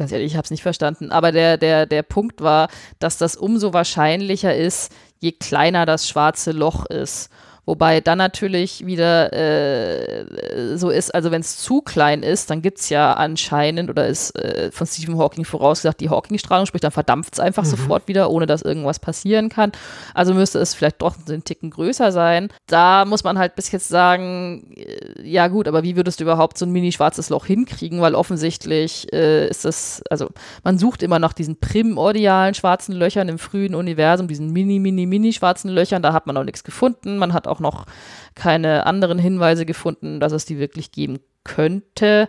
ganz 0.00 0.12
ehrlich, 0.12 0.32
ich 0.32 0.36
habe 0.36 0.44
es 0.44 0.50
nicht 0.50 0.62
verstanden. 0.62 1.12
Aber 1.12 1.30
der, 1.30 1.58
der, 1.58 1.86
der 1.86 2.02
Punkt 2.02 2.40
war, 2.40 2.68
dass 2.98 3.18
das 3.18 3.36
umso 3.36 3.72
wahrscheinlicher 3.72 4.56
ist, 4.56 4.92
je 5.18 5.32
kleiner 5.32 5.86
das 5.86 6.08
schwarze 6.08 6.52
Loch 6.52 6.86
ist. 6.86 7.28
Wobei 7.70 8.00
dann 8.00 8.18
natürlich 8.18 8.84
wieder 8.84 9.32
äh, 9.32 10.76
so 10.76 10.90
ist, 10.90 11.14
also 11.14 11.30
wenn 11.30 11.40
es 11.40 11.56
zu 11.56 11.82
klein 11.82 12.24
ist, 12.24 12.50
dann 12.50 12.62
gibt 12.62 12.80
es 12.80 12.88
ja 12.88 13.12
anscheinend 13.12 13.88
oder 13.90 14.08
ist 14.08 14.34
äh, 14.36 14.72
von 14.72 14.88
Stephen 14.88 15.16
Hawking 15.16 15.44
vorausgesagt 15.44 16.00
die 16.00 16.10
Hawking-Strahlung, 16.10 16.66
sprich 16.66 16.80
dann 16.80 16.90
verdampft 16.90 17.34
es 17.34 17.38
einfach 17.38 17.64
sofort 17.64 18.08
wieder, 18.08 18.28
ohne 18.32 18.46
dass 18.46 18.62
irgendwas 18.62 18.98
passieren 18.98 19.50
kann. 19.50 19.70
Also 20.14 20.34
müsste 20.34 20.58
es 20.58 20.74
vielleicht 20.74 21.00
doch 21.00 21.14
einen 21.28 21.44
Ticken 21.44 21.70
größer 21.70 22.10
sein. 22.10 22.48
Da 22.66 23.04
muss 23.04 23.22
man 23.22 23.38
halt 23.38 23.54
bis 23.54 23.70
jetzt 23.70 23.86
sagen, 23.86 24.74
äh, 24.76 25.22
ja 25.22 25.46
gut, 25.46 25.68
aber 25.68 25.84
wie 25.84 25.94
würdest 25.94 26.18
du 26.18 26.24
überhaupt 26.24 26.58
so 26.58 26.66
ein 26.66 26.72
mini-schwarzes 26.72 27.30
Loch 27.30 27.46
hinkriegen? 27.46 28.00
Weil 28.00 28.16
offensichtlich 28.16 29.12
äh, 29.12 29.46
ist 29.46 29.64
das, 29.64 30.02
also 30.10 30.28
man 30.64 30.76
sucht 30.76 31.04
immer 31.04 31.20
nach 31.20 31.34
diesen 31.34 31.60
primordialen 31.60 32.54
schwarzen 32.54 32.96
Löchern 32.96 33.28
im 33.28 33.38
frühen 33.38 33.76
Universum, 33.76 34.26
diesen 34.26 34.50
mini, 34.52 34.80
mini, 34.80 35.06
mini 35.06 35.32
schwarzen 35.32 35.70
Löchern. 35.70 36.02
Da 36.02 36.12
hat 36.12 36.26
man 36.26 36.34
noch 36.34 36.42
nichts 36.42 36.64
gefunden. 36.64 37.16
Man 37.16 37.32
hat 37.32 37.46
auch 37.46 37.59
noch 37.60 37.86
keine 38.34 38.86
anderen 38.86 39.18
Hinweise 39.18 39.66
gefunden, 39.66 40.20
dass 40.20 40.32
es 40.32 40.44
die 40.44 40.58
wirklich 40.58 40.92
geben 40.92 41.18
könnte. 41.44 42.28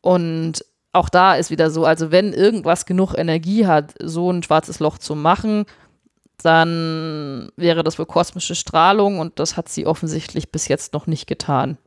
Und 0.00 0.64
auch 0.92 1.08
da 1.08 1.34
ist 1.34 1.50
wieder 1.50 1.70
so, 1.70 1.84
also 1.84 2.10
wenn 2.10 2.32
irgendwas 2.32 2.86
genug 2.86 3.14
Energie 3.16 3.66
hat, 3.66 3.94
so 4.02 4.30
ein 4.30 4.42
schwarzes 4.42 4.80
Loch 4.80 4.98
zu 4.98 5.14
machen, 5.14 5.66
dann 6.42 7.50
wäre 7.56 7.82
das 7.82 7.98
wohl 7.98 8.06
kosmische 8.06 8.54
Strahlung 8.54 9.18
und 9.18 9.38
das 9.38 9.56
hat 9.56 9.68
sie 9.68 9.86
offensichtlich 9.86 10.52
bis 10.52 10.68
jetzt 10.68 10.92
noch 10.92 11.06
nicht 11.06 11.26
getan. 11.26 11.78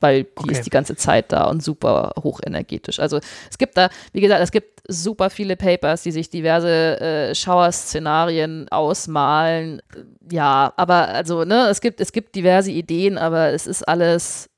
Weil 0.00 0.24
die 0.24 0.28
Okay. 0.36 0.52
ist 0.52 0.64
die 0.64 0.70
ganze 0.70 0.94
Zeit 0.94 1.32
da 1.32 1.44
und 1.44 1.62
super 1.62 2.12
hochenergetisch. 2.22 3.00
Also 3.00 3.18
es 3.50 3.58
gibt 3.58 3.76
da, 3.76 3.90
wie 4.12 4.20
gesagt, 4.20 4.40
es 4.42 4.52
gibt 4.52 4.80
super 4.86 5.28
viele 5.28 5.56
Papers, 5.56 6.02
die 6.04 6.12
sich 6.12 6.30
diverse 6.30 7.00
äh, 7.00 7.34
Schauerszenarien 7.34 8.68
ausmalen. 8.70 9.82
Ja, 10.30 10.72
aber 10.76 11.08
also, 11.08 11.44
ne, 11.44 11.68
es 11.68 11.80
gibt, 11.80 12.00
es 12.00 12.12
gibt 12.12 12.34
diverse 12.36 12.70
Ideen, 12.70 13.18
aber 13.18 13.48
es 13.48 13.66
ist 13.66 13.82
alles 13.88 14.48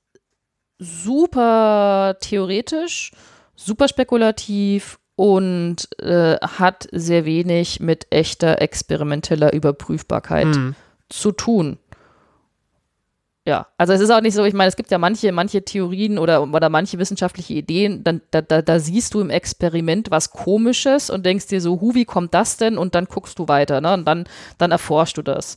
super 0.78 2.16
theoretisch, 2.20 3.12
super 3.54 3.88
spekulativ 3.88 4.98
und 5.16 5.88
äh, 6.02 6.36
hat 6.40 6.88
sehr 6.92 7.24
wenig 7.24 7.80
mit 7.80 8.06
echter 8.10 8.60
experimenteller 8.62 9.52
Überprüfbarkeit 9.52 10.54
Hm. 10.56 10.74
zu 11.08 11.32
tun. 11.32 11.78
Ja, 13.46 13.66
also 13.78 13.94
es 13.94 14.02
ist 14.02 14.10
auch 14.10 14.20
nicht 14.20 14.34
so, 14.34 14.44
ich 14.44 14.52
meine, 14.52 14.68
es 14.68 14.76
gibt 14.76 14.90
ja 14.90 14.98
manche, 14.98 15.32
manche 15.32 15.64
Theorien 15.64 16.18
oder, 16.18 16.42
oder 16.42 16.68
manche 16.68 16.98
wissenschaftliche 16.98 17.54
Ideen, 17.54 18.04
dann, 18.04 18.20
da, 18.30 18.42
da, 18.42 18.60
da 18.60 18.78
siehst 18.78 19.14
du 19.14 19.20
im 19.20 19.30
Experiment 19.30 20.10
was 20.10 20.30
Komisches 20.30 21.08
und 21.08 21.24
denkst 21.24 21.46
dir 21.46 21.62
so, 21.62 21.80
hu, 21.80 21.94
wie 21.94 22.04
kommt 22.04 22.34
das 22.34 22.58
denn? 22.58 22.76
Und 22.76 22.94
dann 22.94 23.06
guckst 23.06 23.38
du 23.38 23.48
weiter, 23.48 23.80
ne? 23.80 23.94
Und 23.94 24.04
dann, 24.04 24.24
dann 24.58 24.70
erforschst 24.72 25.16
du 25.16 25.22
das. 25.22 25.56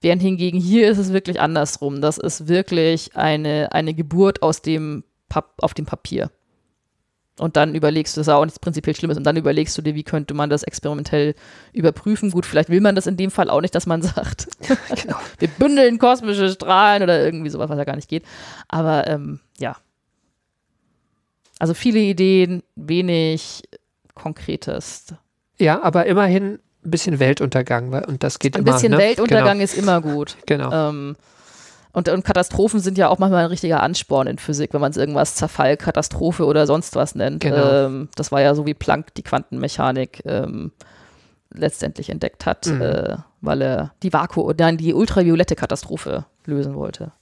Während 0.00 0.22
hingegen 0.22 0.58
hier 0.58 0.90
ist 0.90 0.98
es 0.98 1.12
wirklich 1.12 1.40
andersrum. 1.40 2.00
Das 2.00 2.18
ist 2.18 2.48
wirklich 2.48 3.14
eine, 3.16 3.72
eine 3.72 3.94
Geburt 3.94 4.42
aus 4.42 4.62
dem 4.62 5.04
auf 5.60 5.74
dem 5.74 5.84
Papier. 5.84 6.30
Und 7.38 7.56
dann 7.56 7.74
überlegst 7.74 8.16
du, 8.16 8.20
das 8.20 8.26
ist 8.26 8.32
auch 8.32 8.44
nichts 8.44 8.58
prinzipiell 8.58 8.96
Schlimmes, 8.96 9.16
und 9.16 9.24
dann 9.24 9.36
überlegst 9.36 9.76
du 9.78 9.82
dir, 9.82 9.94
wie 9.94 10.02
könnte 10.02 10.34
man 10.34 10.50
das 10.50 10.64
experimentell 10.64 11.34
überprüfen. 11.72 12.30
Gut, 12.32 12.44
vielleicht 12.46 12.68
will 12.68 12.80
man 12.80 12.94
das 12.96 13.06
in 13.06 13.16
dem 13.16 13.30
Fall 13.30 13.48
auch 13.48 13.60
nicht, 13.60 13.74
dass 13.74 13.86
man 13.86 14.02
sagt, 14.02 14.48
Genau. 15.02 15.16
wir 15.38 15.48
bündeln 15.48 15.98
kosmische 15.98 16.50
Strahlen 16.50 17.02
oder 17.02 17.24
irgendwie 17.24 17.50
sowas, 17.50 17.68
was 17.68 17.78
ja 17.78 17.84
gar 17.84 17.96
nicht 17.96 18.08
geht. 18.08 18.24
Aber 18.68 19.06
ähm, 19.06 19.40
ja. 19.58 19.76
Also 21.60 21.74
viele 21.74 21.98
Ideen, 22.00 22.62
wenig 22.76 23.62
Konkretes. 24.14 25.14
Ja, 25.58 25.82
aber 25.82 26.06
immerhin 26.06 26.58
ein 26.84 26.90
bisschen 26.90 27.18
Weltuntergang, 27.18 27.90
weil- 27.90 28.04
und 28.04 28.22
das 28.22 28.38
geht 28.38 28.56
Ein 28.56 28.62
immer. 28.62 28.72
bisschen 28.74 28.92
ne? 28.92 28.98
Weltuntergang 28.98 29.60
ist 29.60 29.76
immer 29.76 30.00
gut. 30.00 30.36
Genau. 30.46 30.70
genau. 30.70 30.88
Ähm, 30.90 31.16
und, 31.98 32.08
und 32.08 32.24
Katastrophen 32.24 32.80
sind 32.80 32.96
ja 32.96 33.08
auch 33.08 33.18
manchmal 33.18 33.44
ein 33.44 33.50
richtiger 33.50 33.82
Ansporn 33.82 34.26
in 34.26 34.38
Physik, 34.38 34.72
wenn 34.72 34.80
man 34.80 34.90
es 34.92 34.96
irgendwas 34.96 35.34
Zerfall, 35.34 35.76
Katastrophe 35.76 36.46
oder 36.46 36.66
sonst 36.66 36.94
was 36.96 37.14
nennt. 37.14 37.40
Genau. 37.42 37.86
Ähm, 37.86 38.08
das 38.14 38.32
war 38.32 38.40
ja 38.40 38.54
so, 38.54 38.64
wie 38.66 38.74
Planck 38.74 39.12
die 39.14 39.22
Quantenmechanik 39.22 40.22
ähm, 40.24 40.72
letztendlich 41.52 42.10
entdeckt 42.10 42.46
hat, 42.46 42.66
Mhm. 42.66 42.80
äh, 42.82 43.16
weil 43.40 43.62
er 43.62 43.92
die 44.02 44.12
Vakuum, 44.12 44.54
nein, 44.58 44.76
die 44.78 44.94
ultraviolette 44.94 45.56
Katastrophe 45.56 46.24
lösen 46.46 46.74
wollte. 46.74 47.12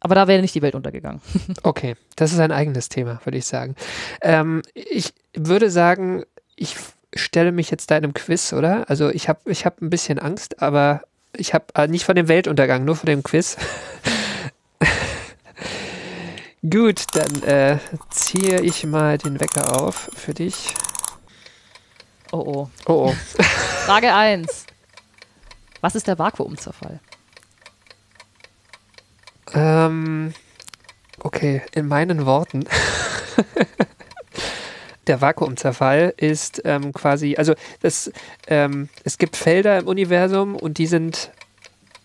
Aber 0.00 0.14
da 0.14 0.26
wäre 0.28 0.40
nicht 0.40 0.54
die 0.54 0.62
Welt 0.62 0.74
untergegangen. 0.74 1.20
Okay, 1.62 1.94
das 2.16 2.32
ist 2.32 2.40
ein 2.40 2.52
eigenes 2.52 2.88
Thema, 2.88 3.20
würde 3.24 3.38
ich 3.38 3.46
sagen. 3.46 3.76
Ähm, 4.22 4.62
ich 4.74 5.12
würde 5.36 5.70
sagen, 5.70 6.24
ich 6.56 6.76
stelle 7.14 7.52
mich 7.52 7.70
jetzt 7.70 7.90
deinem 7.90 8.14
Quiz, 8.14 8.52
oder? 8.52 8.88
Also 8.88 9.10
ich 9.10 9.28
habe 9.28 9.40
ich 9.50 9.66
hab 9.66 9.80
ein 9.82 9.90
bisschen 9.90 10.18
Angst, 10.18 10.62
aber 10.62 11.02
ich 11.32 11.54
habe 11.54 11.66
äh, 11.74 11.86
nicht 11.88 12.04
vor 12.04 12.14
dem 12.14 12.28
Weltuntergang, 12.28 12.84
nur 12.84 12.96
vor 12.96 13.06
dem 13.06 13.22
Quiz. 13.22 13.56
Gut, 16.68 17.04
dann 17.14 17.42
äh, 17.42 17.78
ziehe 18.10 18.60
ich 18.60 18.84
mal 18.84 19.16
den 19.18 19.40
Wecker 19.40 19.80
auf 19.80 20.10
für 20.14 20.34
dich. 20.34 20.74
Oh 22.32 22.38
oh. 22.38 22.70
Oh, 22.86 23.10
oh. 23.10 23.14
Frage 23.86 24.14
1. 24.14 24.66
Was 25.80 25.94
ist 25.94 26.06
der 26.06 26.18
Vakuumzerfall? 26.18 27.00
Ähm, 29.54 30.34
okay, 31.18 31.62
in 31.72 31.88
meinen 31.88 32.26
Worten. 32.26 32.66
Der 35.06 35.20
Vakuumzerfall 35.20 36.14
ist 36.16 36.62
ähm, 36.64 36.92
quasi, 36.92 37.36
also 37.36 37.54
das, 37.80 38.12
ähm, 38.48 38.88
es 39.04 39.18
gibt 39.18 39.36
Felder 39.36 39.78
im 39.78 39.86
Universum 39.86 40.54
und 40.54 40.78
die 40.78 40.86
sind 40.86 41.30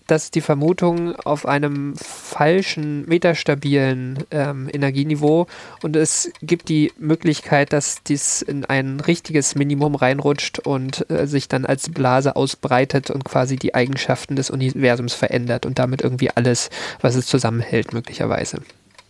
das 0.08 0.26
ist 0.26 0.36
die 0.36 0.41
Vermutung 0.41 1.16
auf 1.16 1.48
einem 1.48 1.96
falschen, 1.96 3.08
metastabilen 3.08 4.24
ähm, 4.30 4.70
Energieniveau 4.72 5.48
und 5.82 5.96
es 5.96 6.32
gibt 6.41 6.70
die 6.70 6.93
Möglichkeit, 7.00 7.74
dass 7.74 8.04
dies 8.04 8.41
in 8.41 8.66
ein 8.66 9.00
richtiges 9.00 9.56
Minimum 9.56 9.96
reinrutscht 9.96 10.60
und 10.60 11.10
äh, 11.10 11.26
sich 11.26 11.48
dann 11.48 11.66
als 11.66 11.89
Blase 11.89 12.36
ausbreitet 12.36 13.10
und 13.10 13.26
quasi 13.26 13.56
die 13.56 13.74
Eigenschaften 13.74 14.36
des 14.36 14.52
Universums 14.52 15.14
verändert 15.14 15.66
und 15.66 15.80
damit 15.80 16.02
irgendwie 16.02 16.30
alles, 16.30 16.70
was 17.02 17.16
es 17.16 17.26
zusammenhält, 17.26 17.93
möglicherweise. 17.93 18.60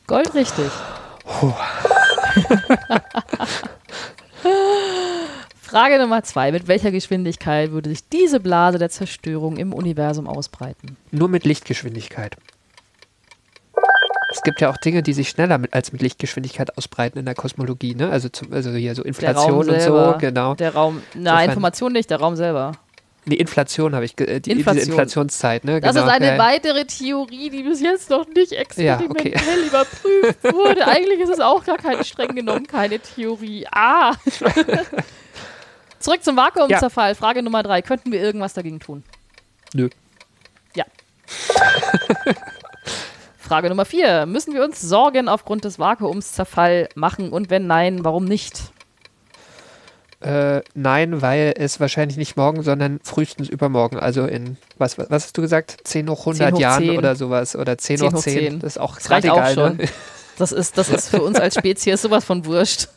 Goldrichtig. 0.08 0.72
Puh. 1.26 1.54
Frage 5.62 5.98
Nummer 6.00 6.24
zwei. 6.24 6.52
Mit 6.52 6.68
welcher 6.68 6.92
Geschwindigkeit 6.92 7.72
würde 7.72 7.90
sich 7.90 8.08
diese 8.10 8.40
Blase 8.40 8.78
der 8.78 8.90
Zerstörung 8.90 9.58
im 9.58 9.74
Universum 9.74 10.28
ausbreiten? 10.28 10.96
Nur 11.12 11.28
mit 11.28 11.44
Lichtgeschwindigkeit. 11.46 12.38
Es 14.32 14.42
gibt 14.44 14.62
ja 14.62 14.70
auch 14.70 14.78
Dinge, 14.78 15.02
die 15.02 15.14
sich 15.14 15.30
schneller 15.30 15.58
mit, 15.58 15.74
als 15.74 15.92
mit 15.94 16.02
Lichtgeschwindigkeit 16.02 16.78
ausbreiten 16.78 17.18
in 17.18 17.26
der 17.26 17.36
Kosmologie, 17.36 17.96
ne? 17.96 18.10
Also, 18.10 18.30
zum, 18.30 18.52
also 18.54 18.72
hier 18.72 18.94
so 18.94 19.02
Inflation 19.04 19.68
und 19.70 19.82
so, 19.82 20.16
genau. 20.20 20.56
Der 20.56 20.74
Raum, 20.74 21.02
na, 21.14 21.32
Insofern- 21.32 21.50
Information 21.50 21.94
nicht, 21.94 22.10
der 22.10 22.20
Raum 22.20 22.36
selber. 22.36 22.74
Die 23.28 23.38
Inflation 23.38 23.96
habe 23.96 24.06
ich, 24.06 24.20
äh, 24.20 24.40
die, 24.40 24.52
Inflation. 24.52 24.76
diese 24.76 24.92
Inflationszeit, 24.92 25.66
ne? 25.66 25.82
Das 25.82 25.96
genau. 25.96 26.06
ist 26.06 26.14
eine 26.14 26.28
ja. 26.28 26.38
weitere 26.38 26.86
Theorie, 26.86 27.50
die 27.50 27.64
bis 27.64 27.82
jetzt 27.82 28.12
noch 28.12 28.28
nicht 28.28 28.52
experimentell 28.52 29.10
okay. 29.10 29.34
überprüft 29.68 30.44
wurde. 30.44 30.88
Eigentlich 30.88 31.20
ist 31.20 31.30
es 31.30 31.40
auch 31.40 31.64
gar 31.64 31.78
keine, 31.78 32.04
streng 32.04 32.36
genommen, 32.36 32.68
keine 32.68 33.00
Theorie. 33.00 33.66
Ah! 33.72 34.14
Zurück 36.00 36.24
zum 36.24 36.38
Vakuumzerfall. 36.38 37.16
Frage 37.16 37.42
Nummer 37.42 37.64
drei. 37.64 37.82
Könnten 37.82 38.12
wir 38.12 38.22
irgendwas 38.22 38.54
dagegen 38.54 38.80
tun? 38.80 39.04
Nö. 39.74 39.90
Ja. 40.76 40.86
Frage 43.40 43.70
Nummer 43.70 43.86
vier. 43.86 44.28
Müssen 44.28 44.54
wir 44.54 44.64
uns 44.64 44.82
Sorgen 44.82 45.28
aufgrund 45.28 45.64
des 45.64 45.80
Vakuumszerfall 45.80 46.90
machen? 46.94 47.32
Und 47.32 47.50
wenn 47.50 47.66
nein, 47.66 48.06
warum 48.06 48.26
nicht? 48.26 48.72
Äh, 50.26 50.64
nein, 50.74 51.22
weil 51.22 51.54
es 51.56 51.80
wahrscheinlich 51.80 52.18
nicht 52.18 52.36
morgen, 52.36 52.64
sondern 52.64 53.00
frühestens 53.04 53.48
übermorgen. 53.48 54.00
Also 54.00 54.26
in, 54.26 54.58
was, 54.80 54.98
was 54.98 55.08
hast 55.12 55.38
du 55.38 55.42
gesagt? 55.44 55.78
10 55.84 56.10
hoch 56.10 56.22
100 56.22 56.48
10 56.48 56.56
hoch 56.56 56.60
Jahren 56.60 56.84
10. 56.84 56.98
oder 56.98 57.16
sowas. 57.16 57.56
Oder 57.56 57.78
10, 57.78 57.98
10 57.98 58.08
hoch 58.08 58.14
hoch 58.14 58.22
10. 58.24 58.34
10. 58.34 58.60
Das 58.60 58.74
ist 58.74 58.78
auch 58.80 58.96
Das 58.96 59.12
reicht 59.12 59.28
gerade 59.28 59.34
auch 59.34 59.52
egal. 59.52 59.54
schon. 59.54 59.78
Ne? 59.78 59.86
Das 60.40 60.52
ist, 60.52 60.80
das 60.80 60.90
ist 60.90 61.10
für 61.10 61.22
uns 61.22 61.40
als 61.40 61.54
Spezies 61.60 62.02
sowas 62.02 62.26
von 62.26 62.44
wurscht. 62.46 62.88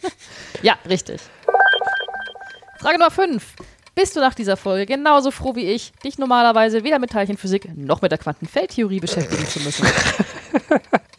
ja, 0.62 0.76
richtig. 0.86 1.22
Frage 2.78 2.98
Nummer 2.98 3.10
5. 3.10 3.42
Bist 3.94 4.14
du 4.14 4.20
nach 4.20 4.34
dieser 4.34 4.58
Folge 4.58 4.84
genauso 4.84 5.30
froh 5.30 5.54
wie 5.54 5.70
ich, 5.70 5.92
dich 6.04 6.18
normalerweise 6.18 6.84
weder 6.84 6.98
mit 6.98 7.10
Teilchenphysik 7.10 7.74
noch 7.74 8.02
mit 8.02 8.12
der 8.12 8.18
Quantenfeldtheorie 8.18 9.00
beschäftigen 9.00 9.46
zu 9.46 9.60
müssen? 9.60 9.86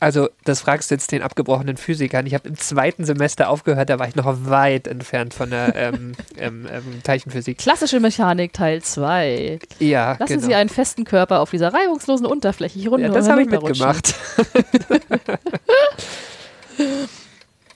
Also, 0.00 0.28
das 0.44 0.60
fragst 0.60 0.90
du 0.90 0.94
jetzt 0.94 1.10
den 1.10 1.22
abgebrochenen 1.22 1.76
Physikern. 1.76 2.24
Ich 2.26 2.34
habe 2.34 2.48
im 2.48 2.56
zweiten 2.56 3.04
Semester 3.04 3.48
aufgehört, 3.48 3.90
da 3.90 3.98
war 3.98 4.06
ich 4.06 4.14
noch 4.14 4.26
weit 4.46 4.86
entfernt 4.86 5.34
von 5.34 5.50
der 5.50 5.74
ähm, 5.74 6.14
ähm, 6.38 6.68
ähm, 6.70 7.02
Teilchenphysik. 7.02 7.58
Klassische 7.58 7.98
Mechanik 7.98 8.52
Teil 8.52 8.80
2. 8.80 9.58
Ja, 9.80 10.12
Lassen 10.18 10.34
genau. 10.34 10.46
Sie 10.46 10.54
einen 10.54 10.68
festen 10.68 11.04
Körper 11.04 11.40
auf 11.40 11.50
dieser 11.50 11.74
reibungslosen 11.74 12.26
Oberfläche 12.26 12.78
hier 12.78 12.90
runter 12.90 13.08
ja, 13.08 13.12
das 13.12 13.28
habe 13.28 13.42
ich 13.42 13.48
mitgemacht. 13.48 14.14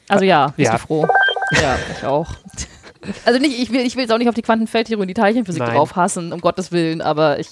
Also 0.08 0.24
ja, 0.24 0.48
bist 0.56 0.70
Ja. 0.70 0.72
du 0.72 0.78
froh? 0.78 1.08
Ja, 1.60 1.78
ich 1.98 2.04
auch. 2.06 2.26
Also 3.24 3.40
nicht, 3.40 3.58
ich 3.60 3.72
will, 3.72 3.80
ich 3.80 3.96
will 3.96 4.02
jetzt 4.02 4.12
auch 4.12 4.18
nicht 4.18 4.28
auf 4.28 4.34
die 4.34 4.42
Quantenfeldtheorie 4.42 5.02
und 5.02 5.08
die 5.08 5.14
Teilchenphysik 5.14 5.60
Nein. 5.62 5.74
drauf 5.74 5.96
hassen, 5.96 6.32
um 6.32 6.40
Gottes 6.40 6.70
Willen, 6.70 7.00
aber 7.00 7.40
ich, 7.40 7.48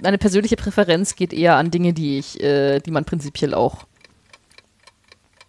meine 0.00 0.18
persönliche 0.18 0.56
Präferenz 0.56 1.14
geht 1.16 1.32
eher 1.32 1.56
an 1.56 1.70
Dinge, 1.70 1.92
die 1.92 2.18
ich, 2.18 2.40
äh, 2.42 2.80
die 2.80 2.90
man 2.90 3.04
prinzipiell 3.04 3.54
auch 3.54 3.84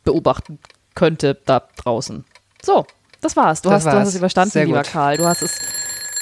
beobachten 0.04 0.60
könnte 0.96 1.38
da 1.46 1.68
draußen. 1.78 2.26
So, 2.62 2.86
das 3.22 3.36
war's. 3.36 3.62
Du, 3.62 3.70
Das 3.70 3.78
hast, 3.78 3.86
du 3.86 3.90
hast 3.92 3.96
war's. 3.98 4.08
es 4.10 4.16
überstanden, 4.16 4.52
Sehr 4.52 4.66
lieber 4.66 4.84
gut. 4.84 4.92
Karl. 4.92 5.18
Du 5.18 5.26
hast 5.26 5.42
es 5.42 5.60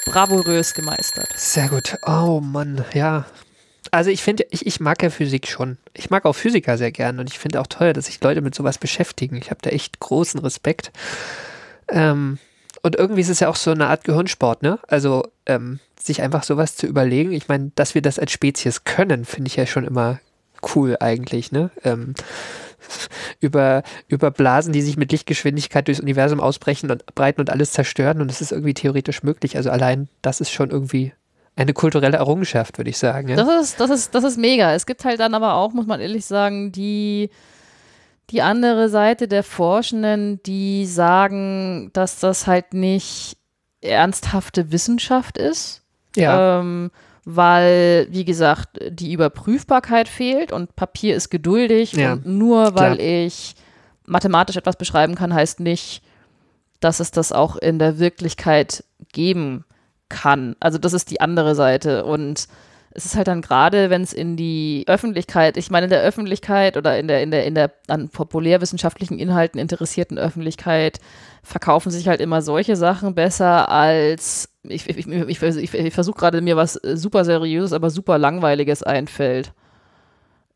bravourös 0.06 0.74
gemeistert. 0.74 1.28
Sehr 1.36 1.70
gut. 1.70 1.98
Oh 2.06 2.40
Mann, 2.42 2.84
ja. 2.94 3.26
Also 3.90 4.10
ich 4.10 4.24
finde, 4.24 4.46
ich, 4.52 4.66
ich 4.66 4.80
mag 4.80 5.02
ja 5.04 5.10
Physik 5.10 5.48
schon. 5.48 5.78
Ich 5.94 6.10
mag 6.10 6.26
auch 6.26 6.34
Physiker 6.34 6.78
sehr 6.78 6.92
gern 6.92 7.20
und 7.20 7.30
ich 7.30 7.40
finde 7.40 7.60
auch 7.60 7.68
toll, 7.68 7.94
dass 7.94 8.06
sich 8.06 8.22
Leute 8.24 8.42
mit 8.42 8.56
sowas 8.56 8.78
beschäftigen. 8.78 9.36
Ich 9.36 9.50
habe 9.50 9.60
da 9.62 9.70
echt 9.72 10.00
großen 10.00 10.40
Respekt. 10.40 10.92
Ähm, 11.90 12.38
und 12.84 12.96
irgendwie 12.96 13.22
ist 13.22 13.30
es 13.30 13.42
ja 13.42 13.50
auch 13.50 13.56
so 13.56 13.72
eine 13.72 13.88
Art 13.88 14.04
Gehirnsport, 14.06 14.64
ne? 14.64 14.80
Also 14.88 15.24
ähm, 15.52 15.80
sich 16.00 16.22
einfach 16.22 16.44
sowas 16.44 16.76
zu 16.76 16.88
überlegen. 16.88 17.32
Ich 17.32 17.48
meine, 17.48 17.72
dass 17.76 17.96
wir 17.96 18.02
das 18.02 18.20
als 18.20 18.32
Spezies 18.32 18.84
können, 18.84 19.26
finde 19.26 19.50
ich 19.50 19.56
ja 19.56 19.66
schon 19.66 19.86
immer 19.86 20.20
cool 20.76 20.98
eigentlich, 21.00 21.52
ne? 21.52 21.72
Ähm, 21.84 22.14
über, 23.40 23.84
über 24.08 24.32
Blasen, 24.32 24.74
die 24.74 24.82
sich 24.82 24.98
mit 24.98 25.12
Lichtgeschwindigkeit 25.12 25.88
durchs 25.88 26.02
Universum 26.02 26.40
ausbrechen 26.40 26.92
und 26.92 27.06
breiten 27.16 27.42
und 27.42 27.50
alles 27.50 27.72
zerstören 27.72 28.22
und 28.22 28.32
es 28.32 28.42
ist 28.42 28.52
irgendwie 28.52 28.74
theoretisch 28.74 29.24
möglich. 29.24 29.58
Also 29.58 29.70
allein 29.70 30.10
das 30.22 30.42
ist 30.42 30.52
schon 30.52 30.70
irgendwie 30.70 31.14
eine 31.56 31.74
kulturelle 31.74 32.18
Errungenschaft, 32.18 32.78
würde 32.78 32.90
ich 32.90 32.98
sagen. 32.98 33.28
Ja? 33.30 33.36
Das 33.36 33.62
ist, 33.62 33.80
das 33.80 33.90
ist, 33.90 34.16
das 34.16 34.24
ist 34.24 34.38
mega. 34.38 34.74
Es 34.74 34.86
gibt 34.86 35.06
halt 35.06 35.20
dann 35.20 35.34
aber 35.34 35.56
auch, 35.56 35.74
muss 35.74 35.86
man 35.86 36.00
ehrlich 36.00 36.26
sagen, 36.26 36.72
die, 36.72 37.30
die 38.30 38.42
andere 38.42 38.90
Seite 38.90 39.28
der 39.28 39.44
Forschenden, 39.44 40.42
die 40.44 40.86
sagen, 40.86 41.92
dass 41.94 42.20
das 42.20 42.48
halt 42.48 42.74
nicht 42.74 43.38
ernsthafte 43.82 44.72
Wissenschaft 44.72 45.38
ist. 45.38 45.82
ja. 46.16 46.60
Ähm, 46.60 46.92
weil, 47.24 48.08
wie 48.10 48.26
gesagt, 48.26 48.80
die 48.90 49.14
Überprüfbarkeit 49.14 50.08
fehlt 50.08 50.52
und 50.52 50.76
Papier 50.76 51.16
ist 51.16 51.30
geduldig 51.30 51.94
Ja, 51.94 52.14
und 52.14 52.26
nur 52.26 52.74
weil 52.74 52.96
klar. 52.96 53.00
ich 53.00 53.54
mathematisch 54.08 54.58
etwas 54.58 54.76
beschreiben 54.76 55.14
kann, 55.14 55.34
heißt 55.34 55.60
nicht, 55.60 56.02
dass 56.80 57.00
es 57.00 57.12
das 57.12 57.32
auch 57.32 57.58
in 57.58 57.78
der 57.78 58.00
Wirklichkeit 58.00 58.84
geben 59.14 59.66
kann. 60.10 60.56
Also 60.60 60.80
das 60.80 60.94
ist 60.94 61.12
die 61.12 61.22
andere 61.22 61.54
Seite 61.54 62.06
und 62.06 62.48
es 62.94 63.06
ist 63.06 63.16
halt 63.16 63.28
dann 63.28 63.42
gerade, 63.42 63.90
wenn 63.90 64.02
es 64.02 64.12
in 64.12 64.36
die 64.36 64.84
Öffentlichkeit, 64.88 65.56
ich 65.58 65.72
meine 65.72 65.86
in 65.86 65.92
der 65.92 66.02
Öffentlichkeit 66.02 66.76
oder 66.76 67.00
in 67.00 67.08
der 67.08 67.22
in 67.22 67.32
der 67.32 67.46
in 67.46 67.56
der 67.56 67.72
an 67.88 68.10
populärwissenschaftlichen 68.10 69.18
Inhalten 69.18 69.60
interessierten 69.60 70.18
Öffentlichkeit 70.18 71.00
verkaufen 71.44 71.92
sich 71.92 72.08
halt 72.08 72.22
immer 72.22 72.42
solche 72.42 72.76
Sachen 72.76 73.16
besser 73.16 73.70
als 73.70 74.50
ich, 74.64 74.88
ich, 74.88 75.08
ich, 75.08 75.42
ich, 75.42 75.74
ich 75.74 75.94
versuche 75.94 76.20
gerade 76.20 76.42
mir 76.42 76.56
was 76.56 76.76
äh, 76.84 76.96
super 76.96 77.26
seriöses, 77.26 77.74
aber 77.74 77.90
super 77.90 78.18
langweiliges 78.18 78.84
einfällt. 78.84 79.54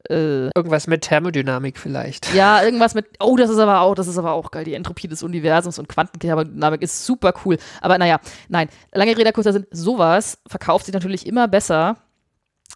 Äh, 0.10 0.50
Irgendwas 0.56 0.86
mit 0.86 1.02
Thermodynamik 1.02 1.80
vielleicht. 1.80 2.32
ja, 2.36 2.62
irgendwas 2.64 2.94
mit, 2.94 3.08
oh, 3.20 3.36
das 3.36 3.50
ist 3.50 3.58
aber 3.58 3.82
auch, 3.82 3.96
das 3.96 4.08
ist 4.08 4.20
aber 4.20 4.34
auch 4.34 4.52
geil, 4.52 4.64
die 4.64 4.76
Entropie 4.76 5.08
des 5.08 5.24
Universums 5.24 5.80
und 5.80 5.90
Quantenthermodynamik 5.90 6.84
ist 6.84 7.06
super 7.08 7.34
cool. 7.44 7.58
Aber 7.82 7.98
naja, 7.98 8.20
nein, 8.48 8.70
lange 8.94 9.18
Rede, 9.18 9.32
kurzer 9.32 9.54
Sinn, 9.54 9.66
sowas 9.72 10.38
verkauft 10.46 10.86
sich 10.86 10.94
natürlich 10.94 11.26
immer 11.26 11.48
besser 11.48 11.98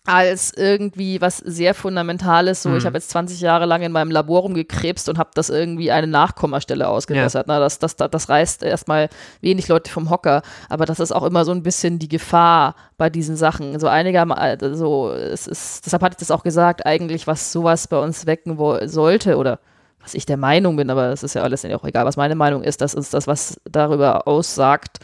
als 0.06 0.54
irgendwie 0.56 1.22
was 1.22 1.38
sehr 1.38 1.74
Fundamentales. 1.74 2.64
So, 2.64 2.70
ich 2.76 2.86
habe 2.86 2.97
jetzt 2.97 3.10
20 3.12 3.41
Jahre 3.41 3.66
lang 3.66 3.82
in 3.82 3.91
meinem 3.91 4.12
Labor 4.12 4.41
rumgekrebst 4.41 5.08
und 5.10 5.18
habe 5.18 5.30
das 5.36 5.50
irgendwie 5.50 5.91
eine 5.91 6.08
Nachkommastelle 6.08 6.88
ausgebessert. 6.88 7.45
Na, 7.47 7.60
das, 7.60 7.80
das, 7.80 7.95
das, 7.95 8.10
das 8.10 8.30
reißt 8.30 8.64
erstmal 8.64 9.10
wenig 9.41 9.68
Leute 9.68 9.91
vom 9.91 10.10
Hocker, 10.10 10.41
aber 10.70 10.86
das 10.86 11.00
ist 11.00 11.12
auch 11.12 11.24
immer 11.24 11.45
so 11.45 11.52
ein 11.52 11.64
bisschen 11.64 12.00
die 12.00 12.08
Gefahr 12.08 12.76
bei 12.97 13.10
diesen 13.10 13.36
Sachen. 13.36 13.80
So 13.80 13.88
einigermaßen, 13.88 14.76
so, 14.76 15.12
es 15.12 15.47
ist, 15.47 15.86
deshalb 15.86 16.02
hatte 16.02 16.14
ich 16.14 16.20
das 16.20 16.32
auch 16.32 16.43
gesagt, 16.43 16.86
eigentlich, 16.86 17.28
was 17.28 17.52
sowas 17.52 17.88
bei 17.88 17.97
uns 17.97 18.26
wecken 18.26 18.58
sollte 18.88 19.38
oder 19.38 19.60
was 20.02 20.14
ich 20.14 20.26
der 20.26 20.38
Meinung 20.38 20.78
bin, 20.78 20.89
aber 20.89 21.10
es 21.10 21.24
ist 21.24 21.36
ja 21.36 21.43
alles 21.43 21.66
auch 21.66 21.84
egal, 21.84 22.06
was 22.06 22.18
meine 22.18 22.36
Meinung 22.36 22.64
ist, 22.64 22.82
das 22.82 22.93
ist 22.93 23.14
das, 23.14 23.28
was 23.28 23.60
darüber 23.70 24.28
aussagt, 24.28 25.00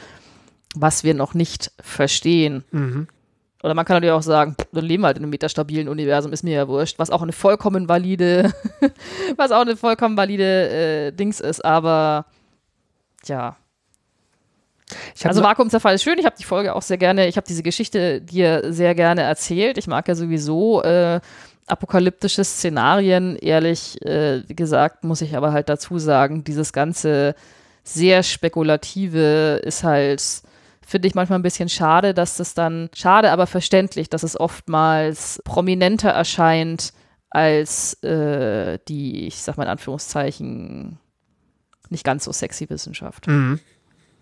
was 0.73 1.03
wir 1.03 1.13
noch 1.13 1.33
nicht 1.33 1.71
verstehen. 1.81 2.63
Mhm. 2.71 3.07
Oder 3.65 3.73
man 3.73 3.83
kann 3.83 3.95
natürlich 3.95 4.13
auch 4.13 4.21
sagen, 4.21 4.55
dann 4.73 4.85
leben 4.85 5.01
wir 5.01 5.07
halt 5.07 5.17
in 5.17 5.23
einem 5.23 5.31
metastabilen 5.31 5.89
Universum, 5.89 6.31
ist 6.31 6.43
mir 6.43 6.53
ja 6.53 6.67
wurscht, 6.67 6.99
was 6.99 7.09
auch 7.09 7.23
eine 7.23 7.31
vollkommen 7.31 7.89
valide, 7.89 8.53
was 9.37 9.51
auch 9.51 9.61
eine 9.61 9.75
vollkommen 9.75 10.15
valide 10.15 10.69
äh, 10.69 11.11
Dings 11.11 11.39
ist, 11.39 11.65
aber 11.65 12.25
hab 15.23 15.31
Also 15.31 15.41
Vakuumzerfall 15.41 15.95
ist 15.95 16.03
schön, 16.03 16.19
ich 16.19 16.27
habe 16.27 16.35
die 16.37 16.43
Folge 16.43 16.75
auch 16.75 16.83
sehr 16.83 16.99
gerne, 16.99 17.25
ich 17.25 17.37
habe 17.37 17.47
diese 17.47 17.63
Geschichte 17.63 18.21
dir 18.21 18.71
sehr 18.71 18.93
gerne 18.93 19.23
erzählt. 19.23 19.79
Ich 19.79 19.87
mag 19.87 20.07
ja 20.07 20.13
sowieso 20.13 20.83
äh, 20.83 21.19
apokalyptische 21.65 22.43
Szenarien, 22.43 23.35
ehrlich 23.35 23.99
äh, 24.05 24.43
gesagt, 24.47 25.03
muss 25.03 25.21
ich 25.21 25.35
aber 25.35 25.53
halt 25.53 25.69
dazu 25.69 25.97
sagen, 25.97 26.43
dieses 26.43 26.71
ganze 26.71 27.33
sehr 27.83 28.21
spekulative 28.21 29.59
ist 29.63 29.83
halt, 29.83 30.21
finde 30.85 31.07
ich 31.07 31.15
manchmal 31.15 31.39
ein 31.39 31.43
bisschen 31.43 31.67
schade, 31.67 32.13
dass 32.13 32.37
das 32.37 32.53
dann, 32.53 32.89
schade, 32.95 33.31
aber 33.31 33.47
verständlich, 33.47 34.09
dass 34.09 34.23
es 34.23 34.39
oftmals 34.39 35.41
prominenter 35.43 36.11
erscheint 36.11 36.93
als 37.29 38.01
äh, 38.03 38.77
die, 38.87 39.27
ich 39.27 39.41
sag 39.41 39.57
mal 39.57 39.63
in 39.63 39.69
Anführungszeichen, 39.69 40.99
nicht 41.89 42.03
ganz 42.03 42.23
so 42.23 42.31
sexy 42.31 42.69
Wissenschaft. 42.69 43.27
Mhm. 43.27 43.59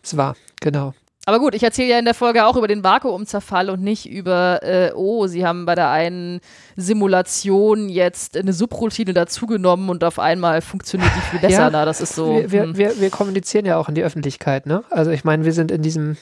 Es 0.02 0.18
war, 0.18 0.36
genau. 0.62 0.94
Aber 1.26 1.40
gut, 1.40 1.56
ich 1.56 1.64
erzähle 1.64 1.90
ja 1.90 2.00
in 2.00 2.06
der 2.06 2.14
Folge 2.14 2.46
auch 2.46 2.58
über 2.58 2.68
den 2.68 2.84
Vakuumzerfall 2.84 3.70
und 3.70 3.82
nicht 3.82 4.10
über, 4.10 4.62
äh, 4.62 4.92
oh, 4.94 5.28
sie 5.28 5.46
haben 5.46 5.66
bei 5.66 5.74
der 5.74 5.90
einen 5.90 6.42
Simulation 6.76 7.88
jetzt 7.88 8.36
eine 8.36 8.52
Subroutine 8.52 9.14
dazugenommen 9.14 9.90
und 9.90 10.04
auf 10.04 10.20
einmal 10.20 10.62
funktioniert 10.62 11.12
die 11.16 11.22
viel 11.22 11.40
besser. 11.48 11.62
Ja, 11.62 11.70
Na, 11.70 11.86
das 11.86 12.02
ist 12.02 12.16
so. 12.16 12.36
Wir, 12.36 12.52
wir, 12.52 12.64
hm. 12.64 12.78
wir, 12.78 13.00
wir 13.00 13.10
kommunizieren 13.10 13.66
ja 13.66 13.78
auch 13.78 13.88
in 13.88 13.96
die 13.96 14.04
Öffentlichkeit, 14.04 14.66
ne? 14.66 14.84
Also 14.90 15.12
ich 15.12 15.24
meine, 15.24 15.46
wir 15.46 15.54
sind 15.54 15.72
in 15.72 15.82
diesem 15.82 16.18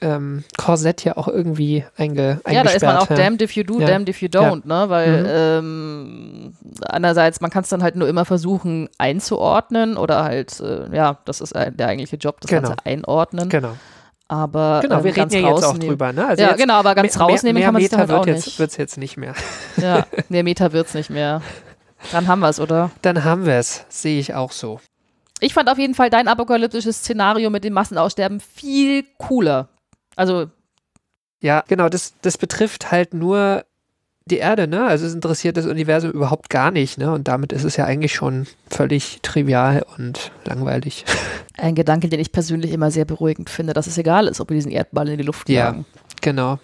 ähm, 0.00 0.44
Korsett 0.58 1.04
ja 1.04 1.16
auch 1.16 1.28
irgendwie 1.28 1.84
einge. 1.96 2.40
Ja, 2.48 2.62
da 2.64 2.70
ist 2.70 2.84
man 2.84 2.96
auch 2.98 3.08
ja. 3.10 3.16
damned 3.16 3.42
if 3.42 3.52
you 3.52 3.64
do, 3.64 3.80
Ja. 3.80 3.86
damned 3.86 4.08
if 4.08 4.20
you 4.22 4.28
don't, 4.28 4.66
ne? 4.66 4.84
Weil 4.88 5.26
ähm, 5.28 6.54
einerseits, 6.88 7.40
man 7.40 7.50
kann 7.50 7.62
es 7.62 7.68
dann 7.70 7.82
halt 7.82 7.96
nur 7.96 8.08
immer 8.08 8.24
versuchen 8.24 8.88
einzuordnen 8.98 9.96
oder 9.96 10.24
halt, 10.24 10.60
äh, 10.60 10.94
ja, 10.94 11.18
das 11.24 11.40
ist 11.40 11.54
der 11.54 11.88
eigentliche 11.88 12.16
Job, 12.16 12.40
das 12.40 12.48
Genau. 12.50 12.68
Ganze 12.68 12.84
einordnen. 12.84 13.48
Genau, 13.48 13.72
Aber 14.28 14.80
genau 14.82 14.98
ähm, 14.98 15.04
wir 15.04 15.16
reden 15.16 15.30
ja 15.30 15.50
jetzt 15.50 15.64
auch 15.64 15.78
drüber, 15.78 16.12
ne? 16.12 16.26
Also 16.26 16.42
ja, 16.42 16.50
jetzt 16.50 16.58
genau, 16.58 16.74
aber 16.74 16.94
ganz 16.94 17.16
mehr- 17.16 17.26
rausnehmen 17.26 17.54
mehr, 17.54 17.64
kann 17.66 17.72
man 17.74 17.82
mehr 17.82 17.90
es 17.92 17.96
halt 17.98 18.10
auch 18.10 18.26
wird 18.26 18.36
jetzt, 18.36 18.46
nicht. 18.46 18.58
wird's 18.58 18.76
jetzt 18.76 18.98
nicht 18.98 19.16
mehr. 19.16 19.34
Ja, 19.76 20.06
mehr 20.28 20.42
Meter 20.44 20.72
wird's 20.72 20.94
nicht 20.94 21.10
mehr. 21.10 21.42
Dann 22.12 22.28
haben 22.28 22.40
wir 22.40 22.48
es, 22.50 22.60
oder? 22.60 22.90
Dann 23.02 23.24
haben 23.24 23.46
wir 23.46 23.54
es, 23.54 23.84
sehe 23.88 24.20
ich 24.20 24.34
auch 24.34 24.52
so. 24.52 24.80
Ich 25.40 25.52
fand 25.54 25.68
auf 25.70 25.78
jeden 25.78 25.94
Fall 25.94 26.10
dein 26.10 26.28
apokalyptisches 26.28 26.98
Szenario 26.98 27.50
mit 27.50 27.64
dem 27.64 27.74
Massenaussterben 27.74 28.40
viel 28.40 29.04
cooler. 29.18 29.68
Also, 30.16 30.46
Ja, 31.42 31.62
genau, 31.68 31.88
das, 31.88 32.14
das 32.22 32.38
betrifft 32.38 32.90
halt 32.90 33.12
nur 33.14 33.64
die 34.28 34.38
Erde, 34.38 34.66
ne? 34.66 34.84
Also 34.86 35.06
es 35.06 35.14
interessiert 35.14 35.56
das 35.56 35.66
Universum 35.66 36.10
überhaupt 36.10 36.50
gar 36.50 36.70
nicht, 36.72 36.98
ne? 36.98 37.12
Und 37.12 37.28
damit 37.28 37.52
ist 37.52 37.62
es 37.64 37.76
ja 37.76 37.84
eigentlich 37.84 38.12
schon 38.14 38.46
völlig 38.68 39.20
trivial 39.22 39.84
und 39.98 40.32
langweilig. 40.44 41.04
ein 41.58 41.74
Gedanke, 41.76 42.08
den 42.08 42.18
ich 42.18 42.32
persönlich 42.32 42.72
immer 42.72 42.90
sehr 42.90 43.04
beruhigend 43.04 43.50
finde, 43.50 43.72
dass 43.72 43.86
es 43.86 43.98
egal 43.98 44.26
ist, 44.26 44.40
ob 44.40 44.50
wir 44.50 44.56
diesen 44.56 44.72
Erdball 44.72 45.08
in 45.10 45.18
die 45.18 45.24
Luft 45.24 45.48
Ja. 45.48 45.66
jagen. 45.66 45.86
Genau. 46.22 46.58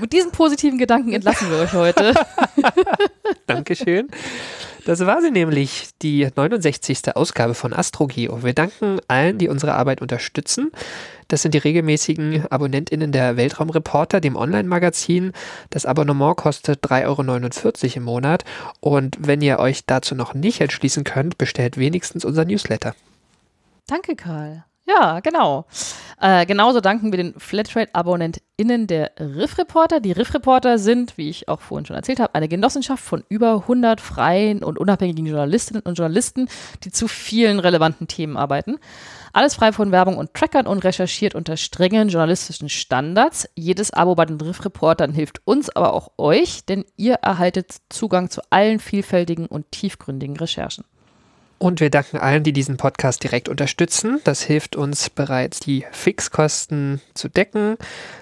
Mit 0.00 0.12
diesen 0.12 0.30
positiven 0.30 0.78
Gedanken 0.78 1.12
entlassen 1.12 1.50
wir 1.50 1.58
euch 1.58 1.72
heute. 1.72 2.14
Dankeschön. 3.46 4.08
Das 4.84 5.00
war 5.00 5.20
sie 5.20 5.30
nämlich, 5.30 5.90
die 6.02 6.28
69. 6.34 7.14
Ausgabe 7.14 7.54
von 7.54 7.72
AstroGeo. 7.72 8.42
Wir 8.42 8.54
danken 8.54 8.98
allen, 9.08 9.38
die 9.38 9.48
unsere 9.48 9.74
Arbeit 9.74 10.00
unterstützen. 10.00 10.70
Das 11.28 11.42
sind 11.42 11.54
die 11.54 11.58
regelmäßigen 11.58 12.46
AbonnentInnen 12.50 13.12
der 13.12 13.36
Weltraumreporter, 13.36 14.20
dem 14.20 14.36
Online-Magazin. 14.36 15.32
Das 15.70 15.86
Abonnement 15.86 16.36
kostet 16.36 16.84
3,49 16.84 17.84
Euro 17.84 17.96
im 17.96 18.02
Monat. 18.02 18.44
Und 18.80 19.16
wenn 19.20 19.40
ihr 19.40 19.58
euch 19.58 19.84
dazu 19.86 20.14
noch 20.14 20.34
nicht 20.34 20.60
entschließen 20.60 21.04
könnt, 21.04 21.38
bestellt 21.38 21.76
wenigstens 21.76 22.24
unser 22.24 22.44
Newsletter. 22.44 22.94
Danke, 23.86 24.16
Karl. 24.16 24.64
Ja, 24.90 25.20
genau. 25.20 25.66
Äh, 26.20 26.46
genauso 26.46 26.80
danken 26.80 27.12
wir 27.12 27.16
den 27.16 27.38
Flatrate-AbonnentInnen 27.38 28.86
der 28.88 29.12
Riff 29.18 29.56
Reporter. 29.56 30.00
Die 30.00 30.10
Riff 30.10 30.34
Reporter 30.34 30.78
sind, 30.78 31.16
wie 31.16 31.30
ich 31.30 31.48
auch 31.48 31.60
vorhin 31.60 31.86
schon 31.86 31.96
erzählt 31.96 32.18
habe, 32.18 32.34
eine 32.34 32.48
Genossenschaft 32.48 33.02
von 33.02 33.24
über 33.28 33.54
100 33.54 34.00
freien 34.00 34.64
und 34.64 34.78
unabhängigen 34.78 35.26
Journalistinnen 35.26 35.82
und 35.82 35.96
Journalisten, 35.96 36.48
die 36.82 36.90
zu 36.90 37.06
vielen 37.06 37.60
relevanten 37.60 38.08
Themen 38.08 38.36
arbeiten. 38.36 38.78
Alles 39.32 39.54
frei 39.54 39.72
von 39.72 39.92
Werbung 39.92 40.18
und 40.18 40.34
Trackern 40.34 40.66
und 40.66 40.82
recherchiert 40.82 41.36
unter 41.36 41.56
strengen 41.56 42.08
journalistischen 42.08 42.68
Standards. 42.68 43.48
Jedes 43.54 43.92
Abo 43.92 44.16
bei 44.16 44.26
den 44.26 44.40
Riff 44.40 44.64
Reportern 44.64 45.12
hilft 45.12 45.40
uns, 45.46 45.70
aber 45.70 45.94
auch 45.94 46.10
euch, 46.18 46.64
denn 46.64 46.84
ihr 46.96 47.14
erhaltet 47.14 47.76
Zugang 47.90 48.28
zu 48.28 48.42
allen 48.50 48.80
vielfältigen 48.80 49.46
und 49.46 49.70
tiefgründigen 49.70 50.36
Recherchen. 50.36 50.84
Und 51.62 51.80
wir 51.80 51.90
danken 51.90 52.16
allen, 52.16 52.42
die 52.42 52.54
diesen 52.54 52.78
Podcast 52.78 53.22
direkt 53.22 53.50
unterstützen. 53.50 54.18
Das 54.24 54.40
hilft 54.40 54.76
uns 54.76 55.10
bereits, 55.10 55.60
die 55.60 55.84
Fixkosten 55.92 57.02
zu 57.12 57.28
decken. 57.28 57.76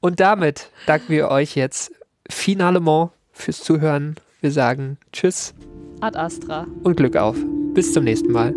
Und 0.00 0.20
damit 0.20 0.70
danken 0.86 1.08
wir 1.08 1.28
euch 1.28 1.54
jetzt 1.56 1.92
finalement 2.28 3.10
fürs 3.32 3.62
Zuhören. 3.62 4.16
Wir 4.40 4.52
sagen 4.52 4.98
Tschüss 5.12 5.54
Ad 6.00 6.18
Astra. 6.18 6.66
und 6.82 6.96
Glück 6.96 7.16
auf. 7.16 7.36
Bis 7.74 7.92
zum 7.92 8.04
nächsten 8.04 8.32
Mal. 8.32 8.54